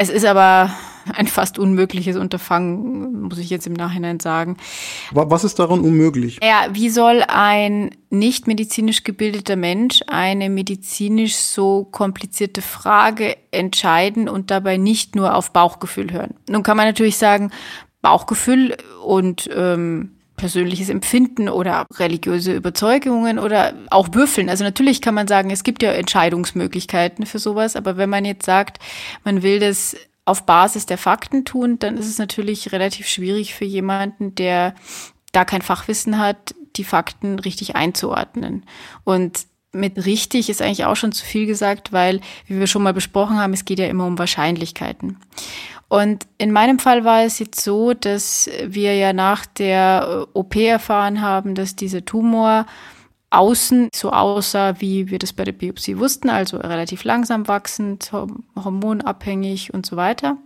Es 0.00 0.10
ist 0.10 0.24
aber 0.24 0.70
ein 1.12 1.26
fast 1.26 1.58
unmögliches 1.58 2.16
Unterfangen, 2.16 3.22
muss 3.22 3.38
ich 3.38 3.50
jetzt 3.50 3.66
im 3.66 3.72
Nachhinein 3.72 4.20
sagen. 4.20 4.56
Was 5.10 5.42
ist 5.42 5.58
daran 5.58 5.80
unmöglich? 5.80 6.38
Ja, 6.40 6.68
wie 6.72 6.88
soll 6.88 7.24
ein 7.26 7.90
nicht 8.08 8.46
medizinisch 8.46 9.02
gebildeter 9.02 9.56
Mensch 9.56 10.02
eine 10.06 10.50
medizinisch 10.50 11.34
so 11.34 11.84
komplizierte 11.84 12.62
Frage 12.62 13.36
entscheiden 13.50 14.28
und 14.28 14.52
dabei 14.52 14.76
nicht 14.76 15.16
nur 15.16 15.34
auf 15.34 15.52
Bauchgefühl 15.52 16.12
hören? 16.12 16.34
Nun 16.48 16.62
kann 16.62 16.76
man 16.76 16.86
natürlich 16.86 17.16
sagen, 17.16 17.50
Bauchgefühl 18.00 18.76
und 19.04 19.50
ähm, 19.52 20.17
persönliches 20.38 20.88
Empfinden 20.88 21.50
oder 21.50 21.86
religiöse 21.96 22.54
Überzeugungen 22.54 23.38
oder 23.38 23.74
auch 23.90 24.08
Würfeln. 24.14 24.48
Also 24.48 24.64
natürlich 24.64 25.02
kann 25.02 25.14
man 25.14 25.28
sagen, 25.28 25.50
es 25.50 25.64
gibt 25.64 25.82
ja 25.82 25.92
Entscheidungsmöglichkeiten 25.92 27.26
für 27.26 27.38
sowas, 27.38 27.76
aber 27.76 27.98
wenn 27.98 28.08
man 28.08 28.24
jetzt 28.24 28.46
sagt, 28.46 28.78
man 29.24 29.42
will 29.42 29.58
das 29.60 29.94
auf 30.24 30.46
Basis 30.46 30.86
der 30.86 30.98
Fakten 30.98 31.44
tun, 31.44 31.78
dann 31.78 31.98
ist 31.98 32.06
es 32.06 32.18
natürlich 32.18 32.72
relativ 32.72 33.06
schwierig 33.06 33.54
für 33.54 33.64
jemanden, 33.64 34.34
der 34.34 34.74
da 35.32 35.44
kein 35.44 35.62
Fachwissen 35.62 36.18
hat, 36.18 36.54
die 36.76 36.84
Fakten 36.84 37.38
richtig 37.38 37.76
einzuordnen. 37.76 38.64
Und 39.04 39.46
mit 39.72 40.04
richtig 40.06 40.48
ist 40.48 40.62
eigentlich 40.62 40.84
auch 40.84 40.96
schon 40.96 41.12
zu 41.12 41.24
viel 41.24 41.46
gesagt, 41.46 41.92
weil, 41.92 42.20
wie 42.46 42.58
wir 42.58 42.66
schon 42.66 42.82
mal 42.82 42.94
besprochen 42.94 43.38
haben, 43.38 43.52
es 43.52 43.64
geht 43.64 43.78
ja 43.78 43.86
immer 43.86 44.06
um 44.06 44.18
Wahrscheinlichkeiten. 44.18 45.18
Und 45.88 46.26
in 46.36 46.52
meinem 46.52 46.78
Fall 46.78 47.04
war 47.04 47.22
es 47.22 47.38
jetzt 47.38 47.60
so, 47.60 47.94
dass 47.94 48.48
wir 48.62 48.94
ja 48.94 49.12
nach 49.12 49.46
der 49.46 50.26
äh, 50.34 50.38
OP 50.38 50.56
erfahren 50.56 51.22
haben, 51.22 51.54
dass 51.54 51.76
dieser 51.76 52.04
Tumor 52.04 52.66
außen 53.30 53.88
so 53.94 54.10
aussah, 54.10 54.80
wie 54.80 55.10
wir 55.10 55.18
das 55.18 55.32
bei 55.32 55.44
der 55.44 55.52
Biopsie 55.52 55.98
wussten, 55.98 56.30
also 56.30 56.58
relativ 56.58 57.04
langsam 57.04 57.48
wachsend, 57.48 58.10
hormonabhängig 58.12 59.74
und 59.74 59.84
so 59.84 59.96
weiter. 59.96 60.38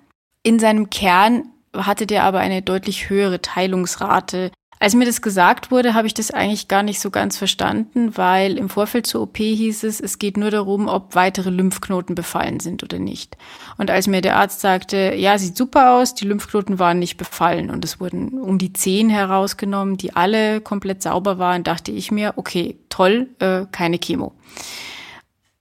In 0.43 0.59
seinem 0.59 0.91
Kern 0.91 1.49
hatte 1.77 2.07
der 2.07 2.25
aber 2.25 2.41
eine 2.41 2.63
deutlich 2.63 3.09
höhere 3.09 3.41
Teilungsrate 3.41 4.51
als 4.83 4.97
mir 4.97 5.05
das 5.05 5.23
gesagt 5.23 5.71
wurde, 5.71 5.95
habe 5.95 6.09
ich 6.09 6.15
das 6.15 6.33
eigentlich 6.33 6.67
gar 6.67 6.83
nicht 6.83 6.99
so 6.99 7.11
ganz 7.11 7.39
verstanden, 7.39 8.17
weil 8.17 8.59
im 8.59 8.69
Vorfeld 8.69 9.07
zur 9.07 9.23
OP 9.23 9.37
hieß 9.37 9.85
es, 9.85 10.01
es 10.01 10.19
geht 10.19 10.37
nur 10.37 10.51
darum, 10.51 10.89
ob 10.89 11.15
weitere 11.15 11.51
Lymphknoten 11.51 12.17
befallen 12.17 12.59
sind 12.59 12.83
oder 12.83 12.99
nicht. 12.99 13.37
Und 13.79 13.93
als 13.93 14.09
mir 14.09 14.23
der 14.23 14.39
Arzt 14.39 14.59
sagte, 14.59 15.15
ja, 15.15 15.39
sieht 15.39 15.57
super 15.57 15.93
aus, 15.93 16.17
die 16.17 16.25
Lymphknoten 16.25 16.81
waren 16.81 16.99
nicht 16.99 17.17
befallen 17.17 17.71
und 17.71 17.85
es 17.85 18.01
wurden 18.01 18.41
um 18.41 18.59
die 18.59 18.73
zehn 18.73 19.09
herausgenommen, 19.09 19.99
die 19.99 20.17
alle 20.17 20.61
komplett 20.61 21.01
sauber 21.01 21.39
waren, 21.39 21.63
dachte 21.63 21.93
ich 21.93 22.11
mir, 22.11 22.33
okay, 22.35 22.77
toll, 22.89 23.29
äh, 23.39 23.67
keine 23.71 24.01
Chemo. 24.01 24.35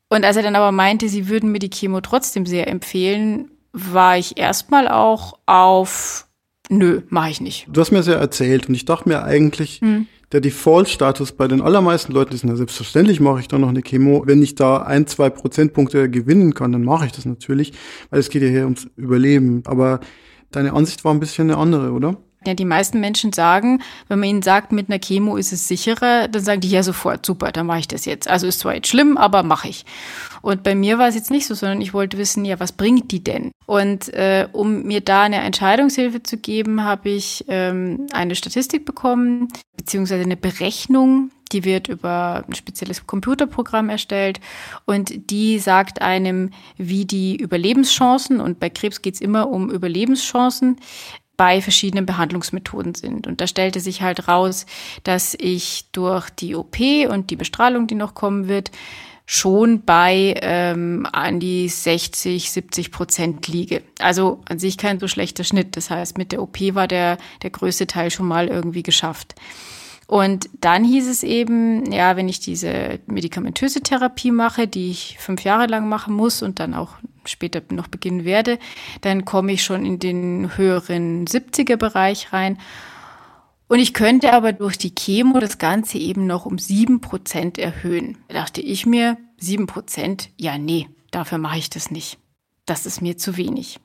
Und 0.10 0.26
als 0.26 0.36
er 0.36 0.42
dann 0.42 0.56
aber 0.56 0.72
meinte, 0.72 1.10
sie 1.10 1.30
würden 1.30 1.52
mir 1.52 1.60
die 1.60 1.70
Chemo 1.70 2.02
trotzdem 2.02 2.48
sehr 2.48 2.68
empfehlen, 2.68 3.52
war 3.72 4.18
ich 4.18 4.40
erstmal 4.40 4.88
auch 4.88 5.38
auf 5.46 6.26
nö, 6.72 7.02
mache 7.10 7.30
ich 7.30 7.42
nicht. 7.42 7.68
Du 7.72 7.82
hast 7.82 7.92
mir 7.92 7.98
das 7.98 8.08
ja 8.08 8.16
erzählt 8.16 8.68
und 8.68 8.76
ich 8.76 8.86
dachte 8.86 9.08
mir 9.08 9.24
eigentlich, 9.24 9.82
hm. 9.82 10.08
der 10.32 10.42
Default-Status 10.42 11.34
bei 11.34 11.48
den 11.48 11.62
allermeisten 11.62 12.14
Leuten 12.14 12.34
ist, 12.34 12.44
na 12.44 12.56
selbstverständlich 12.56 13.20
mache 13.20 13.42
ich 13.42 13.48
da 13.48 13.60
noch 13.60 13.70
eine 13.70 13.82
Chemo. 13.82 14.24
Wenn 14.26 14.42
ich 14.42 14.56
da 14.56 14.78
ein, 14.78 15.06
zwei 15.08 15.30
Prozentpunkte 15.30 16.10
gewinnen 16.10 16.54
kann, 16.54 16.72
dann 16.72 16.84
mache 16.84 17.06
ich 17.06 17.12
das 17.12 17.26
natürlich, 17.26 17.74
weil 18.10 18.20
es 18.20 18.30
geht 18.30 18.42
ja 18.42 18.50
hier 18.50 18.64
ums 18.64 18.88
Überleben. 18.96 19.62
Aber 19.66 20.00
deine 20.52 20.74
Ansicht 20.74 21.04
war 21.04 21.14
ein 21.14 21.20
bisschen 21.20 21.52
eine 21.52 21.60
andere, 21.60 21.92
oder? 21.92 22.18
Ja, 22.46 22.56
die 22.56 22.66
meisten 22.66 23.00
Menschen 23.00 23.34
sagen, 23.34 23.84
wenn 24.08 24.18
man 24.18 24.30
ihnen 24.30 24.42
sagt, 24.42 24.72
mit 24.72 24.90
einer 24.90 24.98
Chemo 24.98 25.38
ist 25.38 25.54
es 25.54 25.68
sicherer, 25.68 26.28
dann 26.28 26.44
sagen 26.44 26.62
die 26.62 26.72
ja 26.72 26.82
sofort, 26.82 27.24
super, 27.24 27.52
dann 27.52 27.68
mache 27.68 27.80
ich 27.80 27.88
das 27.88 28.06
jetzt. 28.06 28.28
Also 28.28 28.48
ist 28.48 28.62
zwar 28.62 28.74
jetzt 28.74 28.88
schlimm, 28.88 29.16
aber 29.16 29.44
mache 29.44 29.68
ich. 29.68 29.86
Und 30.42 30.64
bei 30.64 30.74
mir 30.74 30.98
war 30.98 31.08
es 31.08 31.14
jetzt 31.14 31.30
nicht 31.30 31.46
so, 31.46 31.54
sondern 31.54 31.82
ich 31.82 31.94
wollte 31.94 32.18
wissen, 32.18 32.44
ja, 32.44 32.60
was 32.60 32.72
bringt 32.72 33.12
die 33.12 33.24
denn? 33.24 33.52
Und 33.68 34.12
äh, 34.16 34.48
um 34.54 34.82
mir 34.84 35.02
da 35.02 35.22
eine 35.22 35.38
Entscheidungshilfe 35.38 36.24
zu 36.24 36.38
geben, 36.38 36.84
habe 36.84 37.10
ich 37.10 37.46
ähm, 37.48 38.08
eine 38.12 38.34
Statistik 38.34 38.86
bekommen, 38.86 39.48
beziehungsweise 39.78 40.24
eine 40.24 40.36
Berechnung, 40.36 41.30
die 41.52 41.64
wird 41.64 41.90
über 41.90 42.44
ein 42.48 42.56
spezielles 42.56 43.06
Computerprogramm 43.06 43.90
erstellt 43.90 44.40
und 44.86 45.30
die 45.30 45.60
sagt 45.60 46.02
einem, 46.02 46.52
wie 46.78 47.06
die 47.06 47.36
Überlebenschancen, 47.36 48.40
und 48.40 48.60
bei 48.60 48.70
Krebs 48.70 49.02
geht 49.02 49.16
es 49.16 49.22
immer 49.22 49.50
um 49.50 49.70
Überlebenschancen, 49.70 50.78
bei 51.42 51.60
verschiedenen 51.60 52.06
Behandlungsmethoden 52.06 52.94
sind. 52.94 53.26
Und 53.26 53.42
da 53.42 53.48
stellte 53.48 53.80
sich 53.80 54.04
halt 54.04 54.28
raus, 54.28 54.68
dass 55.04 55.34
ich 55.34 55.86
durch 55.92 56.30
die 56.30 56.54
OP 56.54 56.78
und 57.10 57.32
die 57.32 57.36
Bestrahlung, 57.36 57.88
die 57.88 57.96
noch 57.96 58.14
kommen 58.14 58.48
wird, 58.48 58.70
schon 59.26 59.82
bei 59.82 60.36
ähm, 60.44 61.08
an 61.12 61.40
die 61.40 61.68
60, 61.68 62.52
70 62.52 62.92
Prozent 62.92 63.48
liege. 63.48 63.82
Also 63.98 64.42
an 64.48 64.60
sich 64.60 64.78
kein 64.78 65.00
so 65.00 65.08
schlechter 65.08 65.44
Schnitt. 65.44 65.76
Das 65.78 65.90
heißt, 65.90 66.20
mit 66.20 66.32
der 66.32 66.44
OP 66.44 66.60
war 66.76 66.88
der, 66.88 67.18
der 67.42 67.50
größte 67.50 67.88
Teil 67.88 68.12
schon 68.12 68.28
mal 68.28 68.48
irgendwie 68.48 68.84
geschafft. 68.84 69.34
Und 70.12 70.50
dann 70.60 70.84
hieß 70.84 71.08
es 71.08 71.24
eben, 71.24 71.90
ja, 71.90 72.18
wenn 72.18 72.28
ich 72.28 72.42
diese 72.42 73.00
medikamentöse 73.06 73.80
Therapie 73.80 74.32
mache, 74.32 74.68
die 74.68 74.92
ich 74.92 75.16
fünf 75.20 75.46
Jahre 75.46 75.68
lang 75.68 75.88
machen 75.88 76.14
muss 76.14 76.42
und 76.44 76.60
dann 76.60 76.74
auch 76.74 76.96
später 77.24 77.62
noch 77.70 77.88
beginnen 77.88 78.26
werde, 78.26 78.60
dann 79.00 79.24
komme 79.24 79.54
ich 79.54 79.64
schon 79.64 79.86
in 79.86 80.00
den 80.00 80.58
höheren 80.58 81.26
70er 81.26 81.78
Bereich 81.78 82.34
rein. 82.34 82.60
Und 83.70 83.80
ich 83.80 83.94
könnte 83.94 84.34
aber 84.34 84.52
durch 84.52 84.78
die 84.78 84.94
Chemo 84.94 85.40
das 85.40 85.60
Ganze 85.60 85.98
eben 85.98 86.28
noch 86.28 86.46
um 86.46 86.60
sieben 86.60 87.00
Prozent 87.00 87.58
erhöhen. 87.58 88.18
Da 88.28 88.34
dachte 88.34 88.60
ich 88.60 88.86
mir, 88.86 89.16
sieben 89.38 89.66
Prozent, 89.66 90.28
ja, 90.36 90.58
nee, 90.58 90.90
dafür 91.12 91.38
mache 91.38 91.60
ich 91.60 91.70
das 91.70 91.90
nicht. 91.90 92.18
Das 92.66 92.86
ist 92.86 93.02
mir 93.02 93.16
zu 93.16 93.38
wenig. 93.38 93.80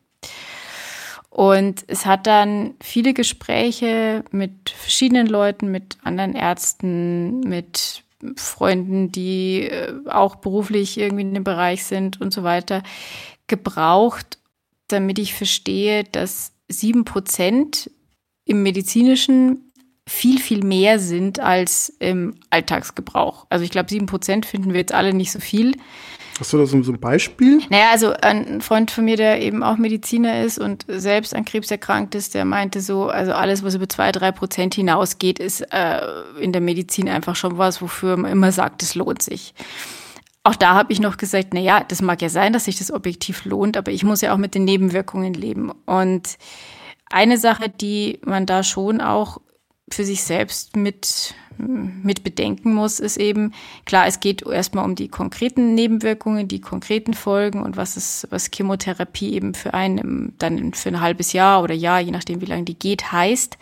Und 1.36 1.84
es 1.86 2.06
hat 2.06 2.26
dann 2.26 2.76
viele 2.80 3.12
Gespräche 3.12 4.24
mit 4.30 4.70
verschiedenen 4.70 5.26
Leuten, 5.26 5.70
mit 5.70 5.98
anderen 6.02 6.34
Ärzten, 6.34 7.40
mit 7.40 8.04
Freunden, 8.36 9.12
die 9.12 9.64
äh, 9.64 9.92
auch 10.08 10.36
beruflich 10.36 10.96
irgendwie 10.96 11.24
in 11.24 11.34
dem 11.34 11.44
Bereich 11.44 11.84
sind 11.84 12.22
und 12.22 12.32
so 12.32 12.42
weiter, 12.42 12.82
gebraucht, 13.48 14.38
damit 14.88 15.18
ich 15.18 15.34
verstehe, 15.34 16.04
dass 16.04 16.52
sieben 16.68 17.04
Prozent 17.04 17.90
im 18.46 18.62
medizinischen 18.62 19.65
viel, 20.08 20.38
viel 20.38 20.64
mehr 20.64 20.98
sind 20.98 21.40
als 21.40 21.92
im 21.98 22.34
Alltagsgebrauch. 22.50 23.46
Also 23.50 23.64
ich 23.64 23.70
glaube, 23.70 23.90
sieben 23.90 24.06
Prozent 24.06 24.46
finden 24.46 24.72
wir 24.72 24.80
jetzt 24.80 24.94
alle 24.94 25.12
nicht 25.12 25.32
so 25.32 25.40
viel. 25.40 25.76
Hast 26.38 26.52
du 26.52 26.58
da 26.58 26.66
so, 26.66 26.76
ein 26.76 27.00
Beispiel? 27.00 27.62
Naja, 27.70 27.90
also 27.92 28.12
ein 28.12 28.60
Freund 28.60 28.90
von 28.90 29.04
mir, 29.06 29.16
der 29.16 29.40
eben 29.40 29.62
auch 29.62 29.78
Mediziner 29.78 30.42
ist 30.42 30.58
und 30.58 30.84
selbst 30.86 31.34
an 31.34 31.46
Krebs 31.46 31.70
erkrankt 31.70 32.14
ist, 32.14 32.34
der 32.34 32.44
meinte 32.44 32.82
so, 32.82 33.08
also 33.08 33.32
alles, 33.32 33.64
was 33.64 33.74
über 33.74 33.88
zwei, 33.88 34.12
drei 34.12 34.32
Prozent 34.32 34.74
hinausgeht, 34.74 35.38
ist 35.38 35.62
äh, 35.72 36.00
in 36.38 36.52
der 36.52 36.60
Medizin 36.60 37.08
einfach 37.08 37.36
schon 37.36 37.56
was, 37.56 37.80
wofür 37.80 38.16
man 38.18 38.30
immer 38.30 38.52
sagt, 38.52 38.82
es 38.82 38.94
lohnt 38.94 39.22
sich. 39.22 39.54
Auch 40.44 40.56
da 40.56 40.74
habe 40.74 40.92
ich 40.92 41.00
noch 41.00 41.16
gesagt, 41.16 41.48
na 41.54 41.60
ja, 41.60 41.82
das 41.82 42.02
mag 42.02 42.20
ja 42.20 42.28
sein, 42.28 42.52
dass 42.52 42.66
sich 42.66 42.78
das 42.78 42.92
objektiv 42.92 43.46
lohnt, 43.46 43.76
aber 43.76 43.90
ich 43.90 44.04
muss 44.04 44.20
ja 44.20 44.32
auch 44.32 44.38
mit 44.38 44.54
den 44.54 44.64
Nebenwirkungen 44.64 45.32
leben. 45.32 45.72
Und 45.86 46.36
eine 47.10 47.38
Sache, 47.38 47.70
die 47.70 48.20
man 48.24 48.46
da 48.46 48.62
schon 48.62 49.00
auch 49.00 49.40
für 49.90 50.04
sich 50.04 50.22
selbst 50.22 50.76
mit 50.76 51.34
mit 51.58 52.22
bedenken 52.22 52.74
muss, 52.74 53.00
ist 53.00 53.16
eben, 53.16 53.52
klar, 53.84 54.06
es 54.06 54.20
geht 54.20 54.46
erstmal 54.46 54.84
um 54.84 54.94
die 54.94 55.08
konkreten 55.08 55.74
Nebenwirkungen, 55.74 56.48
die 56.48 56.60
konkreten 56.60 57.14
Folgen 57.14 57.62
und 57.62 57.76
was 57.76 57.96
ist, 57.96 58.26
was 58.30 58.50
Chemotherapie 58.54 59.32
eben 59.32 59.54
für 59.54 59.74
einen 59.74 60.34
dann 60.38 60.74
für 60.74 60.90
ein 60.90 61.00
halbes 61.00 61.32
Jahr 61.32 61.62
oder 61.62 61.74
Jahr, 61.74 62.00
je 62.00 62.10
nachdem 62.10 62.40
wie 62.40 62.46
lange 62.46 62.64
die 62.64 62.78
geht, 62.78 63.10
heißt. 63.10 63.56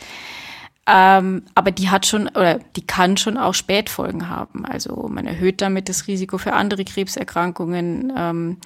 Ähm, 0.87 1.43
aber 1.55 1.71
die 1.71 1.89
hat 1.89 2.05
schon 2.05 2.29
oder 2.29 2.59
die 2.77 2.87
kann 2.87 3.17
schon 3.17 3.39
auch 3.39 3.55
Spätfolgen 3.55 4.29
haben. 4.29 4.67
Also 4.67 5.09
man 5.09 5.27
erhöht 5.27 5.63
damit 5.63 5.89
das 5.89 6.07
Risiko 6.09 6.37
für 6.37 6.53
andere 6.53 6.85
Krebserkrankungen 6.85 8.13
ähm, 8.17 8.59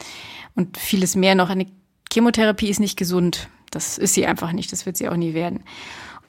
und 0.56 0.76
vieles 0.76 1.14
mehr 1.14 1.36
noch. 1.36 1.50
Eine 1.50 1.66
Chemotherapie 2.12 2.68
ist 2.68 2.80
nicht 2.80 2.96
gesund. 2.96 3.48
Das 3.70 3.98
ist 3.98 4.14
sie 4.14 4.26
einfach 4.26 4.52
nicht. 4.52 4.72
Das 4.72 4.84
wird 4.84 4.96
sie 4.96 5.08
auch 5.08 5.16
nie 5.16 5.34
werden. 5.34 5.62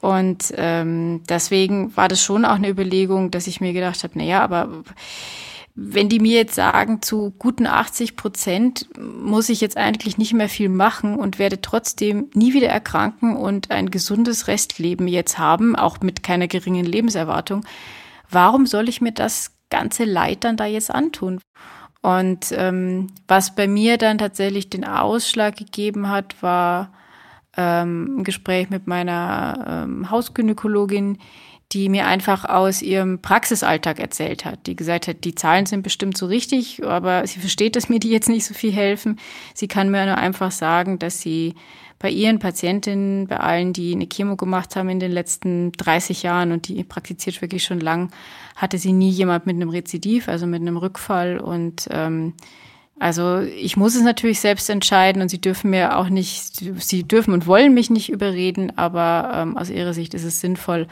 Und 0.00 0.52
ähm, 0.56 1.22
deswegen 1.28 1.96
war 1.96 2.08
das 2.08 2.22
schon 2.22 2.44
auch 2.44 2.54
eine 2.54 2.70
Überlegung, 2.70 3.30
dass 3.30 3.46
ich 3.46 3.60
mir 3.60 3.72
gedacht 3.72 4.02
habe, 4.02 4.14
na 4.16 4.24
ja, 4.24 4.42
aber 4.42 4.82
wenn 5.74 6.08
die 6.08 6.20
mir 6.20 6.36
jetzt 6.36 6.54
sagen, 6.54 7.00
zu 7.00 7.32
guten 7.38 7.66
80 7.66 8.16
Prozent 8.16 8.88
muss 8.98 9.48
ich 9.48 9.60
jetzt 9.60 9.76
eigentlich 9.76 10.18
nicht 10.18 10.32
mehr 10.32 10.48
viel 10.48 10.68
machen 10.68 11.16
und 11.16 11.38
werde 11.38 11.60
trotzdem 11.60 12.28
nie 12.34 12.52
wieder 12.54 12.68
erkranken 12.68 13.36
und 13.36 13.70
ein 13.70 13.90
gesundes 13.90 14.48
Restleben 14.48 15.06
jetzt 15.06 15.38
haben, 15.38 15.76
auch 15.76 16.00
mit 16.00 16.22
keiner 16.22 16.48
geringen 16.48 16.84
Lebenserwartung, 16.84 17.64
warum 18.28 18.66
soll 18.66 18.88
ich 18.88 19.00
mir 19.00 19.12
das 19.12 19.52
ganze 19.70 20.04
Leid 20.04 20.44
dann 20.44 20.56
da 20.56 20.66
jetzt 20.66 20.90
antun? 20.90 21.40
Und 22.02 22.46
ähm, 22.52 23.08
was 23.28 23.54
bei 23.54 23.68
mir 23.68 23.98
dann 23.98 24.18
tatsächlich 24.18 24.70
den 24.70 24.84
Ausschlag 24.84 25.56
gegeben 25.56 26.08
hat, 26.08 26.42
war 26.42 26.92
ähm, 27.56 28.18
ein 28.18 28.24
Gespräch 28.24 28.70
mit 28.70 28.86
meiner 28.86 29.84
ähm, 29.84 30.10
Hausgynäkologin, 30.10 31.18
die 31.72 31.88
mir 31.88 32.06
einfach 32.06 32.44
aus 32.44 32.82
ihrem 32.82 33.22
Praxisalltag 33.22 34.00
erzählt 34.00 34.44
hat, 34.44 34.66
die 34.66 34.74
gesagt 34.74 35.06
hat, 35.06 35.24
die 35.24 35.36
Zahlen 35.36 35.66
sind 35.66 35.82
bestimmt 35.82 36.16
so 36.16 36.26
richtig, 36.26 36.84
aber 36.84 37.24
sie 37.26 37.38
versteht, 37.38 37.76
dass 37.76 37.88
mir 37.88 38.00
die 38.00 38.10
jetzt 38.10 38.28
nicht 38.28 38.44
so 38.44 38.54
viel 38.54 38.72
helfen. 38.72 39.20
Sie 39.54 39.68
kann 39.68 39.90
mir 39.90 40.04
nur 40.06 40.18
einfach 40.18 40.50
sagen, 40.50 40.98
dass 40.98 41.20
sie 41.20 41.54
bei 42.00 42.10
ihren 42.10 42.38
Patientinnen, 42.38 43.28
bei 43.28 43.38
allen, 43.38 43.72
die 43.72 43.92
eine 43.92 44.08
Chemo 44.08 44.34
gemacht 44.34 44.74
haben 44.74 44.88
in 44.88 45.00
den 45.00 45.12
letzten 45.12 45.70
30 45.72 46.22
Jahren 46.22 46.50
und 46.50 46.66
die 46.66 46.82
praktiziert 46.82 47.40
wirklich 47.40 47.62
schon 47.62 47.78
lang, 47.78 48.10
hatte 48.56 48.78
sie 48.78 48.92
nie 48.92 49.10
jemand 49.10 49.46
mit 49.46 49.54
einem 49.54 49.68
Rezidiv, 49.68 50.26
also 50.26 50.46
mit 50.46 50.62
einem 50.62 50.78
Rückfall 50.78 51.38
und 51.38 51.88
ähm, 51.90 52.34
also 53.00 53.40
ich 53.40 53.78
muss 53.78 53.94
es 53.94 54.02
natürlich 54.02 54.40
selbst 54.40 54.68
entscheiden 54.68 55.22
und 55.22 55.30
sie 55.30 55.40
dürfen 55.40 55.70
mir 55.70 55.96
auch 55.96 56.10
nicht, 56.10 56.60
sie 56.82 57.02
dürfen 57.02 57.32
und 57.32 57.46
wollen 57.46 57.72
mich 57.72 57.88
nicht 57.88 58.10
überreden, 58.10 58.76
aber 58.76 59.30
ähm, 59.34 59.56
aus 59.56 59.70
ihrer 59.70 59.94
Sicht 59.94 60.12
ist 60.12 60.24
es 60.24 60.40
sinnvoll. 60.40 60.86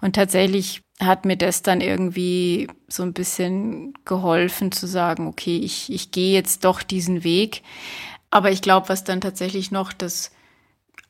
Und 0.00 0.14
tatsächlich 0.14 0.82
hat 1.00 1.24
mir 1.24 1.36
das 1.36 1.62
dann 1.62 1.80
irgendwie 1.80 2.68
so 2.86 3.02
ein 3.02 3.12
bisschen 3.12 3.92
geholfen 4.04 4.70
zu 4.70 4.86
sagen, 4.86 5.26
okay, 5.26 5.58
ich, 5.58 5.92
ich 5.92 6.12
gehe 6.12 6.32
jetzt 6.32 6.64
doch 6.64 6.84
diesen 6.84 7.24
Weg. 7.24 7.62
Aber 8.30 8.52
ich 8.52 8.62
glaube, 8.62 8.88
was 8.88 9.02
dann 9.02 9.20
tatsächlich 9.20 9.72
noch 9.72 9.92
das 9.92 10.30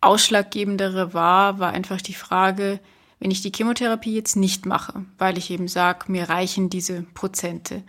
Ausschlaggebendere 0.01 1.13
war, 1.13 1.59
war 1.59 1.73
einfach 1.75 2.01
die 2.01 2.15
Frage, 2.15 2.81
wenn 3.21 3.31
ich 3.31 3.43
die 3.43 3.53
Chemotherapie 3.55 4.15
jetzt 4.15 4.37
nicht 4.37 4.65
mache, 4.65 5.05
weil 5.19 5.37
ich 5.37 5.51
eben 5.51 5.69
sage, 5.69 6.11
mir 6.11 6.31
reichen 6.31 6.71
diese 6.71 7.03
Prozente. 7.03 7.83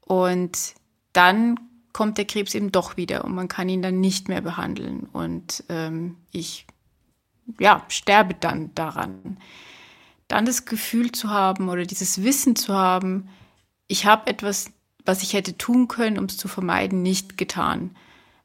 Und 0.00 0.74
dann 1.14 1.58
kommt 1.94 2.18
der 2.18 2.26
Krebs 2.26 2.54
eben 2.54 2.70
doch 2.70 2.98
wieder 2.98 3.24
und 3.24 3.34
man 3.34 3.48
kann 3.48 3.70
ihn 3.70 3.80
dann 3.80 4.00
nicht 4.00 4.28
mehr 4.28 4.42
behandeln. 4.42 5.08
Und 5.12 5.64
ähm, 5.70 6.16
ich 6.30 6.66
ja, 7.58 7.82
sterbe 7.88 8.34
dann 8.34 8.74
daran 8.74 9.38
dann 10.28 10.46
das 10.46 10.64
Gefühl 10.64 11.12
zu 11.12 11.30
haben 11.30 11.68
oder 11.68 11.84
dieses 11.84 12.22
Wissen 12.22 12.56
zu 12.56 12.74
haben, 12.74 13.28
ich 13.86 14.06
habe 14.06 14.30
etwas, 14.30 14.70
was 15.04 15.22
ich 15.22 15.34
hätte 15.34 15.58
tun 15.58 15.88
können, 15.88 16.18
um 16.18 16.24
es 16.24 16.36
zu 16.36 16.48
vermeiden, 16.48 17.02
nicht 17.02 17.36
getan. 17.36 17.94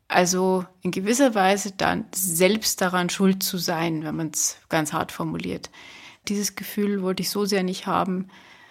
Also 0.08 0.66
in 0.82 0.92
gewisser 0.92 1.36
Weise 1.36 1.72
dann 1.72 2.06
selbst 2.14 2.82
daran 2.82 3.10
schuld 3.10 3.44
zu 3.44 3.58
sein, 3.58 4.04
wenn 4.04 4.16
man 4.16 4.32
es 4.34 4.58
ganz 4.68 4.92
hart 4.92 5.12
formuliert. 5.12 5.70
Dieses 6.28 6.56
Gefühl 6.56 7.02
wollte 7.02 7.22
ich 7.22 7.30
so 7.30 7.46
sehr 7.46 7.64
nicht 7.64 7.88
haben, 7.88 8.28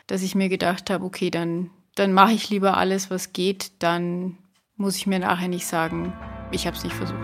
dass 0.07 0.23
ich 0.23 0.35
mir 0.35 0.49
gedacht 0.49 0.91
habe, 0.91 1.05
okay, 1.05 1.31
dann, 1.31 1.71
dann 1.95 2.13
mache 2.13 2.33
ich 2.33 2.51
lieber 2.51 2.77
alles, 2.77 3.11
was 3.11 3.33
geht, 3.33 3.73
dann 3.79 4.37
muss 4.79 4.97
ich 4.97 5.09
mir 5.09 5.19
nachher 5.19 5.49
nicht 5.49 5.67
sagen, 5.67 6.13
ich 6.53 6.67
habe 6.67 6.77
es 6.77 6.85
nicht 6.85 6.95
versucht. 6.95 7.19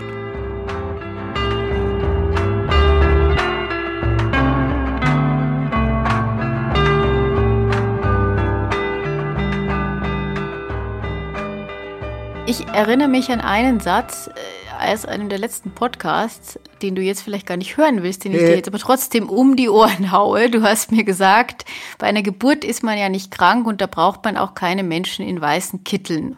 Ich 12.47 12.67
erinnere 12.69 13.09
mich 13.09 13.31
an 13.31 13.41
einen 13.41 13.81
Satz 13.81 14.29
äh, 14.29 14.93
aus 14.93 15.07
einem 15.07 15.29
der 15.29 15.39
letzten 15.39 15.71
Podcasts, 15.71 16.59
den 16.83 16.95
du 16.95 17.03
jetzt 17.03 17.23
vielleicht 17.23 17.47
gar 17.47 17.57
nicht 17.57 17.77
hören 17.77 18.03
willst, 18.03 18.25
den 18.25 18.33
ich 18.33 18.41
dir 18.41 18.57
jetzt 18.57 18.69
aber 18.69 18.79
trotzdem 18.79 19.31
um 19.31 19.55
die 19.55 19.69
Ohren 19.69 20.11
haue. 20.13 20.51
Du 20.51 20.63
hast 20.63 20.91
mir 20.91 21.05
gesagt, 21.05 21.65
bei 21.99 22.09
einer 22.09 22.23
Geburt 22.23 22.65
ist 22.65 22.83
man 22.83 22.99
ja 22.99 23.09
nicht 23.09 23.31
krank 23.31 23.67
und 23.67 23.81
da 23.81 23.87
braucht 23.87 24.25
man 24.25 24.37
auch 24.37 24.55
keine 24.55 24.83
Menschen 24.83 25.27
in 25.27 25.41
weißen 25.41 25.85
Kitteln. 25.85 26.37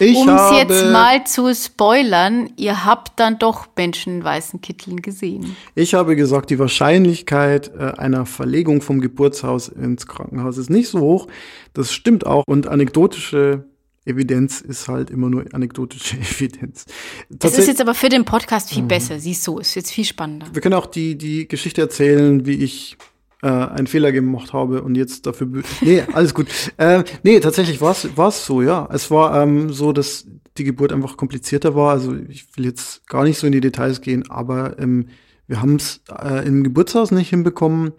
Um 0.00 0.28
es 0.28 0.56
jetzt 0.56 0.92
mal 0.92 1.24
zu 1.24 1.54
spoilern, 1.54 2.50
ihr 2.56 2.84
habt 2.84 3.20
dann 3.20 3.38
doch 3.38 3.68
Menschen 3.76 4.16
in 4.16 4.24
weißen 4.24 4.60
Kitteln 4.60 5.02
gesehen. 5.02 5.56
Ich 5.76 5.94
habe 5.94 6.16
gesagt, 6.16 6.50
die 6.50 6.58
Wahrscheinlichkeit 6.58 7.70
äh, 7.78 7.92
einer 7.96 8.26
Verlegung 8.26 8.82
vom 8.82 9.00
Geburtshaus 9.00 9.68
ins 9.68 10.06
Krankenhaus 10.06 10.58
ist 10.58 10.68
nicht 10.68 10.88
so 10.88 11.00
hoch. 11.00 11.28
Das 11.74 11.92
stimmt 11.92 12.26
auch. 12.26 12.42
Und 12.46 12.66
anekdotische 12.66 13.64
Evidenz 14.04 14.60
ist 14.60 14.88
halt 14.88 15.10
immer 15.10 15.30
nur 15.30 15.44
anekdotische 15.52 16.16
Evidenz. 16.36 16.86
Das 17.30 17.56
ist 17.56 17.68
jetzt 17.68 17.80
aber 17.80 17.94
für 17.94 18.08
den 18.08 18.24
Podcast 18.24 18.70
viel 18.70 18.82
mhm. 18.82 18.88
besser, 18.88 19.18
siehst 19.20 19.46
du, 19.46 19.58
ist 19.58 19.74
jetzt 19.74 19.92
viel 19.92 20.04
spannender. 20.04 20.46
Wir 20.52 20.60
können 20.60 20.74
auch 20.74 20.86
die, 20.86 21.16
die 21.16 21.46
Geschichte 21.48 21.80
erzählen, 21.80 22.44
wie 22.46 22.64
ich 22.64 22.96
äh, 23.44 23.48
einen 23.48 23.86
Fehler 23.86 24.10
gemacht 24.10 24.54
habe 24.54 24.82
und 24.82 24.94
jetzt 24.94 25.26
dafür. 25.26 25.62
Nee, 25.82 26.02
alles 26.12 26.34
gut. 26.34 26.48
Äh, 26.76 27.04
nee, 27.22 27.38
tatsächlich 27.40 27.80
war 27.80 27.92
es 27.92 28.46
so, 28.46 28.62
ja. 28.62 28.88
Es 28.92 29.10
war 29.10 29.40
ähm, 29.40 29.70
so, 29.72 29.92
dass 29.92 30.26
die 30.56 30.64
Geburt 30.64 30.92
einfach 30.92 31.16
komplizierter 31.16 31.74
war. 31.74 31.92
Also 31.92 32.16
ich 32.28 32.46
will 32.56 32.64
jetzt 32.64 33.06
gar 33.06 33.22
nicht 33.22 33.38
so 33.38 33.46
in 33.46 33.52
die 33.52 33.60
Details 33.60 34.00
gehen, 34.00 34.28
aber 34.28 34.78
ähm, 34.78 35.08
wir 35.46 35.60
haben 35.60 35.76
es 35.76 36.00
äh, 36.10 36.46
im 36.46 36.64
Geburtshaus 36.64 37.10
nicht 37.10 37.30
hinbekommen 37.30 37.92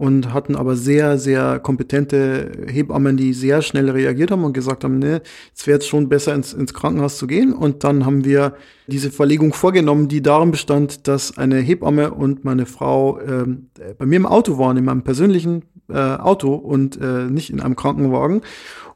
und 0.00 0.32
hatten 0.32 0.56
aber 0.56 0.76
sehr, 0.76 1.18
sehr 1.18 1.60
kompetente 1.60 2.52
Hebammen, 2.66 3.18
die 3.18 3.34
sehr 3.34 3.60
schnell 3.60 3.90
reagiert 3.90 4.30
haben 4.30 4.44
und 4.44 4.54
gesagt 4.54 4.82
haben, 4.82 4.98
ne, 4.98 5.20
es 5.54 5.66
wäre 5.66 5.74
jetzt 5.74 5.88
schon 5.88 6.08
besser 6.08 6.34
ins, 6.34 6.54
ins 6.54 6.72
Krankenhaus 6.72 7.18
zu 7.18 7.26
gehen. 7.26 7.52
Und 7.52 7.84
dann 7.84 8.06
haben 8.06 8.24
wir 8.24 8.54
diese 8.86 9.10
Verlegung 9.10 9.52
vorgenommen, 9.52 10.08
die 10.08 10.22
darin 10.22 10.52
bestand, 10.52 11.06
dass 11.06 11.36
eine 11.36 11.58
Hebamme 11.58 12.14
und 12.14 12.46
meine 12.46 12.64
Frau 12.64 13.20
ähm, 13.20 13.68
bei 13.98 14.06
mir 14.06 14.16
im 14.16 14.24
Auto 14.24 14.56
waren, 14.56 14.78
in 14.78 14.86
meinem 14.86 15.04
persönlichen 15.04 15.66
äh, 15.90 15.98
Auto 15.98 16.54
und 16.54 16.98
äh, 16.98 17.26
nicht 17.26 17.50
in 17.50 17.60
einem 17.60 17.76
Krankenwagen. 17.76 18.40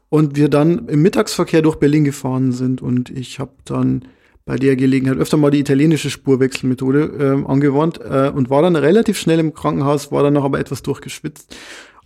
Und 0.09 0.35
wir 0.35 0.49
dann 0.49 0.87
im 0.87 1.03
Mittagsverkehr 1.03 1.61
durch 1.61 1.75
Berlin 1.75 2.03
gefahren 2.03 2.51
sind 2.51 2.81
und 2.81 3.11
ich 3.11 3.39
habe 3.39 3.51
dann 3.63 4.05
bei 4.45 4.57
der 4.57 4.75
Gelegenheit 4.75 5.17
öfter 5.17 5.37
mal 5.37 5.49
die 5.49 5.59
italienische 5.59 6.09
Spurwechselmethode 6.11 7.43
äh, 7.45 7.51
angewandt 7.51 7.99
äh, 7.99 8.29
und 8.29 8.49
war 8.49 8.61
dann 8.61 8.75
relativ 8.75 9.17
schnell 9.17 9.39
im 9.39 9.53
Krankenhaus, 9.53 10.11
war 10.11 10.21
dann 10.23 10.33
noch 10.33 10.43
aber 10.43 10.59
etwas 10.59 10.83
durchgeschwitzt. 10.83 11.55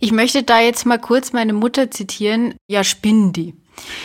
Ich 0.00 0.12
möchte 0.12 0.42
da 0.42 0.60
jetzt 0.60 0.86
mal 0.86 0.98
kurz 0.98 1.34
meine 1.34 1.52
Mutter 1.52 1.90
zitieren. 1.90 2.54
Ja, 2.66 2.82
spinnen 2.82 3.34
die. 3.34 3.54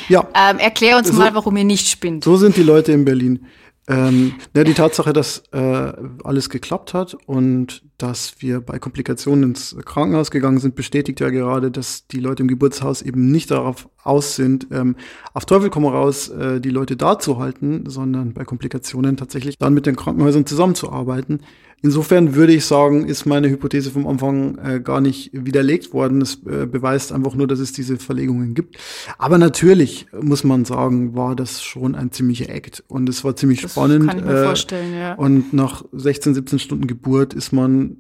Ja. 0.09 0.27
Ähm, 0.36 0.59
erklär 0.59 0.97
uns 0.97 1.07
so, 1.07 1.13
mal, 1.13 1.33
warum 1.33 1.55
ihr 1.55 1.63
nicht 1.63 1.88
spinnt. 1.88 2.25
So 2.25 2.36
sind 2.36 2.57
die 2.57 2.63
Leute 2.63 2.91
in 2.91 3.05
Berlin. 3.05 3.45
Ähm, 3.88 4.33
ja, 4.55 4.63
die 4.63 4.73
Tatsache, 4.73 5.13
dass 5.13 5.43
äh, 5.51 5.93
alles 6.23 6.49
geklappt 6.49 6.95
hat 6.95 7.15
und 7.27 7.83
dass 7.97 8.41
wir 8.41 8.61
bei 8.61 8.79
Komplikationen 8.79 9.51
ins 9.51 9.75
Krankenhaus 9.86 10.31
gegangen 10.31 10.59
sind, 10.59 10.75
bestätigt 10.75 11.19
ja 11.19 11.29
gerade, 11.29 11.69
dass 11.69 12.07
die 12.07 12.19
Leute 12.19 12.41
im 12.41 12.47
Geburtshaus 12.47 13.03
eben 13.03 13.29
nicht 13.29 13.51
darauf 13.51 13.88
aus 14.03 14.36
sind, 14.36 14.67
ähm, 14.71 14.95
auf 15.33 15.45
Teufel 15.45 15.69
komm 15.69 15.86
raus, 15.86 16.29
äh, 16.29 16.59
die 16.59 16.71
Leute 16.71 16.97
da 16.97 17.19
zu 17.19 17.38
halten, 17.38 17.83
sondern 17.88 18.33
bei 18.33 18.43
Komplikationen 18.43 19.17
tatsächlich 19.17 19.59
dann 19.59 19.75
mit 19.75 19.86
den 19.86 19.95
Krankenhäusern 19.95 20.47
zusammenzuarbeiten. 20.47 21.41
Insofern 21.82 22.36
würde 22.36 22.53
ich 22.53 22.65
sagen, 22.65 23.05
ist 23.05 23.26
meine 23.26 23.49
Hypothese 23.49 23.91
vom 23.91 24.07
Anfang 24.07 24.57
äh, 24.57 24.80
gar 24.80 25.01
nicht 25.01 25.30
widerlegt 25.34 25.93
worden. 25.93 26.21
Es 26.21 26.36
äh, 26.45 26.65
beweist 26.65 27.11
einfach 27.11 27.36
nur, 27.36 27.47
dass 27.47 27.59
es 27.59 27.73
diese 27.73 27.97
Verlegungen 27.97 28.55
gibt. 28.55 28.78
Aber 29.17 29.38
natürlich 29.38 30.07
muss 30.19 30.43
man 30.43 30.65
sagen, 30.65 31.15
war 31.15 31.36
das 31.36 31.63
schon 31.63 31.93
ein 31.95 32.11
ziemlicher 32.11 32.49
Act 32.49 32.84
und 32.88 33.07
es 33.07 33.23
war 33.23 33.36
ziemlich 33.36 33.61
das 33.61 33.73
spannend. 33.73 34.07
Kann 34.07 34.19
ich 34.19 34.26
mir 34.26 34.41
äh, 34.41 34.45
vorstellen, 34.45 34.93
ja. 34.95 35.13
Und 35.13 35.53
nach 35.53 35.86
16, 35.91 36.34
17 36.34 36.59
Stunden 36.59 36.88
Geburt 36.88 37.34
ist 37.34 37.51
man 37.51 37.97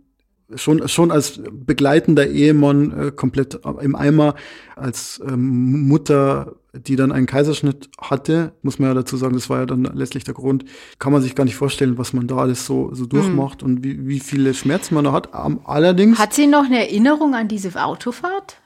schon, 0.53 0.87
schon 0.87 1.11
als 1.11 1.41
begleitender 1.51 2.27
Ehemann 2.27 2.91
äh, 2.91 3.11
komplett 3.11 3.59
im 3.81 3.95
Eimer, 3.95 4.35
als 4.75 5.21
ähm, 5.27 5.87
Mutter, 5.87 6.55
die 6.79 6.95
dann 6.95 7.11
einen 7.11 7.25
Kaiserschnitt 7.25 7.89
hatte, 7.99 8.53
muss 8.61 8.79
man 8.79 8.89
ja 8.89 8.93
dazu 8.93 9.17
sagen, 9.17 9.33
das 9.33 9.49
war 9.49 9.59
ja 9.59 9.65
dann 9.65 9.83
letztlich 9.83 10.23
der 10.23 10.33
Grund, 10.33 10.65
kann 10.99 11.13
man 11.13 11.21
sich 11.21 11.35
gar 11.35 11.43
nicht 11.43 11.55
vorstellen, 11.55 11.97
was 11.97 12.13
man 12.13 12.27
da 12.27 12.37
alles 12.37 12.65
so, 12.65 12.93
so 12.93 13.05
durchmacht 13.05 13.61
mhm. 13.61 13.67
und 13.67 13.83
wie, 13.83 14.07
wie 14.07 14.19
viele 14.19 14.53
Schmerzen 14.53 14.95
man 14.95 15.05
da 15.05 15.11
hat. 15.11 15.29
Allerdings. 15.33 16.19
Hat 16.19 16.33
sie 16.33 16.47
noch 16.47 16.65
eine 16.65 16.79
Erinnerung 16.79 17.35
an 17.35 17.47
diese 17.47 17.71
Autofahrt? 17.81 18.57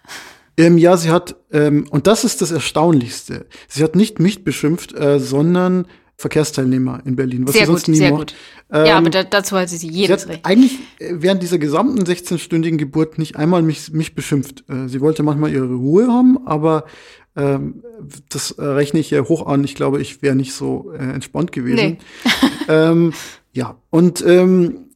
Ähm, 0.57 0.77
ja, 0.77 0.97
sie 0.97 1.09
hat, 1.09 1.35
ähm, 1.51 1.85
und 1.89 2.05
das 2.07 2.23
ist 2.25 2.41
das 2.41 2.51
Erstaunlichste, 2.51 3.45
sie 3.69 3.83
hat 3.83 3.95
nicht 3.95 4.19
mich 4.19 4.43
beschimpft, 4.43 4.93
äh, 4.93 5.19
sondern 5.19 5.85
Verkehrsteilnehmer 6.19 7.01
in 7.05 7.15
Berlin, 7.15 7.47
was 7.47 7.53
sehr 7.53 7.61
sie 7.61 7.67
sonst 7.67 7.85
gut, 7.85 7.93
nie 7.93 7.97
sehr 7.99 8.11
macht. 8.11 8.19
Gut. 8.19 8.35
Ähm, 8.71 8.85
ja, 8.85 8.97
aber 8.97 9.09
da, 9.09 9.23
dazu 9.23 9.55
hat 9.55 9.69
sie 9.69 9.77
sie 9.77 9.87
jedes 9.87 10.23
sie 10.23 10.27
Recht. 10.27 10.45
Eigentlich 10.45 10.73
äh, 10.99 11.13
während 11.13 11.41
dieser 11.41 11.59
gesamten 11.59 12.03
16-stündigen 12.03 12.75
Geburt 12.75 13.17
nicht 13.17 13.37
einmal 13.37 13.61
mich, 13.61 13.93
mich 13.93 14.15
beschimpft. 14.15 14.65
Äh, 14.69 14.89
sie 14.89 14.99
wollte 14.99 15.23
manchmal 15.23 15.53
ihre 15.53 15.73
Ruhe 15.73 16.07
haben, 16.07 16.45
aber 16.45 16.83
ähm, 17.39 17.83
das 18.29 18.55
rechne 18.57 18.99
ich 18.99 19.11
ihr 19.11 19.27
hoch 19.27 19.47
an. 19.47 19.63
Ich 19.63 19.75
glaube, 19.75 20.01
ich 20.01 20.21
wäre 20.21 20.35
nicht 20.35 20.53
so 20.53 20.91
äh, 20.93 20.97
entspannt 20.97 21.51
gewesen. 21.51 21.97
Nee. 21.97 21.97
ähm, 22.67 23.13
ja, 23.53 23.77
und 23.89 24.23
ähm, 24.25 24.89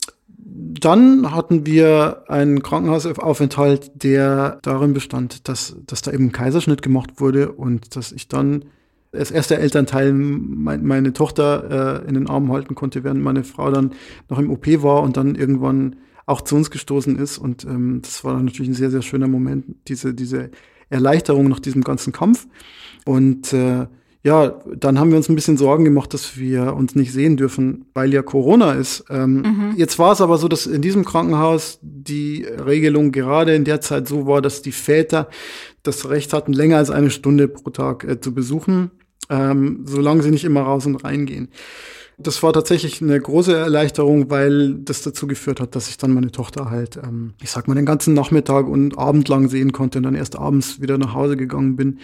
dann 0.45 1.33
hatten 1.33 1.65
wir 1.65 2.23
einen 2.27 2.61
Krankenhausaufenthalt, 2.61 4.03
der 4.03 4.59
darin 4.61 4.93
bestand, 4.93 5.47
dass, 5.47 5.75
dass 5.87 6.01
da 6.01 6.11
eben 6.11 6.25
ein 6.25 6.31
Kaiserschnitt 6.31 6.81
gemacht 6.81 7.19
wurde 7.19 7.51
und 7.51 7.95
dass 7.95 8.11
ich 8.11 8.27
dann 8.27 8.65
als 9.11 9.31
erster 9.31 9.57
Elternteil 9.57 10.11
mein, 10.13 10.85
meine 10.85 11.13
Tochter 11.13 12.01
äh, 12.03 12.07
in 12.07 12.15
den 12.15 12.27
Armen 12.27 12.51
halten 12.51 12.75
konnte, 12.75 13.03
während 13.03 13.21
meine 13.21 13.43
Frau 13.43 13.71
dann 13.71 13.91
noch 14.29 14.39
im 14.39 14.49
OP 14.49 14.65
war 14.83 15.03
und 15.03 15.17
dann 15.17 15.35
irgendwann 15.35 15.95
auch 16.25 16.41
zu 16.41 16.55
uns 16.55 16.71
gestoßen 16.71 17.17
ist. 17.17 17.37
Und 17.37 17.65
ähm, 17.65 17.99
das 18.01 18.23
war 18.23 18.41
natürlich 18.41 18.69
ein 18.69 18.75
sehr, 18.75 18.91
sehr 18.91 19.01
schöner 19.01 19.27
Moment, 19.27 19.65
diese, 19.87 20.13
diese 20.13 20.49
Erleichterung 20.89 21.47
nach 21.47 21.59
diesem 21.59 21.83
ganzen 21.83 22.13
Kampf. 22.13 22.47
Und 23.05 23.53
äh, 23.53 23.87
ja, 24.25 24.61
dann 24.73 24.99
haben 24.99 25.09
wir 25.09 25.17
uns 25.17 25.27
ein 25.27 25.35
bisschen 25.35 25.57
Sorgen 25.57 25.83
gemacht, 25.83 26.13
dass 26.13 26.37
wir 26.37 26.75
uns 26.75 26.95
nicht 26.95 27.11
sehen 27.11 27.35
dürfen, 27.35 27.85
weil 27.93 28.13
ja 28.13 28.21
Corona 28.21 28.71
ist. 28.71 29.03
Ähm, 29.09 29.41
mhm. 29.41 29.73
Jetzt 29.75 29.99
war 29.99 30.13
es 30.13 30.21
aber 30.21 30.37
so, 30.37 30.47
dass 30.47 30.65
in 30.65 30.81
diesem 30.81 31.03
Krankenhaus 31.03 31.79
die 31.81 32.45
Regelung 32.45 33.11
gerade 33.11 33.53
in 33.53 33.65
der 33.65 33.81
Zeit 33.81 34.07
so 34.07 34.25
war, 34.25 34.41
dass 34.41 34.61
die 34.61 34.71
Väter 34.71 35.27
das 35.83 36.09
Recht 36.09 36.31
hatten, 36.31 36.53
länger 36.53 36.77
als 36.77 36.89
eine 36.89 37.09
Stunde 37.09 37.49
pro 37.49 37.69
Tag 37.71 38.05
äh, 38.05 38.21
zu 38.21 38.33
besuchen, 38.33 38.91
ähm, 39.29 39.81
solange 39.85 40.23
sie 40.23 40.31
nicht 40.31 40.45
immer 40.45 40.61
raus 40.61 40.85
und 40.85 41.03
reingehen. 41.03 41.49
Das 42.17 42.43
war 42.43 42.53
tatsächlich 42.53 43.01
eine 43.01 43.19
große 43.19 43.55
Erleichterung, 43.55 44.29
weil 44.29 44.75
das 44.75 45.01
dazu 45.01 45.27
geführt 45.27 45.59
hat, 45.59 45.75
dass 45.75 45.89
ich 45.89 45.97
dann 45.97 46.13
meine 46.13 46.31
Tochter 46.31 46.69
halt, 46.69 46.97
ähm, 46.97 47.33
ich 47.41 47.51
sag 47.51 47.67
mal, 47.67 47.75
den 47.75 47.85
ganzen 47.85 48.13
Nachmittag 48.13 48.67
und 48.67 48.97
Abend 48.97 49.27
lang 49.29 49.49
sehen 49.49 49.71
konnte 49.71 49.99
und 49.99 50.03
dann 50.03 50.15
erst 50.15 50.37
abends 50.37 50.81
wieder 50.81 50.97
nach 50.97 51.13
Hause 51.13 51.37
gegangen 51.37 51.75
bin 51.75 51.99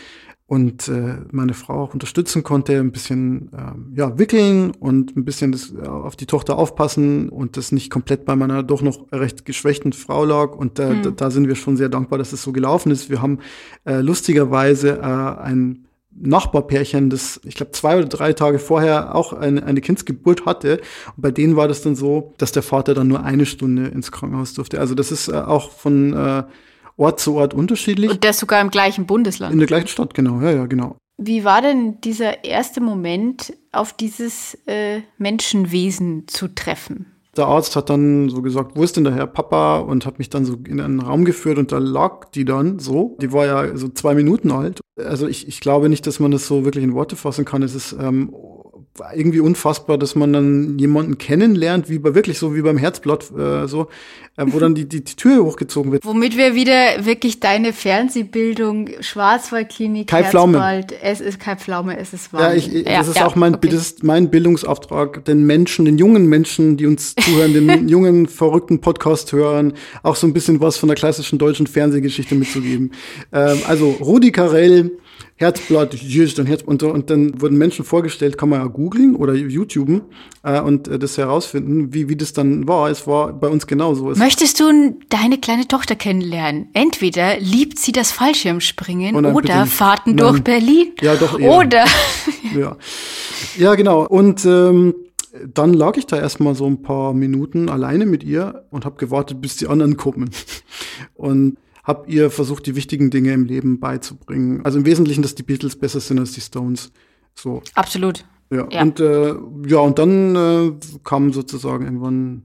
und 0.49 0.87
äh, 0.87 1.17
meine 1.31 1.53
Frau 1.53 1.83
auch 1.83 1.93
unterstützen 1.93 2.41
konnte, 2.41 2.79
ein 2.79 2.91
bisschen 2.91 3.51
ähm, 3.55 3.93
ja, 3.95 4.17
wickeln 4.17 4.71
und 4.71 5.15
ein 5.15 5.23
bisschen 5.23 5.51
das, 5.51 5.71
äh, 5.71 5.87
auf 5.87 6.15
die 6.15 6.25
Tochter 6.25 6.57
aufpassen 6.57 7.29
und 7.29 7.55
das 7.55 7.71
nicht 7.71 7.91
komplett 7.91 8.25
bei 8.25 8.35
meiner 8.35 8.63
doch 8.63 8.81
noch 8.81 9.11
recht 9.11 9.45
geschwächten 9.45 9.93
Frau 9.93 10.25
lag. 10.25 10.55
Und 10.55 10.79
äh, 10.79 10.89
mhm. 10.89 11.03
da, 11.03 11.11
da 11.11 11.29
sind 11.29 11.47
wir 11.47 11.53
schon 11.53 11.77
sehr 11.77 11.87
dankbar, 11.87 12.17
dass 12.17 12.29
es 12.29 12.39
das 12.39 12.41
so 12.41 12.51
gelaufen 12.51 12.91
ist. 12.91 13.11
Wir 13.11 13.21
haben 13.21 13.37
äh, 13.85 14.01
lustigerweise 14.01 14.97
äh, 14.97 15.03
ein 15.03 15.85
Nachbarpärchen, 16.11 17.09
das 17.09 17.39
ich 17.45 17.55
glaube 17.55 17.71
zwei 17.71 17.97
oder 17.97 18.07
drei 18.07 18.33
Tage 18.33 18.59
vorher 18.59 19.15
auch 19.15 19.33
eine, 19.33 19.63
eine 19.63 19.81
Kindsgeburt 19.81 20.45
hatte. 20.45 20.81
Und 21.15 21.21
bei 21.21 21.31
denen 21.31 21.55
war 21.55 21.67
das 21.67 21.81
dann 21.81 21.95
so, 21.95 22.33
dass 22.37 22.51
der 22.51 22.63
Vater 22.63 22.93
dann 22.93 23.07
nur 23.07 23.23
eine 23.23 23.45
Stunde 23.45 23.87
ins 23.87 24.11
Krankenhaus 24.11 24.53
durfte. 24.53 24.79
Also 24.79 24.95
das 24.95 25.11
ist 25.11 25.27
äh, 25.27 25.33
auch 25.33 25.71
von 25.71 26.13
äh, 26.13 26.43
Ort 26.97 27.19
zu 27.19 27.35
Ort 27.35 27.53
unterschiedlich. 27.53 28.09
Und 28.09 28.23
das 28.23 28.39
sogar 28.39 28.59
im 28.59 28.71
gleichen 28.71 29.05
Bundesland. 29.05 29.53
In 29.53 29.59
der 29.59 29.67
gleichen 29.67 29.87
Stadt, 29.87 30.13
genau, 30.13 30.41
ja, 30.41 30.51
ja, 30.51 30.65
genau. 30.65 30.97
Wie 31.17 31.43
war 31.43 31.61
denn 31.61 31.99
dieser 32.01 32.43
erste 32.43 32.81
Moment, 32.81 33.53
auf 33.71 33.93
dieses 33.93 34.57
äh, 34.65 35.01
Menschenwesen 35.17 36.27
zu 36.27 36.47
treffen? 36.47 37.18
Der 37.39 37.47
Arzt 37.47 37.77
hat 37.77 37.89
dann 37.89 38.27
so 38.27 38.41
gesagt, 38.41 38.73
wo 38.75 38.83
ist 38.83 38.97
denn 38.97 39.05
der 39.05 39.15
Herr 39.15 39.25
Papa? 39.25 39.79
Und 39.79 40.05
hat 40.05 40.19
mich 40.19 40.29
dann 40.29 40.43
so 40.43 40.57
in 40.67 40.81
einen 40.81 40.99
Raum 40.99 41.23
geführt 41.23 41.57
und 41.57 41.71
da 41.71 41.77
lag 41.77 42.25
die 42.35 42.43
dann 42.43 42.79
so. 42.79 43.15
Die 43.21 43.31
war 43.31 43.45
ja 43.45 43.77
so 43.77 43.87
zwei 43.87 44.13
Minuten 44.13 44.51
alt. 44.51 44.81
Also 44.97 45.25
ich, 45.25 45.47
ich 45.47 45.61
glaube 45.61 45.87
nicht, 45.87 46.05
dass 46.05 46.19
man 46.19 46.31
das 46.31 46.45
so 46.45 46.65
wirklich 46.65 46.83
in 46.83 46.93
Worte 46.93 47.15
fassen 47.15 47.45
kann. 47.45 47.63
Es 47.63 47.75
ist 47.75 47.95
ähm, 47.97 48.33
irgendwie 49.15 49.39
unfassbar, 49.39 49.97
dass 49.97 50.15
man 50.15 50.33
dann 50.33 50.77
jemanden 50.77 51.17
kennenlernt, 51.17 51.89
wie 51.89 51.99
bei 51.99 52.15
wirklich 52.15 52.37
so 52.37 52.55
wie 52.55 52.61
beim 52.61 52.77
Herzblatt, 52.77 53.31
äh, 53.31 53.67
so, 53.67 53.87
äh, 54.35 54.45
wo 54.47 54.59
dann 54.59 54.75
die, 54.75 54.87
die, 54.87 55.03
die 55.03 55.15
Tür 55.15 55.43
hochgezogen 55.45 55.91
wird. 55.91 56.05
Womit 56.05 56.37
wir 56.37 56.55
wieder 56.55 57.05
wirklich 57.05 57.39
deine 57.39 57.73
Fernsehbildung, 57.73 58.89
Schwarzwaldklinik, 58.99 60.07
Kai 60.07 60.23
Herzblatt, 60.23 60.93
es 61.01 61.21
ist 61.21 61.39
kein 61.39 61.57
Pflaume, 61.57 61.97
es 61.97 62.13
ist 62.13 62.33
wahr. 62.33 62.49
Ja, 62.49 62.53
ich, 62.53 62.67
ja, 62.67 62.97
das 62.97 63.09
ist 63.09 63.17
ja, 63.17 63.25
auch 63.25 63.35
mein, 63.35 63.55
okay. 63.55 63.69
das 63.69 63.81
ist 63.81 64.03
mein 64.03 64.29
Bildungsauftrag, 64.29 65.23
den 65.25 65.45
Menschen, 65.45 65.85
den 65.85 65.97
jungen 65.97 66.27
Menschen, 66.27 66.77
die 66.77 66.85
uns 66.85 67.15
zuhören, 67.19 67.53
den 67.53 67.87
jungen, 67.87 68.27
verrückten 68.27 68.81
Podcast 68.81 69.31
hören, 69.31 69.73
auch 70.03 70.15
so 70.15 70.27
ein 70.27 70.33
bisschen 70.33 70.59
was 70.59 70.77
von 70.77 70.89
der 70.89 70.95
klassischen 70.95 71.39
deutschen 71.39 71.67
Fernsehgeschichte 71.67 72.35
mitzugeben. 72.35 72.91
Ähm, 73.31 73.59
also 73.67 73.91
Rudi 73.91 74.31
Carell, 74.31 74.91
Herzblatt, 75.39 75.93
just 75.93 76.37
und 76.37 76.47
Herz 76.47 76.63
und, 76.63 76.83
und 76.83 77.09
dann 77.09 77.41
wurden 77.41 77.57
Menschen 77.57 77.85
vorgestellt, 77.85 78.37
kann 78.37 78.49
man 78.49 78.59
ja 78.59 78.67
googeln 78.67 79.15
oder 79.15 79.33
YouTuben 79.33 80.01
äh, 80.43 80.59
und 80.59 80.89
äh, 80.89 80.99
das 80.99 81.17
herausfinden, 81.17 81.93
wie, 81.93 82.09
wie 82.09 82.17
das 82.17 82.33
dann 82.33 82.67
war. 82.67 82.89
Es 82.89 83.07
war 83.07 83.31
bei 83.31 83.47
uns 83.47 83.65
genauso. 83.65 84.11
Es 84.11 84.17
Möchtest 84.17 84.59
du 84.59 84.97
deine 85.07 85.37
kleine 85.37 85.65
Tochter 85.65 85.95
kennenlernen? 85.95 86.67
Entweder 86.73 87.39
liebt 87.39 87.79
sie 87.79 87.93
das 87.93 88.11
Fallschirmspringen 88.11 89.15
oh 89.15 89.31
oder 89.31 89.65
Fahrten 89.65 90.15
nein. 90.15 90.17
durch 90.17 90.43
Berlin. 90.43 90.91
Ja, 90.99 91.15
doch. 91.15 91.39
Eher. 91.39 91.57
Oder. 91.57 91.85
ja. 92.59 92.75
ja, 93.57 93.75
genau. 93.75 94.05
Und 94.05 94.43
ähm, 94.43 94.93
dann 95.53 95.73
lag 95.73 95.95
ich 95.95 96.05
da 96.05 96.17
erstmal 96.17 96.53
so 96.53 96.65
ein 96.65 96.81
paar 96.81 97.13
Minuten 97.13 97.69
alleine 97.69 98.05
mit 98.05 98.25
ihr 98.25 98.65
und 98.71 98.83
habe 98.83 98.97
gewartet, 98.97 99.39
bis 99.39 99.55
die 99.55 99.67
anderen 99.67 99.95
kommen. 99.95 100.31
Und 101.13 101.55
habe 101.89 102.09
ihr 102.09 102.29
versucht, 102.29 102.67
die 102.67 102.75
wichtigen 102.75 103.09
Dinge 103.09 103.33
im 103.33 103.45
Leben 103.45 103.79
beizubringen. 103.79 104.63
Also 104.63 104.77
im 104.77 104.85
Wesentlichen, 104.85 105.23
dass 105.23 105.33
die 105.33 105.43
Beatles 105.43 105.75
besser 105.75 105.99
sind 105.99 106.19
als 106.19 106.33
die 106.33 106.41
Stones. 106.41 106.91
So. 107.33 107.63
Absolut. 107.73 108.25
Ja, 108.51 108.67
ja. 108.69 108.81
und 108.83 108.99
äh, 108.99 109.33
ja, 109.67 109.79
und 109.79 109.97
dann 109.97 110.35
äh, 110.35 110.71
kamen 111.03 111.33
sozusagen 111.33 111.85
irgendwann 111.85 112.43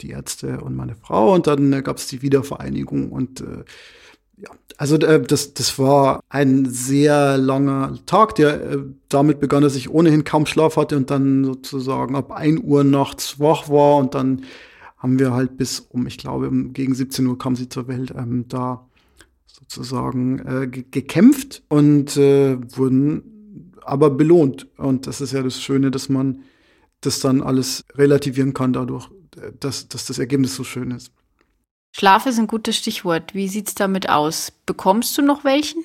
die 0.00 0.10
Ärzte 0.10 0.62
und 0.62 0.74
meine 0.74 0.94
Frau 0.94 1.34
und 1.34 1.46
dann 1.46 1.72
äh, 1.72 1.82
gab 1.82 1.98
es 1.98 2.06
die 2.06 2.22
Wiedervereinigung 2.22 3.12
und 3.12 3.42
äh, 3.42 3.64
ja, 4.36 4.50
also 4.78 4.96
äh, 4.96 5.20
das, 5.20 5.52
das 5.52 5.78
war 5.78 6.20
ein 6.30 6.66
sehr 6.66 7.36
langer 7.36 7.98
Tag, 8.06 8.36
der 8.36 8.62
äh, 8.62 8.78
damit 9.08 9.40
begann, 9.40 9.62
dass 9.62 9.76
ich 9.76 9.90
ohnehin 9.90 10.24
kaum 10.24 10.46
Schlaf 10.46 10.76
hatte 10.76 10.96
und 10.96 11.10
dann 11.10 11.44
sozusagen 11.44 12.14
ab 12.14 12.32
ein 12.32 12.62
Uhr 12.62 12.84
nachts 12.84 13.38
wach 13.38 13.68
war 13.68 13.96
und 13.96 14.14
dann 14.14 14.44
haben 14.98 15.18
wir 15.18 15.32
halt 15.32 15.56
bis 15.56 15.80
um, 15.80 16.06
ich 16.06 16.18
glaube, 16.18 16.50
gegen 16.72 16.94
17 16.94 17.26
Uhr 17.26 17.38
kam 17.38 17.56
sie 17.56 17.68
zur 17.68 17.88
Welt, 17.88 18.12
ähm, 18.16 18.46
da 18.48 18.88
sozusagen 19.46 20.38
äh, 20.40 20.66
gekämpft 20.68 21.62
und 21.68 22.16
äh, 22.16 22.58
wurden 22.76 23.72
aber 23.82 24.10
belohnt. 24.10 24.66
Und 24.76 25.06
das 25.06 25.20
ist 25.20 25.32
ja 25.32 25.42
das 25.42 25.60
Schöne, 25.60 25.90
dass 25.90 26.08
man 26.08 26.42
das 27.00 27.20
dann 27.20 27.42
alles 27.42 27.84
relativieren 27.94 28.54
kann 28.54 28.72
dadurch, 28.72 29.08
äh, 29.36 29.52
dass, 29.58 29.88
dass 29.88 30.06
das 30.06 30.18
Ergebnis 30.18 30.54
so 30.54 30.64
schön 30.64 30.90
ist. 30.90 31.12
Schlaf 31.92 32.26
ist 32.26 32.38
ein 32.38 32.46
gutes 32.46 32.76
Stichwort. 32.76 33.34
Wie 33.34 33.48
sieht's 33.48 33.74
damit 33.74 34.08
aus? 34.08 34.52
Bekommst 34.66 35.16
du 35.16 35.22
noch 35.22 35.44
welchen? 35.44 35.84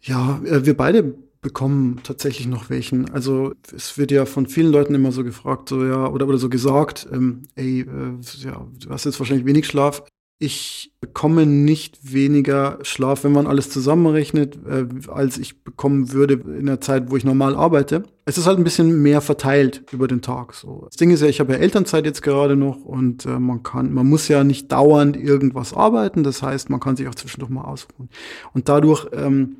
Ja, 0.00 0.40
äh, 0.44 0.64
wir 0.66 0.76
beide 0.76 1.14
bekommen 1.40 2.00
tatsächlich 2.02 2.46
noch 2.46 2.70
welchen. 2.70 3.10
Also 3.10 3.52
es 3.74 3.96
wird 3.98 4.10
ja 4.10 4.26
von 4.26 4.46
vielen 4.46 4.72
Leuten 4.72 4.94
immer 4.94 5.12
so 5.12 5.24
gefragt, 5.24 5.68
so 5.68 5.84
ja, 5.84 6.08
oder, 6.08 6.26
oder 6.26 6.38
so 6.38 6.48
gesagt, 6.48 7.06
ähm, 7.12 7.42
ey, 7.54 7.80
äh, 7.80 8.44
ja, 8.44 8.66
du 8.80 8.90
hast 8.90 9.04
jetzt 9.04 9.18
wahrscheinlich 9.20 9.46
wenig 9.46 9.66
Schlaf. 9.66 10.02
Ich 10.40 10.92
bekomme 11.00 11.46
nicht 11.46 12.12
weniger 12.12 12.78
Schlaf, 12.82 13.24
wenn 13.24 13.32
man 13.32 13.48
alles 13.48 13.70
zusammenrechnet, 13.70 14.56
äh, 14.68 14.86
als 15.08 15.36
ich 15.36 15.64
bekommen 15.64 16.12
würde 16.12 16.34
in 16.34 16.66
der 16.66 16.80
Zeit, 16.80 17.10
wo 17.10 17.16
ich 17.16 17.24
normal 17.24 17.56
arbeite. 17.56 18.04
Es 18.24 18.38
ist 18.38 18.46
halt 18.46 18.58
ein 18.58 18.64
bisschen 18.64 19.02
mehr 19.02 19.20
verteilt 19.20 19.84
über 19.90 20.06
den 20.06 20.22
Tag. 20.22 20.54
So. 20.54 20.86
Das 20.86 20.96
Ding 20.96 21.10
ist 21.10 21.22
ja, 21.22 21.26
ich 21.26 21.40
habe 21.40 21.54
ja 21.54 21.58
Elternzeit 21.58 22.04
jetzt 22.04 22.22
gerade 22.22 22.54
noch 22.54 22.84
und 22.84 23.26
äh, 23.26 23.40
man 23.40 23.64
kann, 23.64 23.92
man 23.92 24.06
muss 24.06 24.28
ja 24.28 24.44
nicht 24.44 24.70
dauernd 24.70 25.16
irgendwas 25.16 25.74
arbeiten. 25.74 26.22
Das 26.22 26.40
heißt, 26.40 26.70
man 26.70 26.78
kann 26.78 26.96
sich 26.96 27.08
auch 27.08 27.16
zwischendurch 27.16 27.50
mal 27.50 27.64
ausruhen. 27.64 28.08
Und 28.54 28.68
dadurch 28.68 29.08
ähm, 29.12 29.56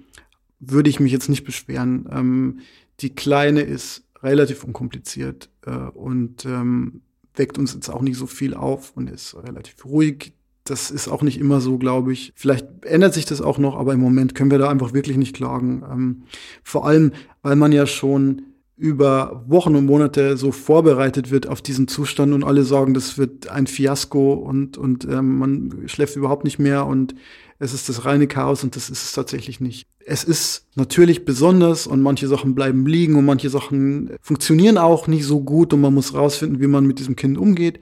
würde 0.61 0.90
ich 0.90 1.00
mich 1.00 1.12
jetzt 1.12 1.28
nicht 1.28 1.44
beschweren. 1.44 2.09
Ähm, 2.11 2.61
die 3.00 3.14
Kleine 3.14 3.62
ist 3.62 4.04
relativ 4.22 4.64
unkompliziert 4.64 5.50
äh, 5.64 5.70
und 5.70 6.44
ähm, 6.44 7.02
weckt 7.34 7.59
uns 7.59 7.74
jetzt 7.74 7.88
auch 7.88 8.02
nicht 8.02 8.16
so 8.16 8.26
viel 8.26 8.54
auf 8.54 8.92
und 8.96 9.09
ist 9.09 9.36
relativ 9.36 9.84
ruhig. 9.84 10.32
Das 10.64 10.90
ist 10.90 11.09
auch 11.09 11.22
nicht 11.22 11.38
immer 11.38 11.61
so, 11.61 11.78
glaube 11.78 12.12
ich. 12.12 12.32
Vielleicht 12.34 12.66
ändert 12.82 13.14
sich 13.14 13.24
das 13.24 13.40
auch 13.40 13.59
noch, 13.59 13.76
aber 13.76 13.94
im 13.94 14.00
Moment 14.00 14.34
können 14.34 14.50
wir 14.50 14.59
da 14.59 14.68
einfach 14.68 14.92
wirklich 14.92 15.16
nicht 15.16 15.34
klagen. 15.34 15.82
Ähm, 15.90 16.22
vor 16.62 16.86
allem, 16.86 17.12
weil 17.42 17.56
man 17.56 17.72
ja 17.72 17.86
schon 17.86 18.42
über 18.76 19.44
Wochen 19.48 19.74
und 19.74 19.86
Monate 19.86 20.36
so 20.36 20.52
vorbereitet 20.52 21.30
wird 21.30 21.48
auf 21.48 21.61
diesen 21.61 21.88
Zustand 21.88 22.32
und 22.32 22.44
alle 22.44 22.62
sagen, 22.62 22.94
das 22.94 23.18
wird 23.18 23.48
ein 23.48 23.66
Fiasko 23.66 24.34
und, 24.34 24.78
und 24.78 25.04
ähm, 25.04 25.38
man 25.38 25.82
schläft 25.86 26.14
überhaupt 26.14 26.44
nicht 26.44 26.61
mehr 26.61 26.86
und 26.86 27.14
es 27.59 27.74
ist 27.74 27.88
das 27.88 28.04
reine 28.04 28.28
Chaos 28.28 28.62
und 28.62 28.76
das 28.76 28.88
ist 28.88 29.02
es 29.02 29.12
tatsächlich 29.12 29.61
nicht. 29.61 29.86
Es 30.04 30.24
ist 30.24 30.66
natürlich 30.76 31.24
besonders 31.24 31.86
und 31.86 32.00
manche 32.00 32.28
Sachen 32.28 32.54
bleiben 32.54 32.86
liegen 32.86 33.16
und 33.16 33.24
manche 33.24 33.50
Sachen 33.50 34.12
funktionieren 34.20 34.78
auch 34.78 35.06
nicht 35.06 35.24
so 35.24 35.40
gut 35.40 35.72
und 35.72 35.80
man 35.80 35.94
muss 35.94 36.14
rausfinden, 36.14 36.61
wie 36.61 36.68
man 36.68 36.86
mit 36.86 36.98
diesem 36.98 37.16
Kind 37.16 37.36
umgeht. 37.36 37.80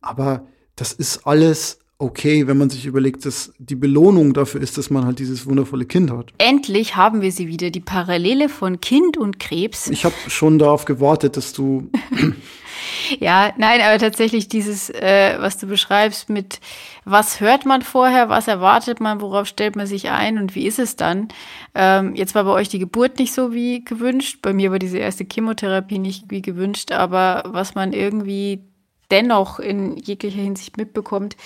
Aber 0.00 0.46
das 0.76 0.92
ist 0.92 1.26
alles 1.26 1.80
okay, 1.98 2.46
wenn 2.46 2.58
man 2.58 2.70
sich 2.70 2.86
überlegt, 2.86 3.24
dass 3.24 3.52
die 3.58 3.74
Belohnung 3.74 4.34
dafür 4.34 4.60
ist, 4.60 4.76
dass 4.78 4.90
man 4.90 5.04
halt 5.04 5.18
dieses 5.18 5.46
wundervolle 5.46 5.86
Kind 5.86 6.10
hat. 6.10 6.32
Endlich 6.38 6.96
haben 6.96 7.22
wir 7.22 7.32
sie 7.32 7.48
wieder, 7.48 7.70
die 7.70 7.80
Parallele 7.80 8.48
von 8.48 8.80
Kind 8.80 9.16
und 9.16 9.38
Krebs. 9.38 9.88
Ich 9.88 10.04
habe 10.04 10.14
schon 10.28 10.58
darauf 10.58 10.84
gewartet, 10.84 11.36
dass 11.36 11.52
du 11.52 11.90
Ja, 13.20 13.52
nein, 13.56 13.80
aber 13.80 13.98
tatsächlich 13.98 14.48
dieses, 14.48 14.90
äh, 14.90 15.36
was 15.38 15.58
du 15.58 15.66
beschreibst 15.66 16.28
mit, 16.28 16.60
was 17.04 17.40
hört 17.40 17.66
man 17.66 17.82
vorher, 17.82 18.28
was 18.28 18.48
erwartet 18.48 19.00
man, 19.00 19.20
worauf 19.20 19.46
stellt 19.46 19.76
man 19.76 19.86
sich 19.86 20.10
ein 20.10 20.38
und 20.38 20.54
wie 20.54 20.66
ist 20.66 20.78
es 20.78 20.96
dann? 20.96 21.28
Ähm, 21.74 22.14
jetzt 22.14 22.34
war 22.34 22.44
bei 22.44 22.50
euch 22.50 22.68
die 22.68 22.78
Geburt 22.78 23.18
nicht 23.18 23.32
so 23.32 23.52
wie 23.52 23.84
gewünscht, 23.84 24.40
bei 24.42 24.52
mir 24.52 24.70
war 24.70 24.78
diese 24.78 24.98
erste 24.98 25.26
Chemotherapie 25.30 25.98
nicht 25.98 26.30
wie 26.30 26.42
gewünscht, 26.42 26.92
aber 26.92 27.44
was 27.46 27.74
man 27.74 27.92
irgendwie 27.92 28.60
dennoch 29.10 29.58
in 29.58 29.96
jeglicher 29.96 30.40
Hinsicht 30.40 30.76
mitbekommt, 30.76 31.36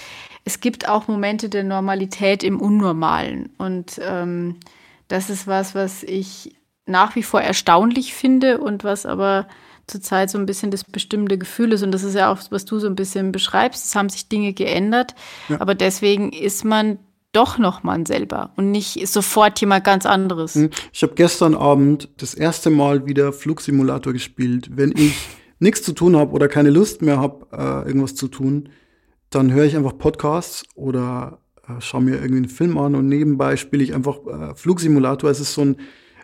es 0.45 0.61
gibt 0.61 0.89
auch 0.89 1.09
Momente 1.09 1.49
der 1.49 1.65
Normalität 1.65 2.43
im 2.43 2.61
Unnormalen. 2.61 3.51
Und 3.59 4.01
ähm, 4.03 4.57
das 5.09 5.31
ist 5.31 5.47
was, 5.47 5.75
was 5.75 6.03
ich 6.03 6.55
nach 6.87 7.15
wie 7.17 7.23
vor 7.23 7.41
erstaunlich 7.41 8.15
finde 8.15 8.59
und 8.59 8.85
was 8.85 9.07
aber 9.07 9.47
zurzeit 9.87 10.31
so 10.31 10.39
ein 10.39 10.47
bisschen 10.47 10.71
das 10.71 10.85
bestimmte 10.85 11.37
Gefühl 11.37 11.73
ist. 11.73 11.83
Und 11.83 11.93
das 11.93 12.05
ist 12.05 12.15
ja 12.15 12.33
auch, 12.33 12.39
was 12.51 12.65
du 12.65 12.79
so 12.79 12.87
ein 12.87 12.95
bisschen 12.95 13.33
beschreibst. 13.33 13.87
Es 13.87 13.95
haben 13.95 14.09
sich 14.09 14.29
Dinge 14.29 14.53
geändert, 14.53 15.15
ja. 15.49 15.61
aber 15.61 15.75
deswegen 15.75 16.33
ist 16.33 16.65
man 16.65 16.99
doch 17.33 17.59
noch 17.59 17.85
man 17.85 18.07
selber 18.07 18.51
und 18.57 18.73
nicht 18.73 19.07
sofort 19.07 19.61
jemand 19.61 19.85
ganz 19.85 20.05
anderes. 20.05 20.55
Hm. 20.55 20.71
Ich 20.93 21.03
habe 21.03 21.15
gestern 21.15 21.55
Abend 21.55 22.09
das 22.17 22.35
erste 22.35 22.71
Mal 22.71 23.07
wieder 23.07 23.33
Flugsimulator 23.33 24.13
gespielt. 24.13 24.71
Wenn 24.73 24.93
ich 24.97 25.15
nichts 25.61 25.83
zu 25.83 25.93
tun 25.93 26.17
habe 26.17 26.33
oder 26.33 26.49
keine 26.49 26.71
Lust 26.71 27.03
mehr 27.03 27.19
habe, 27.19 27.47
äh, 27.53 27.87
irgendwas 27.87 28.17
zu 28.17 28.29
tun, 28.29 28.71
dann 29.31 29.53
höre 29.53 29.65
ich 29.65 29.77
einfach 29.77 29.97
Podcasts 29.97 30.65
oder 30.75 31.39
äh, 31.69 31.81
schaue 31.81 32.03
mir 32.03 32.17
irgendwie 32.17 32.39
einen 32.39 32.49
Film 32.49 32.77
an 32.79 32.95
und 32.97 33.09
nebenbei 33.09 33.57
spiele 33.57 33.85
ich 33.85 33.95
einfach 33.95 34.19
äh, 34.27 34.55
Flugsimulator. 34.55 35.31
Es 35.31 35.39
ist 35.39 35.55
so 35.55 35.63
ein 35.63 35.77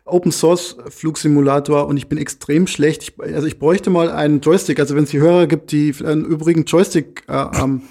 Open 0.04 0.32
Source 0.32 0.76
Flugsimulator 0.88 1.86
und 1.86 1.96
ich 1.96 2.08
bin 2.08 2.18
extrem 2.18 2.66
schlecht. 2.66 3.02
Ich, 3.02 3.34
also 3.34 3.46
ich 3.46 3.58
bräuchte 3.58 3.90
mal 3.90 4.10
einen 4.10 4.40
Joystick. 4.40 4.78
Also 4.78 4.94
wenn 4.94 5.04
es 5.04 5.10
die 5.10 5.20
Hörer 5.20 5.46
gibt, 5.46 5.72
die 5.72 5.94
einen 6.04 6.24
übrigen 6.24 6.64
Joystick 6.64 7.24
äh, 7.28 7.46
ähm, 7.60 7.82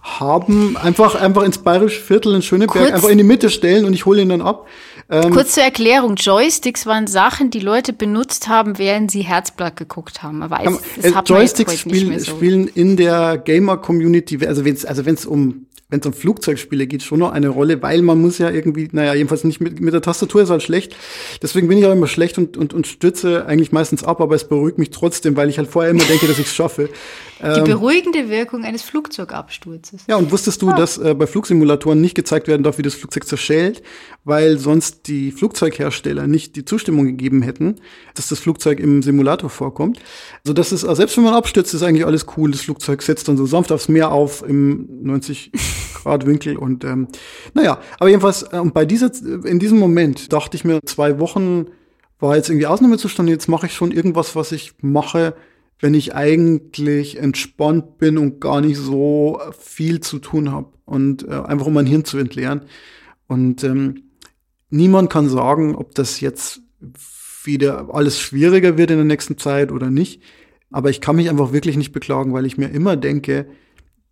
haben, 0.00 0.76
einfach 0.76 1.14
einfach 1.14 1.42
ins 1.42 1.58
Bayerische 1.58 2.00
Viertel 2.00 2.34
in 2.34 2.42
Schöneberg 2.42 2.86
Kurz, 2.86 2.92
einfach 2.92 3.10
in 3.10 3.18
die 3.18 3.24
Mitte 3.24 3.50
stellen 3.50 3.84
und 3.84 3.92
ich 3.92 4.06
hole 4.06 4.20
ihn 4.20 4.30
dann 4.30 4.42
ab. 4.42 4.66
Ähm, 5.10 5.32
kurz 5.32 5.54
zur 5.54 5.64
Erklärung, 5.64 6.14
Joysticks 6.14 6.86
waren 6.86 7.08
Sachen, 7.08 7.50
die 7.50 7.58
Leute 7.58 7.92
benutzt 7.92 8.48
haben, 8.48 8.78
während 8.78 9.10
sie 9.10 9.22
Herzblatt 9.22 9.76
geguckt 9.76 10.22
haben. 10.22 10.38
Man 10.38 10.50
weiß, 10.50 10.80
äh, 11.02 11.12
Joysticks 11.24 11.80
spielen, 11.80 12.18
so. 12.20 12.30
spielen 12.30 12.68
in 12.68 12.96
der 12.96 13.38
Gamer-Community, 13.38 14.46
also 14.46 14.64
wenn 14.64 14.74
es 14.74 14.84
also 14.84 15.04
wenn's 15.06 15.26
um 15.26 15.66
wenn 15.90 16.00
es 16.00 16.06
um 16.06 16.12
Flugzeugspiele 16.12 16.86
geht, 16.86 17.02
schon 17.02 17.18
noch 17.18 17.32
eine 17.32 17.48
Rolle, 17.48 17.82
weil 17.82 18.02
man 18.02 18.20
muss 18.20 18.38
ja 18.38 18.50
irgendwie, 18.50 18.88
naja, 18.92 19.14
jedenfalls 19.14 19.44
nicht 19.44 19.60
mit, 19.60 19.80
mit 19.80 19.92
der 19.92 20.02
Tastatur 20.02 20.42
ist 20.42 20.50
halt 20.50 20.62
schlecht. 20.62 20.96
Deswegen 21.42 21.68
bin 21.68 21.78
ich 21.78 21.86
auch 21.86 21.92
immer 21.92 22.06
schlecht 22.06 22.38
und, 22.38 22.56
und, 22.56 22.72
und 22.72 22.86
stütze 22.86 23.46
eigentlich 23.46 23.72
meistens 23.72 24.04
ab, 24.04 24.20
aber 24.20 24.34
es 24.34 24.48
beruhigt 24.48 24.78
mich 24.78 24.90
trotzdem, 24.90 25.36
weil 25.36 25.48
ich 25.48 25.58
halt 25.58 25.68
vorher 25.68 25.90
immer 25.90 26.04
denke, 26.04 26.26
dass 26.26 26.38
ich 26.38 26.46
es 26.46 26.54
schaffe. 26.54 26.88
Die 27.40 27.46
ähm, 27.46 27.64
beruhigende 27.64 28.28
Wirkung 28.28 28.64
eines 28.64 28.82
Flugzeugabsturzes. 28.82 30.02
Ja, 30.06 30.16
und 30.16 30.30
wusstest 30.30 30.60
du, 30.60 30.68
ah. 30.68 30.76
dass 30.76 30.98
äh, 30.98 31.14
bei 31.14 31.26
Flugsimulatoren 31.26 31.98
nicht 31.98 32.14
gezeigt 32.14 32.48
werden 32.48 32.62
darf, 32.62 32.76
wie 32.76 32.82
das 32.82 32.94
Flugzeug 32.94 33.26
zerschellt, 33.26 33.82
weil 34.24 34.58
sonst 34.58 35.08
die 35.08 35.32
Flugzeughersteller 35.32 36.26
nicht 36.26 36.56
die 36.56 36.66
Zustimmung 36.66 37.06
gegeben 37.06 37.40
hätten, 37.40 37.76
dass 38.14 38.28
das 38.28 38.40
Flugzeug 38.40 38.78
im 38.78 39.02
Simulator 39.02 39.48
vorkommt. 39.48 39.98
Also 40.44 40.52
das 40.52 40.70
ist, 40.70 40.82
selbst 40.82 41.16
wenn 41.16 41.24
man 41.24 41.34
abstürzt, 41.34 41.72
ist 41.72 41.82
eigentlich 41.82 42.04
alles 42.04 42.26
cool. 42.36 42.50
Das 42.50 42.60
Flugzeug 42.60 43.00
setzt 43.00 43.28
dann 43.28 43.38
so 43.38 43.46
sanft 43.46 43.72
aufs 43.72 43.88
Meer 43.88 44.12
auf 44.12 44.44
im 44.46 44.86
90 45.02 45.50
Grad 45.94 46.26
Winkel 46.26 46.56
und 46.56 46.84
ähm, 46.84 47.08
naja, 47.54 47.80
aber 47.98 48.08
jedenfalls 48.08 48.42
äh, 48.44 48.62
bei 48.64 48.84
dieser, 48.84 49.10
in 49.44 49.58
diesem 49.58 49.78
Moment 49.78 50.32
dachte 50.32 50.56
ich 50.56 50.64
mir, 50.64 50.80
zwei 50.84 51.18
Wochen 51.18 51.66
war 52.18 52.36
jetzt 52.36 52.48
irgendwie 52.48 52.66
Ausnahmezustand, 52.66 53.28
jetzt 53.28 53.48
mache 53.48 53.66
ich 53.66 53.74
schon 53.74 53.90
irgendwas, 53.90 54.36
was 54.36 54.52
ich 54.52 54.74
mache, 54.80 55.34
wenn 55.78 55.94
ich 55.94 56.14
eigentlich 56.14 57.16
entspannt 57.16 57.98
bin 57.98 58.18
und 58.18 58.40
gar 58.40 58.60
nicht 58.60 58.76
so 58.76 59.40
viel 59.58 60.00
zu 60.00 60.18
tun 60.18 60.52
habe 60.52 60.68
und 60.84 61.26
äh, 61.26 61.32
einfach 61.32 61.66
um 61.66 61.74
mein 61.74 61.86
Hirn 61.86 62.04
zu 62.04 62.18
entleeren. 62.18 62.62
Und 63.26 63.64
ähm, 63.64 64.10
niemand 64.68 65.10
kann 65.10 65.28
sagen, 65.28 65.74
ob 65.74 65.94
das 65.94 66.20
jetzt 66.20 66.60
wieder 67.44 67.94
alles 67.94 68.20
schwieriger 68.20 68.76
wird 68.76 68.90
in 68.90 68.98
der 68.98 69.06
nächsten 69.06 69.38
Zeit 69.38 69.72
oder 69.72 69.90
nicht. 69.90 70.22
Aber 70.70 70.90
ich 70.90 71.00
kann 71.00 71.16
mich 71.16 71.30
einfach 71.30 71.52
wirklich 71.52 71.76
nicht 71.76 71.92
beklagen, 71.92 72.32
weil 72.32 72.46
ich 72.46 72.58
mir 72.58 72.68
immer 72.68 72.96
denke, 72.96 73.46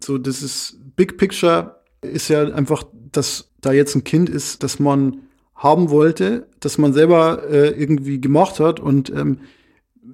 so 0.03 0.19
das 0.19 0.43
ist 0.43 0.79
Big 0.99 1.17
Picture 1.17 1.81
ist 2.03 2.29
ja 2.29 2.43
einfach, 2.43 2.83
dass 3.13 3.53
da 3.61 3.73
jetzt 3.73 3.95
ein 3.95 4.03
Kind 4.03 4.29
ist, 4.29 4.65
das 4.65 4.81
man 4.81 5.23
haben 5.55 5.91
wollte, 5.91 6.49
das 6.59 6.77
man 6.77 6.93
selber 6.93 7.49
äh, 7.49 7.69
irgendwie 7.69 8.21
gemacht 8.21 8.59
hat 8.59 8.81
und 8.81 9.09
ähm, 9.11 9.39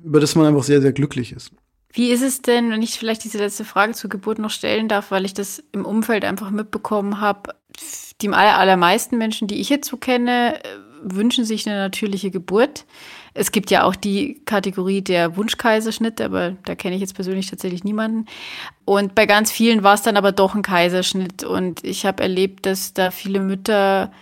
über 0.05 0.21
das 0.21 0.35
man 0.35 0.47
einfach 0.47 0.63
sehr, 0.63 0.83
sehr 0.83 0.93
glücklich 0.93 1.33
ist. 1.33 1.53
Wie 1.91 2.11
ist 2.11 2.23
es 2.23 2.43
denn, 2.43 2.71
wenn 2.71 2.83
ich 2.83 2.99
vielleicht 2.99 3.25
diese 3.25 3.39
letzte 3.39 3.65
Frage 3.65 3.95
zur 3.95 4.11
Geburt 4.11 4.39
noch 4.39 4.51
stellen 4.51 4.89
darf, 4.89 5.11
weil 5.11 5.25
ich 5.25 5.33
das 5.33 5.65
im 5.73 5.87
Umfeld 5.87 6.23
einfach 6.25 6.51
mitbekommen 6.51 7.19
habe, 7.19 7.55
die 8.21 8.29
allermeisten 8.29 9.17
Menschen, 9.17 9.49
die 9.49 9.61
ich 9.61 9.71
jetzt 9.71 9.89
so 9.89 9.97
kenne, 9.97 10.63
äh, 10.63 10.69
wünschen 11.03 11.47
sich 11.47 11.67
eine 11.67 11.79
natürliche 11.79 12.31
Geburt. 12.31 12.85
Es 13.35 13.51
gibt 13.51 13.71
ja 13.73 13.83
auch 13.83 13.97
die 13.97 14.41
Kategorie 14.45 15.03
der 15.03 15.37
Wunschkaiserschnitt, 15.37 16.21
aber 16.21 16.53
da 16.65 16.77
kenne 16.77 16.95
ich 16.95 17.01
jetzt 17.01 17.17
persönlich 17.17 17.51
tatsächlich 17.51 17.83
niemanden. 17.83 18.27
Und 18.85 19.17
bei 19.17 19.27
ganz 19.27 19.51
vielen 19.51 19.83
war 19.83 19.95
es 19.95 20.03
dann 20.03 20.17
aber 20.17 20.31
doch 20.31 20.55
ein 20.55 20.63
Kaiserschnitt. 20.63 21.43
Und 21.43 21.83
ich 21.85 22.07
habe 22.07 22.23
erlebt, 22.23 22.65
dass 22.65 22.95
da 22.95 23.11
viele 23.11 23.41
Mütter 23.41 24.13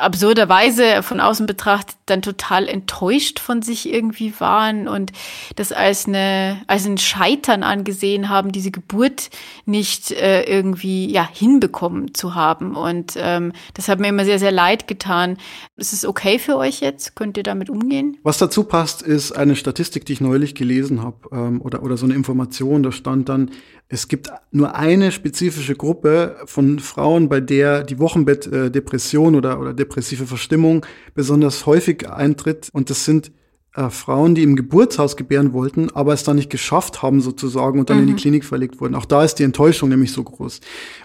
absurderweise 0.00 1.02
von 1.02 1.20
außen 1.20 1.46
betrachtet 1.46 1.96
dann 2.06 2.22
total 2.22 2.68
enttäuscht 2.68 3.38
von 3.38 3.62
sich 3.62 3.92
irgendwie 3.92 4.32
waren 4.38 4.88
und 4.88 5.12
das 5.56 5.72
als 5.72 6.06
eine 6.06 6.62
als 6.66 6.86
ein 6.86 6.98
Scheitern 6.98 7.62
angesehen 7.62 8.28
haben, 8.28 8.52
diese 8.52 8.70
Geburt 8.70 9.30
nicht 9.66 10.10
äh, 10.10 10.42
irgendwie 10.42 11.10
ja 11.10 11.28
hinbekommen 11.30 12.14
zu 12.14 12.34
haben 12.34 12.76
und 12.76 13.14
ähm, 13.16 13.52
das 13.74 13.88
hat 13.88 14.00
mir 14.00 14.08
immer 14.08 14.24
sehr 14.24 14.38
sehr 14.38 14.52
leid 14.52 14.88
getan. 14.88 15.36
Ist 15.76 15.92
es 15.92 16.04
okay 16.04 16.38
für 16.38 16.56
euch 16.56 16.80
jetzt? 16.80 17.16
Könnt 17.16 17.36
ihr 17.36 17.42
damit 17.42 17.70
umgehen? 17.70 18.16
Was 18.22 18.38
dazu 18.38 18.64
passt, 18.64 19.02
ist 19.02 19.32
eine 19.32 19.56
Statistik, 19.56 20.04
die 20.06 20.14
ich 20.14 20.20
neulich 20.20 20.54
gelesen 20.54 21.02
habe 21.02 21.16
ähm, 21.32 21.60
oder 21.62 21.82
oder 21.82 21.96
so 21.96 22.06
eine 22.06 22.14
Information. 22.14 22.82
Da 22.82 22.92
stand 22.92 23.28
dann 23.28 23.50
es 23.90 24.06
gibt 24.06 24.30
nur 24.50 24.74
eine 24.74 25.12
spezifische 25.12 25.74
Gruppe 25.74 26.36
von 26.44 26.78
Frauen, 26.78 27.30
bei 27.30 27.40
der 27.40 27.84
die 27.84 27.98
Wochenbettdepression 27.98 29.34
oder, 29.34 29.57
oder 29.58 29.74
depressive 29.74 30.26
Verstimmung 30.26 30.84
besonders 31.14 31.66
häufig 31.66 32.08
eintritt. 32.08 32.68
Und 32.72 32.90
das 32.90 33.04
sind 33.04 33.32
äh, 33.74 33.90
Frauen, 33.90 34.34
die 34.34 34.42
im 34.42 34.56
Geburtshaus 34.56 35.16
gebären 35.16 35.52
wollten, 35.52 35.90
aber 35.90 36.12
es 36.12 36.24
dann 36.24 36.36
nicht 36.36 36.50
geschafft 36.50 37.02
haben 37.02 37.20
sozusagen 37.20 37.78
und 37.78 37.90
dann 37.90 37.98
mhm. 37.98 38.02
in 38.02 38.06
die 38.08 38.12
mhm. 38.14 38.18
Klinik 38.18 38.44
verlegt 38.44 38.80
wurden. 38.80 38.94
Auch 38.94 39.04
da 39.04 39.22
ist 39.22 39.36
die 39.36 39.44
Enttäuschung 39.44 39.88
nämlich 39.88 40.12
so 40.12 40.24
groß. 40.24 40.60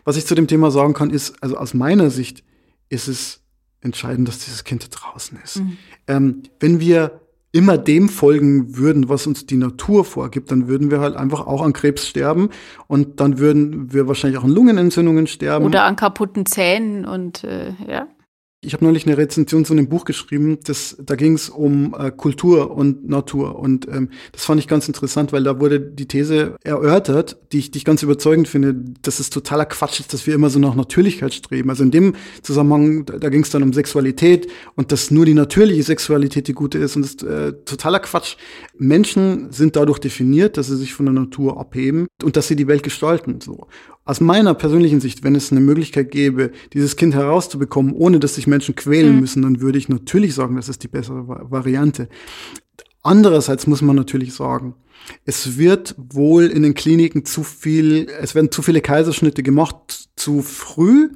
Was 0.06 0.18
ich 0.18 0.26
zu 0.26 0.36
dem 0.36 0.48
Thema 0.48 0.72
sagen 0.72 0.94
kann, 0.94 1.10
ist, 1.10 1.36
also 1.42 1.58
aus 1.58 1.74
meiner 1.74 2.10
Sicht 2.10 2.44
ist 2.90 3.08
es 3.08 3.42
entscheidend, 3.82 4.28
dass 4.28 4.40
dieses 4.40 4.64
Kind 4.64 4.88
draußen 4.92 5.38
ist. 5.44 5.60
Mhm. 5.60 5.78
Ähm, 6.08 6.44
wenn 6.60 6.80
wir 6.80 7.20
immer 7.52 7.78
dem 7.78 8.10
folgen 8.10 8.78
würden, 8.78 9.10
was 9.10 9.28
uns 9.28 9.46
die 9.46 9.58
Natur 9.58 10.04
vorgibt, 10.04 10.50
dann 10.50 10.68
würden 10.68 10.90
wir 10.90 11.00
halt 11.00 11.16
einfach 11.16 11.46
auch 11.46 11.62
an 11.62 11.72
Krebs 11.72 12.08
sterben 12.08 12.50
und 12.88 13.20
dann 13.20 13.38
würden 13.38 13.94
wir 13.94 14.08
wahrscheinlich 14.08 14.40
auch 14.40 14.44
an 14.44 14.50
Lungenentzündungen 14.50 15.28
sterben. 15.28 15.66
Oder 15.66 15.84
an 15.84 15.96
kaputten 15.96 16.48
Zähnen 16.48 17.06
und 17.06 17.44
äh, 17.44 17.74
ja. 17.88 18.08
Ich 18.66 18.74
habe 18.74 18.86
neulich 18.86 19.06
eine 19.06 19.18
Rezension 19.18 19.66
zu 19.66 19.74
einem 19.74 19.90
Buch 19.90 20.06
geschrieben, 20.06 20.58
das, 20.64 20.96
da 21.04 21.16
ging 21.16 21.34
es 21.34 21.50
um 21.50 21.94
äh, 22.00 22.12
Kultur 22.12 22.72
und 22.72 23.10
Natur. 23.10 23.60
Und 23.60 23.90
ähm, 23.90 24.10
das 24.32 24.46
fand 24.46 24.62
ich 24.62 24.70
ganz 24.70 24.88
interessant, 24.88 25.34
weil 25.34 25.44
da 25.44 25.60
wurde 25.60 25.82
die 25.82 26.08
These 26.08 26.56
erörtert, 26.64 27.38
die 27.52 27.60
ich, 27.60 27.72
die 27.72 27.80
ich 27.80 27.86
ganz 27.86 28.04
überzeugend 28.04 28.48
finde, 28.48 28.74
dass 29.02 29.20
es 29.20 29.30
totaler 29.30 29.66
Quatsch 29.66 30.00
ist, 30.00 30.14
dass 30.14 30.26
wir 30.28 30.34
immer 30.34 30.50
so 30.50 30.60
nach 30.60 30.76
Natürlichkeit 30.76 31.34
streben. 31.34 31.70
Also 31.70 31.84
in 31.84 31.92
dem 31.92 32.16
Zusammenhang, 32.42 33.06
da, 33.06 33.18
da 33.18 33.28
ging 33.28 33.42
es 33.42 33.50
dann 33.50 33.64
um 33.64 33.74
Sexualität 33.74 34.50
und 34.76 34.94
dass 34.94 35.12
nur 35.12 35.26
die 35.26 35.34
natürliche 35.34 35.84
Sexualität 35.84 36.48
die 36.48 36.54
gute 36.54 36.78
ist. 36.78 36.96
Und 36.96 37.02
das 37.02 37.12
ist 37.12 37.24
äh, 37.24 37.52
totaler 37.66 38.00
Quatsch. 38.00 38.38
Menschen 38.78 39.52
sind 39.52 39.76
dadurch 39.76 40.00
definiert, 40.00 40.56
dass 40.56 40.68
sie 40.68 40.78
sich 40.78 40.94
von 40.94 41.06
der 41.06 41.14
Natur 41.14 41.60
abheben 41.60 42.08
und 42.24 42.38
dass 42.38 42.48
sie 42.48 42.56
die 42.56 42.68
Welt 42.68 42.84
gestalten. 42.84 43.42
So. 43.42 43.68
Aus 44.06 44.20
meiner 44.20 44.54
persönlichen 44.54 45.00
Sicht, 45.00 45.24
wenn 45.24 45.36
es 45.36 45.52
eine 45.52 45.62
Möglichkeit 45.62 46.12
gäbe, 46.12 46.52
dieses 46.74 46.98
Kind 46.98 47.14
herauszubekommen, 47.14 47.94
ohne 47.94 48.20
dass 48.20 48.36
sich 48.36 48.48
Menschen 48.48 48.76
quälen 48.76 49.16
mhm. 49.16 49.22
müssen, 49.22 49.42
dann 49.44 49.62
würde 49.62 49.78
ich 49.78 49.88
natürlich 49.88 50.36
sagen, 50.36 50.58
das 50.58 50.68
ist 50.68 50.84
die 50.84 50.90
bessere 50.90 51.26
Variante. 51.28 52.10
Andererseits 53.02 53.66
muss 53.66 53.82
man 53.82 53.96
natürlich 53.96 54.34
sagen, 54.34 54.76
es 55.26 55.58
wird 55.58 55.96
wohl 55.98 56.46
in 56.46 56.64
den 56.64 56.74
Kliniken 56.74 57.26
zu 57.26 57.44
viel, 57.44 58.08
es 58.22 58.36
werden 58.36 58.52
zu 58.52 58.62
viele 58.62 58.82
Kaiserschnitte 58.82 59.44
gemacht, 59.44 60.10
zu 60.16 60.42
früh, 60.42 61.10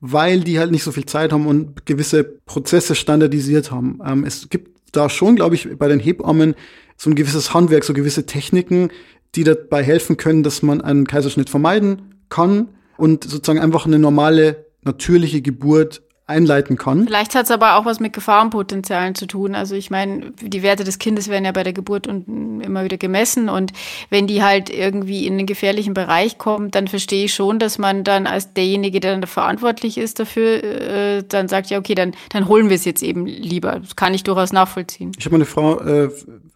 weil 0.00 0.40
die 0.40 0.58
halt 0.58 0.70
nicht 0.70 0.82
so 0.82 0.92
viel 0.92 1.06
Zeit 1.06 1.32
haben 1.32 1.46
und 1.46 1.86
gewisse 1.86 2.24
Prozesse 2.24 2.94
standardisiert 2.94 3.70
haben. 3.70 4.00
Ähm, 4.04 4.24
es 4.24 4.48
gibt 4.48 4.78
da 4.92 5.08
schon, 5.08 5.36
glaube 5.36 5.54
ich, 5.54 5.68
bei 5.76 5.88
den 5.88 6.00
Hebammen 6.00 6.54
so 6.96 7.10
ein 7.10 7.14
gewisses 7.14 7.54
Handwerk, 7.54 7.84
so 7.84 7.92
gewisse 7.92 8.26
Techniken, 8.26 8.90
die 9.34 9.44
dabei 9.44 9.82
helfen 9.82 10.16
können, 10.16 10.42
dass 10.42 10.62
man 10.62 10.80
einen 10.80 11.06
Kaiserschnitt 11.06 11.50
vermeiden 11.50 12.07
kann 12.28 12.68
und 12.96 13.24
sozusagen 13.24 13.60
einfach 13.60 13.86
eine 13.86 13.98
normale, 13.98 14.66
natürliche 14.82 15.42
Geburt 15.42 16.02
einleiten 16.28 16.76
kann. 16.76 17.06
Vielleicht 17.06 17.34
hat 17.34 17.46
es 17.46 17.50
aber 17.50 17.76
auch 17.76 17.86
was 17.86 18.00
mit 18.00 18.12
Gefahrenpotenzialen 18.12 19.14
zu 19.14 19.26
tun. 19.26 19.54
Also 19.54 19.74
ich 19.74 19.90
meine, 19.90 20.32
die 20.42 20.62
Werte 20.62 20.84
des 20.84 20.98
Kindes 20.98 21.28
werden 21.28 21.46
ja 21.46 21.52
bei 21.52 21.62
der 21.64 21.72
Geburt 21.72 22.06
und 22.06 22.60
immer 22.62 22.84
wieder 22.84 22.98
gemessen 22.98 23.48
und 23.48 23.72
wenn 24.10 24.26
die 24.26 24.42
halt 24.42 24.68
irgendwie 24.68 25.26
in 25.26 25.34
einen 25.34 25.46
gefährlichen 25.46 25.94
Bereich 25.94 26.36
kommt, 26.36 26.74
dann 26.74 26.86
verstehe 26.86 27.24
ich 27.24 27.34
schon, 27.34 27.58
dass 27.58 27.78
man 27.78 28.04
dann 28.04 28.26
als 28.26 28.52
derjenige, 28.52 29.00
der 29.00 29.12
dann 29.12 29.26
verantwortlich 29.26 29.96
ist 29.96 30.20
dafür, 30.20 30.62
äh, 30.62 31.24
dann 31.26 31.48
sagt, 31.48 31.70
ja 31.70 31.78
okay, 31.78 31.94
dann, 31.94 32.12
dann 32.28 32.46
holen 32.46 32.68
wir 32.68 32.76
es 32.76 32.84
jetzt 32.84 33.02
eben 33.02 33.24
lieber. 33.24 33.80
Das 33.80 33.96
kann 33.96 34.12
ich 34.12 34.22
durchaus 34.22 34.52
nachvollziehen. 34.52 35.12
Ich 35.18 35.24
habe 35.24 35.34
meine 35.34 35.46
Frau 35.46 35.80
äh, 35.80 36.10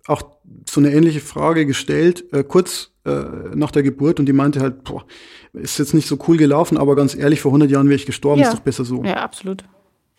auch 0.06 0.22
so 0.68 0.80
eine 0.80 0.92
ähnliche 0.92 1.20
Frage 1.20 1.64
gestellt, 1.64 2.24
äh, 2.32 2.44
kurz 2.44 2.90
äh, 3.06 3.10
nach 3.54 3.70
der 3.70 3.82
Geburt 3.82 4.20
und 4.20 4.26
die 4.26 4.32
meinte 4.34 4.60
halt, 4.60 4.84
boah, 4.84 5.04
ist 5.53 5.78
jetzt 5.78 5.94
nicht 5.94 6.09
so 6.09 6.18
cool 6.28 6.36
gelaufen, 6.36 6.76
aber 6.78 6.96
ganz 6.96 7.14
ehrlich, 7.14 7.40
vor 7.40 7.50
100 7.50 7.70
Jahren 7.70 7.86
wäre 7.88 7.96
ich 7.96 8.07
gestorben, 8.07 8.40
Ja. 8.40 8.48
ist 8.48 8.55
doch 8.55 8.61
besser 8.62 8.84
so. 8.84 9.03
Ja, 9.05 9.16
absolut. 9.16 9.64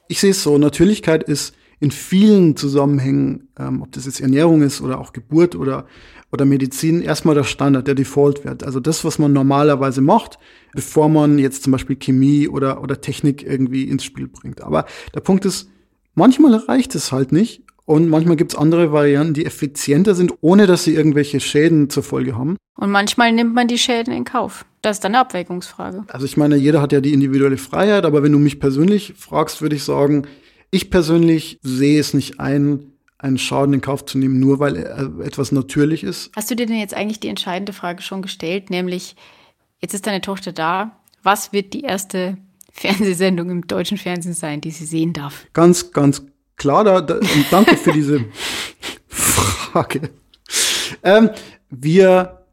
Ich 0.07 0.19
sehe 0.19 0.31
es 0.31 0.43
so, 0.43 0.57
Natürlichkeit 0.57 1.23
ist 1.23 1.55
in 1.79 1.91
vielen 1.91 2.55
Zusammenhängen, 2.55 3.49
ähm, 3.59 3.81
ob 3.81 3.91
das 3.91 4.05
jetzt 4.05 4.21
Ernährung 4.21 4.61
ist 4.61 4.79
oder 4.81 4.99
auch 4.99 5.11
Geburt 5.11 5.55
oder, 5.55 5.85
oder 6.31 6.45
Medizin, 6.45 7.01
erstmal 7.01 7.35
der 7.35 7.43
Standard, 7.43 7.87
der 7.87 7.95
Default-Wert. 7.95 8.63
Also 8.63 8.79
das, 8.79 9.03
was 9.03 9.19
man 9.19 9.33
normalerweise 9.33 10.01
macht, 10.01 10.39
bevor 10.73 11.09
man 11.09 11.39
jetzt 11.39 11.63
zum 11.63 11.71
Beispiel 11.71 11.95
Chemie 11.95 12.47
oder, 12.47 12.81
oder 12.81 13.01
Technik 13.01 13.43
irgendwie 13.43 13.83
ins 13.89 14.03
Spiel 14.03 14.27
bringt. 14.27 14.61
Aber 14.61 14.85
der 15.13 15.19
Punkt 15.21 15.45
ist, 15.45 15.69
manchmal 16.15 16.53
reicht 16.55 16.95
es 16.95 17.11
halt 17.11 17.31
nicht 17.31 17.63
und 17.85 18.09
manchmal 18.09 18.35
gibt 18.37 18.53
es 18.53 18.57
andere 18.57 18.91
Varianten, 18.91 19.33
die 19.33 19.45
effizienter 19.45 20.15
sind, 20.15 20.33
ohne 20.41 20.67
dass 20.67 20.83
sie 20.83 20.95
irgendwelche 20.95 21.39
Schäden 21.39 21.89
zur 21.89 22.03
Folge 22.03 22.37
haben. 22.37 22.57
Und 22.77 22.91
manchmal 22.91 23.31
nimmt 23.31 23.53
man 23.53 23.67
die 23.67 23.77
Schäden 23.77 24.13
in 24.13 24.23
Kauf. 24.23 24.65
Das 24.81 24.97
ist 24.97 25.03
dann 25.03 25.13
eine 25.13 25.21
Abwägungsfrage. 25.21 26.03
Also 26.07 26.25
ich 26.25 26.37
meine, 26.37 26.55
jeder 26.55 26.81
hat 26.81 26.91
ja 26.91 27.01
die 27.01 27.13
individuelle 27.13 27.57
Freiheit, 27.57 28.05
aber 28.05 28.23
wenn 28.23 28.31
du 28.31 28.39
mich 28.39 28.59
persönlich 28.59 29.13
fragst, 29.17 29.61
würde 29.61 29.75
ich 29.75 29.83
sagen, 29.83 30.27
ich 30.71 30.89
persönlich 30.89 31.59
sehe 31.61 31.99
es 31.99 32.13
nicht 32.13 32.39
ein, 32.39 32.93
einen 33.17 33.37
Schaden 33.37 33.73
in 33.73 33.81
Kauf 33.81 34.05
zu 34.05 34.17
nehmen, 34.17 34.39
nur 34.39 34.59
weil 34.59 34.77
äh, 34.77 35.25
etwas 35.25 35.51
natürlich 35.51 36.03
ist. 36.03 36.31
Hast 36.35 36.49
du 36.51 36.55
dir 36.55 36.65
denn 36.65 36.79
jetzt 36.79 36.93
eigentlich 36.93 37.19
die 37.19 37.29
entscheidende 37.29 37.73
Frage 37.73 38.01
schon 38.01 38.21
gestellt, 38.21 38.69
nämlich, 38.69 39.15
jetzt 39.79 39.93
ist 39.93 40.07
deine 40.07 40.21
Tochter 40.21 40.51
da, 40.51 40.97
was 41.21 41.53
wird 41.53 41.73
die 41.73 41.81
erste 41.81 42.37
Fernsehsendung 42.71 43.49
im 43.49 43.67
deutschen 43.67 43.97
Fernsehen 43.97 44.33
sein, 44.33 44.61
die 44.61 44.71
sie 44.71 44.85
sehen 44.85 45.13
darf? 45.13 45.45
Ganz, 45.53 45.91
ganz 45.91 46.23
klar, 46.63 46.85
da, 46.85 47.01
da, 47.01 47.19
danke 47.51 47.75
für 47.75 47.91
diese 47.91 48.23
Frage. 49.09 50.11
Ähm, 51.03 51.29
wir 51.69 52.45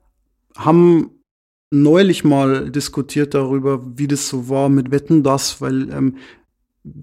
haben 0.56 1.10
neulich 1.70 2.24
mal 2.24 2.70
diskutiert 2.72 3.34
darüber, 3.34 3.80
wie 3.96 4.08
das 4.08 4.28
so 4.28 4.48
war 4.48 4.68
mit 4.68 4.90
Wetten 4.90 5.22
das, 5.22 5.60
weil 5.60 5.92
ähm, 5.92 6.16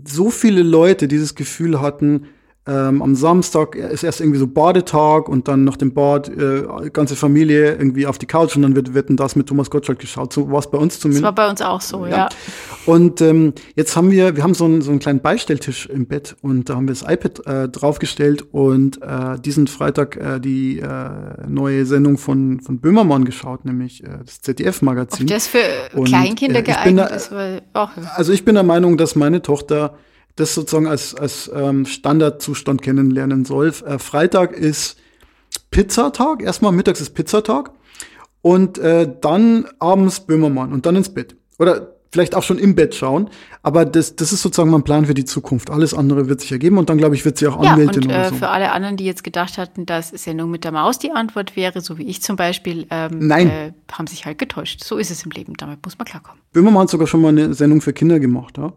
so 0.05 0.29
viele 0.29 0.63
Leute 0.63 1.07
dieses 1.07 1.35
Gefühl 1.35 1.79
hatten, 1.79 2.27
ähm, 2.67 3.01
am 3.01 3.15
Samstag 3.15 3.75
ist 3.75 4.03
erst 4.03 4.19
irgendwie 4.19 4.39
so 4.39 4.47
Badetag 4.47 5.29
und 5.29 5.47
dann 5.47 5.63
nach 5.63 5.77
dem 5.77 5.93
Bad 5.93 6.29
äh, 6.29 6.89
ganze 6.91 7.15
Familie 7.15 7.75
irgendwie 7.75 8.05
auf 8.07 8.17
die 8.17 8.25
Couch 8.25 8.55
und 8.55 8.61
dann 8.63 8.75
wird 8.75 8.93
Wetten 8.93 9.15
das 9.15 9.35
mit 9.35 9.47
Thomas 9.47 9.69
Gottschalk 9.69 9.99
geschaut. 9.99 10.33
So 10.33 10.51
war 10.51 10.59
es 10.59 10.69
bei 10.69 10.77
uns 10.77 10.95
Das 10.95 11.01
zumindest. 11.01 11.23
war 11.23 11.33
bei 11.33 11.49
uns 11.49 11.61
auch 11.61 11.81
so, 11.81 12.05
ja. 12.05 12.27
Und 12.85 13.21
ähm, 13.21 13.53
jetzt 13.75 13.95
haben 13.95 14.11
wir, 14.11 14.35
wir 14.35 14.43
haben 14.43 14.53
so 14.53 14.65
einen, 14.65 14.81
so 14.81 14.91
einen 14.91 14.99
kleinen 14.99 15.21
Beistelltisch 15.21 15.87
im 15.87 16.07
Bett 16.07 16.35
und 16.41 16.69
da 16.69 16.75
haben 16.75 16.87
wir 16.87 16.93
das 16.93 17.03
iPad 17.03 17.45
äh, 17.45 17.69
draufgestellt 17.69 18.45
und 18.51 19.01
äh, 19.01 19.39
diesen 19.39 19.67
Freitag 19.67 20.17
äh, 20.17 20.39
die 20.39 20.79
äh, 20.79 20.87
neue 21.47 21.85
Sendung 21.85 22.17
von, 22.17 22.59
von 22.59 22.79
Böhmermann 22.79 23.25
geschaut, 23.25 23.65
nämlich 23.65 24.03
äh, 24.03 24.07
das 24.25 24.37
Ob 24.39 24.43
ZDF-Magazin. 24.43 25.27
das 25.27 25.47
für 25.47 25.59
Und, 25.95 26.07
Kleinkinder 26.07 26.59
äh, 26.59 26.63
geeignet 26.63 27.09
da- 27.11 27.15
ist, 27.15 27.31
weil 27.31 27.61
auch. 27.73 27.91
Also 28.15 28.33
ich 28.33 28.43
bin 28.45 28.55
der 28.55 28.63
Meinung, 28.63 28.97
dass 28.97 29.15
meine 29.15 29.41
Tochter 29.41 29.93
das 30.37 30.53
sozusagen 30.53 30.87
als, 30.87 31.13
als 31.13 31.51
ähm, 31.53 31.85
Standardzustand 31.85 32.81
kennenlernen 32.81 33.43
soll. 33.45 33.73
Äh, 33.85 33.99
Freitag 33.99 34.53
ist 34.53 34.97
Pizzatag, 35.71 36.41
erstmal 36.41 36.71
mittags 36.71 37.01
ist 37.01 37.11
Pizzatag 37.11 37.71
und 38.41 38.77
äh, 38.77 39.11
dann 39.21 39.65
abends 39.79 40.21
Böhmermann 40.21 40.71
und 40.71 40.85
dann 40.85 40.95
ins 40.95 41.13
Bett. 41.13 41.35
Oder 41.59 41.97
vielleicht 42.11 42.35
auch 42.35 42.43
schon 42.43 42.57
im 42.57 42.75
Bett 42.75 42.95
schauen. 42.95 43.29
Aber 43.63 43.85
das, 43.85 44.15
das 44.15 44.31
ist 44.31 44.41
sozusagen 44.41 44.69
mein 44.71 44.83
Plan 44.83 45.05
für 45.05 45.13
die 45.13 45.25
Zukunft. 45.25 45.69
Alles 45.69 45.93
andere 45.93 46.29
wird 46.29 46.41
sich 46.41 46.51
ergeben 46.51 46.77
und 46.77 46.89
dann, 46.89 46.97
glaube 46.97 47.15
ich, 47.15 47.25
wird 47.25 47.37
sie 47.37 47.47
auch 47.47 47.61
Ja, 47.63 47.73
Anwältin 47.73 48.03
und 48.03 48.09
äh, 48.11 48.29
so. 48.29 48.35
für 48.35 48.47
alle 48.47 48.71
anderen, 48.71 48.97
die 48.97 49.05
jetzt 49.05 49.23
gedacht 49.23 49.57
hatten, 49.57 49.85
dass 49.85 50.09
Sendung 50.09 50.49
mit 50.49 50.63
der 50.63 50.71
Maus 50.71 50.99
die 50.99 51.11
Antwort 51.11 51.55
wäre, 51.55 51.81
so 51.81 51.97
wie 51.97 52.03
ich 52.03 52.21
zum 52.21 52.35
Beispiel, 52.35 52.87
ähm, 52.89 53.19
Nein. 53.19 53.49
Äh, 53.49 53.73
haben 53.91 54.07
sich 54.07 54.25
halt 54.25 54.37
getäuscht. 54.37 54.83
So 54.83 54.97
ist 54.97 55.11
es 55.11 55.23
im 55.25 55.31
Leben, 55.31 55.53
damit 55.55 55.83
muss 55.83 55.97
man 55.97 56.05
klarkommen. 56.05 56.41
Böhmermann 56.53 56.83
hat 56.83 56.89
sogar 56.89 57.07
schon 57.07 57.21
mal 57.21 57.29
eine 57.29 57.53
Sendung 57.53 57.81
für 57.81 57.93
Kinder 57.93 58.19
gemacht, 58.19 58.57
ja. 58.57 58.71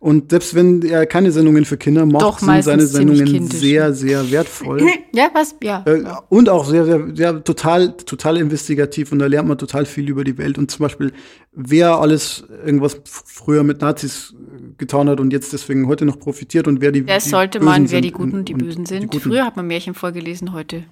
Und 0.00 0.30
selbst 0.30 0.54
wenn 0.54 0.82
er 0.82 1.06
keine 1.06 1.32
Sendungen 1.32 1.64
für 1.64 1.76
Kinder 1.76 2.06
macht, 2.06 2.22
Doch, 2.22 2.38
sind 2.38 2.62
seine 2.62 2.86
Sendungen 2.86 3.48
sehr, 3.48 3.92
sehr 3.92 4.30
wertvoll. 4.30 4.86
Ja, 5.14 5.30
was? 5.32 5.56
Ja. 5.62 5.82
Äh, 5.86 6.04
und 6.28 6.48
auch 6.48 6.64
sehr, 6.66 6.84
sehr, 6.84 7.08
sehr 7.14 7.42
total, 7.42 7.96
total 7.96 8.36
investigativ 8.36 9.10
und 9.10 9.18
da 9.18 9.26
lernt 9.26 9.48
man 9.48 9.58
total 9.58 9.84
viel 9.86 10.08
über 10.08 10.22
die 10.22 10.38
Welt 10.38 10.58
und 10.58 10.70
zum 10.70 10.84
Beispiel, 10.84 11.12
wer 11.52 11.98
alles 11.98 12.44
irgendwas 12.64 13.00
früher 13.04 13.64
mit 13.64 13.80
Nazis 13.80 14.34
getan 14.76 15.08
hat 15.08 15.18
und 15.18 15.32
jetzt 15.32 15.52
deswegen 15.52 15.88
heute 15.88 16.04
noch 16.04 16.20
profitiert 16.20 16.68
und 16.68 16.80
wer 16.80 16.92
die, 16.92 17.04
Das 17.04 17.24
die 17.24 17.30
sollte 17.30 17.58
Bösen 17.58 17.72
man, 17.72 17.90
wer 17.90 18.00
die 18.00 18.12
Guten 18.12 18.34
und 18.34 18.48
die 18.48 18.54
Bösen 18.54 18.84
die 18.84 18.88
sind. 18.88 19.10
Guten. 19.10 19.30
Früher 19.30 19.44
hat 19.44 19.56
man 19.56 19.66
Märchen 19.66 19.94
vorgelesen, 19.94 20.52
heute 20.52 20.84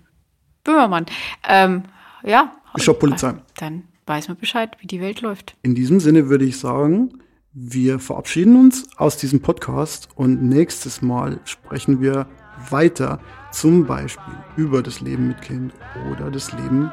Böhmermann. 0.65 1.07
Ähm, 1.49 1.85
ja. 2.25 2.53
Bischof 2.75 2.99
Polizei. 2.99 3.35
Dann 3.59 3.85
weiß 4.07 4.29
man 4.29 4.37
Bescheid, 4.37 4.77
wie 4.81 4.87
die 4.87 5.01
Welt 5.01 5.21
läuft. 5.21 5.57
In 5.63 5.75
diesem 5.75 6.01
Sinne 6.01 6.29
würde 6.29 6.45
ich 6.45 6.59
sagen, 6.59 7.21
wir 7.59 7.99
verabschieden 7.99 8.55
uns 8.55 8.87
aus 8.99 9.17
diesem 9.17 9.41
Podcast 9.41 10.11
und 10.15 10.43
nächstes 10.43 11.01
Mal 11.01 11.41
sprechen 11.47 12.03
wir 12.03 12.27
weiter 12.69 13.19
zum 13.51 13.87
Beispiel 13.87 14.35
über 14.57 14.83
das 14.83 15.01
Leben 15.01 15.29
mit 15.29 15.41
Kind 15.41 15.73
oder 16.13 16.31
das 16.31 16.53
Leben 16.53 16.93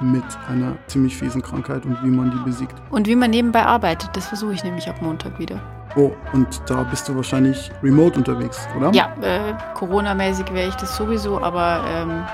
mit 0.00 0.24
einer 0.48 0.78
ziemlich 0.86 1.14
fiesen 1.18 1.42
Krankheit 1.42 1.84
und 1.84 2.02
wie 2.02 2.08
man 2.08 2.30
die 2.30 2.38
besiegt. 2.38 2.74
Und 2.88 3.08
wie 3.08 3.14
man 3.14 3.28
nebenbei 3.28 3.62
arbeitet, 3.62 4.08
das 4.14 4.28
versuche 4.28 4.54
ich 4.54 4.64
nämlich 4.64 4.88
ab 4.88 5.02
Montag 5.02 5.38
wieder. 5.38 5.60
Oh, 5.96 6.12
und 6.32 6.62
da 6.66 6.82
bist 6.84 7.06
du 7.06 7.14
wahrscheinlich 7.14 7.70
remote 7.82 8.16
unterwegs, 8.16 8.66
oder? 8.78 8.92
Ja, 8.94 9.14
äh, 9.20 9.52
Corona-mäßig 9.74 10.50
wäre 10.54 10.70
ich 10.70 10.76
das 10.76 10.96
sowieso, 10.96 11.42
aber 11.42 11.84
ähm, 11.86 12.24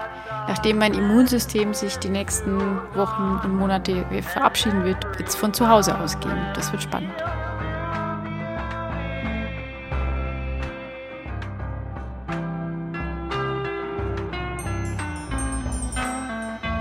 nachdem 0.46 0.78
mein 0.78 0.94
Immunsystem 0.94 1.74
sich 1.74 1.98
die 1.98 2.10
nächsten 2.10 2.60
Wochen 2.94 3.40
und 3.42 3.56
Monate 3.56 4.06
verabschieden 4.22 4.84
wird, 4.84 5.04
wird 5.18 5.28
es 5.28 5.34
von 5.34 5.52
zu 5.52 5.68
Hause 5.68 5.98
aus 5.98 6.16
gehen. 6.20 6.38
Das 6.54 6.70
wird 6.70 6.84
spannend. 6.84 7.12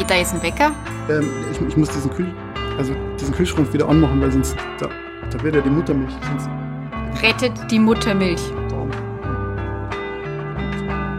Geht 0.06 0.12
da 0.12 0.20
jetzt 0.20 0.36
ein 0.36 0.44
Wecker? 0.44 0.72
Ähm, 1.10 1.28
ich, 1.52 1.60
ich 1.68 1.78
muss 1.78 1.90
diesen, 1.90 2.12
Kühl, 2.12 2.28
also 2.78 2.94
diesen 3.20 3.34
Kühlschrank 3.34 3.74
wieder 3.74 3.90
anmachen, 3.90 4.22
weil 4.22 4.32
sonst 4.32 4.56
da, 4.78 4.88
da 5.32 5.42
wird 5.44 5.56
ja 5.56 5.62
die 5.62 5.70
Muttermilch. 5.72 6.14
Sonst, 6.30 6.48
Rettet 7.24 7.72
die 7.72 7.80
Muttermilch. 7.80 8.40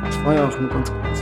das 0.04 0.24
war 0.24 0.34
ja 0.34 0.46
auch 0.46 0.60
nur 0.60 0.70
ganz 0.70 0.92
kurz. 1.02 1.20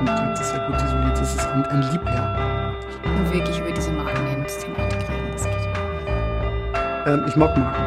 Und 0.00 0.08
das 0.08 0.40
ist 0.40 0.54
ja 0.54 0.66
gut 0.66 0.76
isoliert. 0.76 1.12
Das 1.12 1.34
ist 1.34 1.46
ein, 1.46 1.62
ein 1.66 1.82
Liebherr. 1.92 2.72
Nur 3.04 3.30
wirklich 3.34 3.58
über 3.58 3.70
diese 3.72 3.92
Markenthematik 3.92 5.00
reden. 5.00 5.30
Das 5.34 5.44
geht. 5.44 5.68
Ähm, 7.06 7.24
ich 7.28 7.36
mag 7.36 7.54
Marken. 7.58 7.84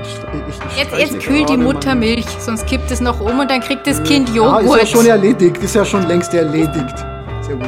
Ich, 0.00 0.16
ich, 0.48 0.78
Jetzt, 0.78 0.96
jetzt 0.96 1.26
kühlt 1.26 1.48
die 1.48 1.56
Muttermilch, 1.56 2.26
sonst 2.38 2.68
kippt 2.68 2.88
es 2.92 3.00
noch 3.00 3.18
um 3.20 3.40
und 3.40 3.50
dann 3.50 3.60
kriegt 3.60 3.84
das 3.84 4.00
Kind 4.04 4.28
Joghurt. 4.32 4.62
ist 4.62 4.76
ja 4.76 4.86
schon 4.86 5.06
erledigt. 5.06 5.56
Ist 5.56 5.74
ja 5.74 5.84
schon 5.84 6.06
längst 6.06 6.32
erledigt. 6.34 7.04
Sehr. 7.42 7.58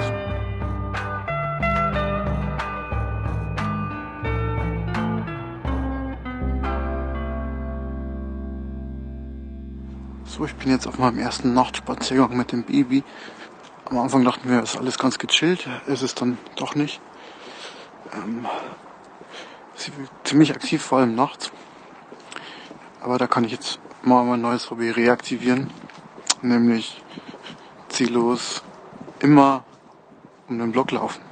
So, 10.25 10.45
ich 10.45 10.55
bin 10.55 10.71
jetzt 10.71 10.87
auf 10.87 10.99
meinem 10.99 11.19
ersten 11.19 11.55
Nachtspaziergang 11.55 12.37
mit 12.37 12.53
dem 12.53 12.63
Baby. 12.63 13.03
Am 13.87 13.99
Anfang 13.99 14.25
dachten 14.25 14.49
wir, 14.49 14.63
es 14.63 14.75
ist 14.75 14.81
alles 14.81 14.99
ganz 14.99 15.19
gechillt. 15.19 15.69
Ist 15.87 16.03
es 16.03 16.15
dann 16.15 16.39
doch 16.55 16.77
nicht. 16.77 17.01
Ähm, 18.13 18.47
sie 19.75 19.97
wird 19.97 20.11
ziemlich 20.23 20.53
aktiv, 20.55 20.83
vor 20.83 20.99
allem 20.99 21.17
nachts. 21.17 21.51
Aber 23.01 23.19
da 23.19 23.27
kann 23.27 23.43
ich 23.43 23.51
jetzt 23.51 23.81
mal 24.03 24.25
mein 24.25 24.41
neues 24.41 24.71
Hobby 24.71 24.91
reaktivieren. 24.91 25.71
Nämlich 26.43 27.03
ziellos 27.89 28.63
immer 29.21 29.65
um 30.49 30.59
den 30.59 30.73
Block 30.73 30.91
laufen. 30.91 31.23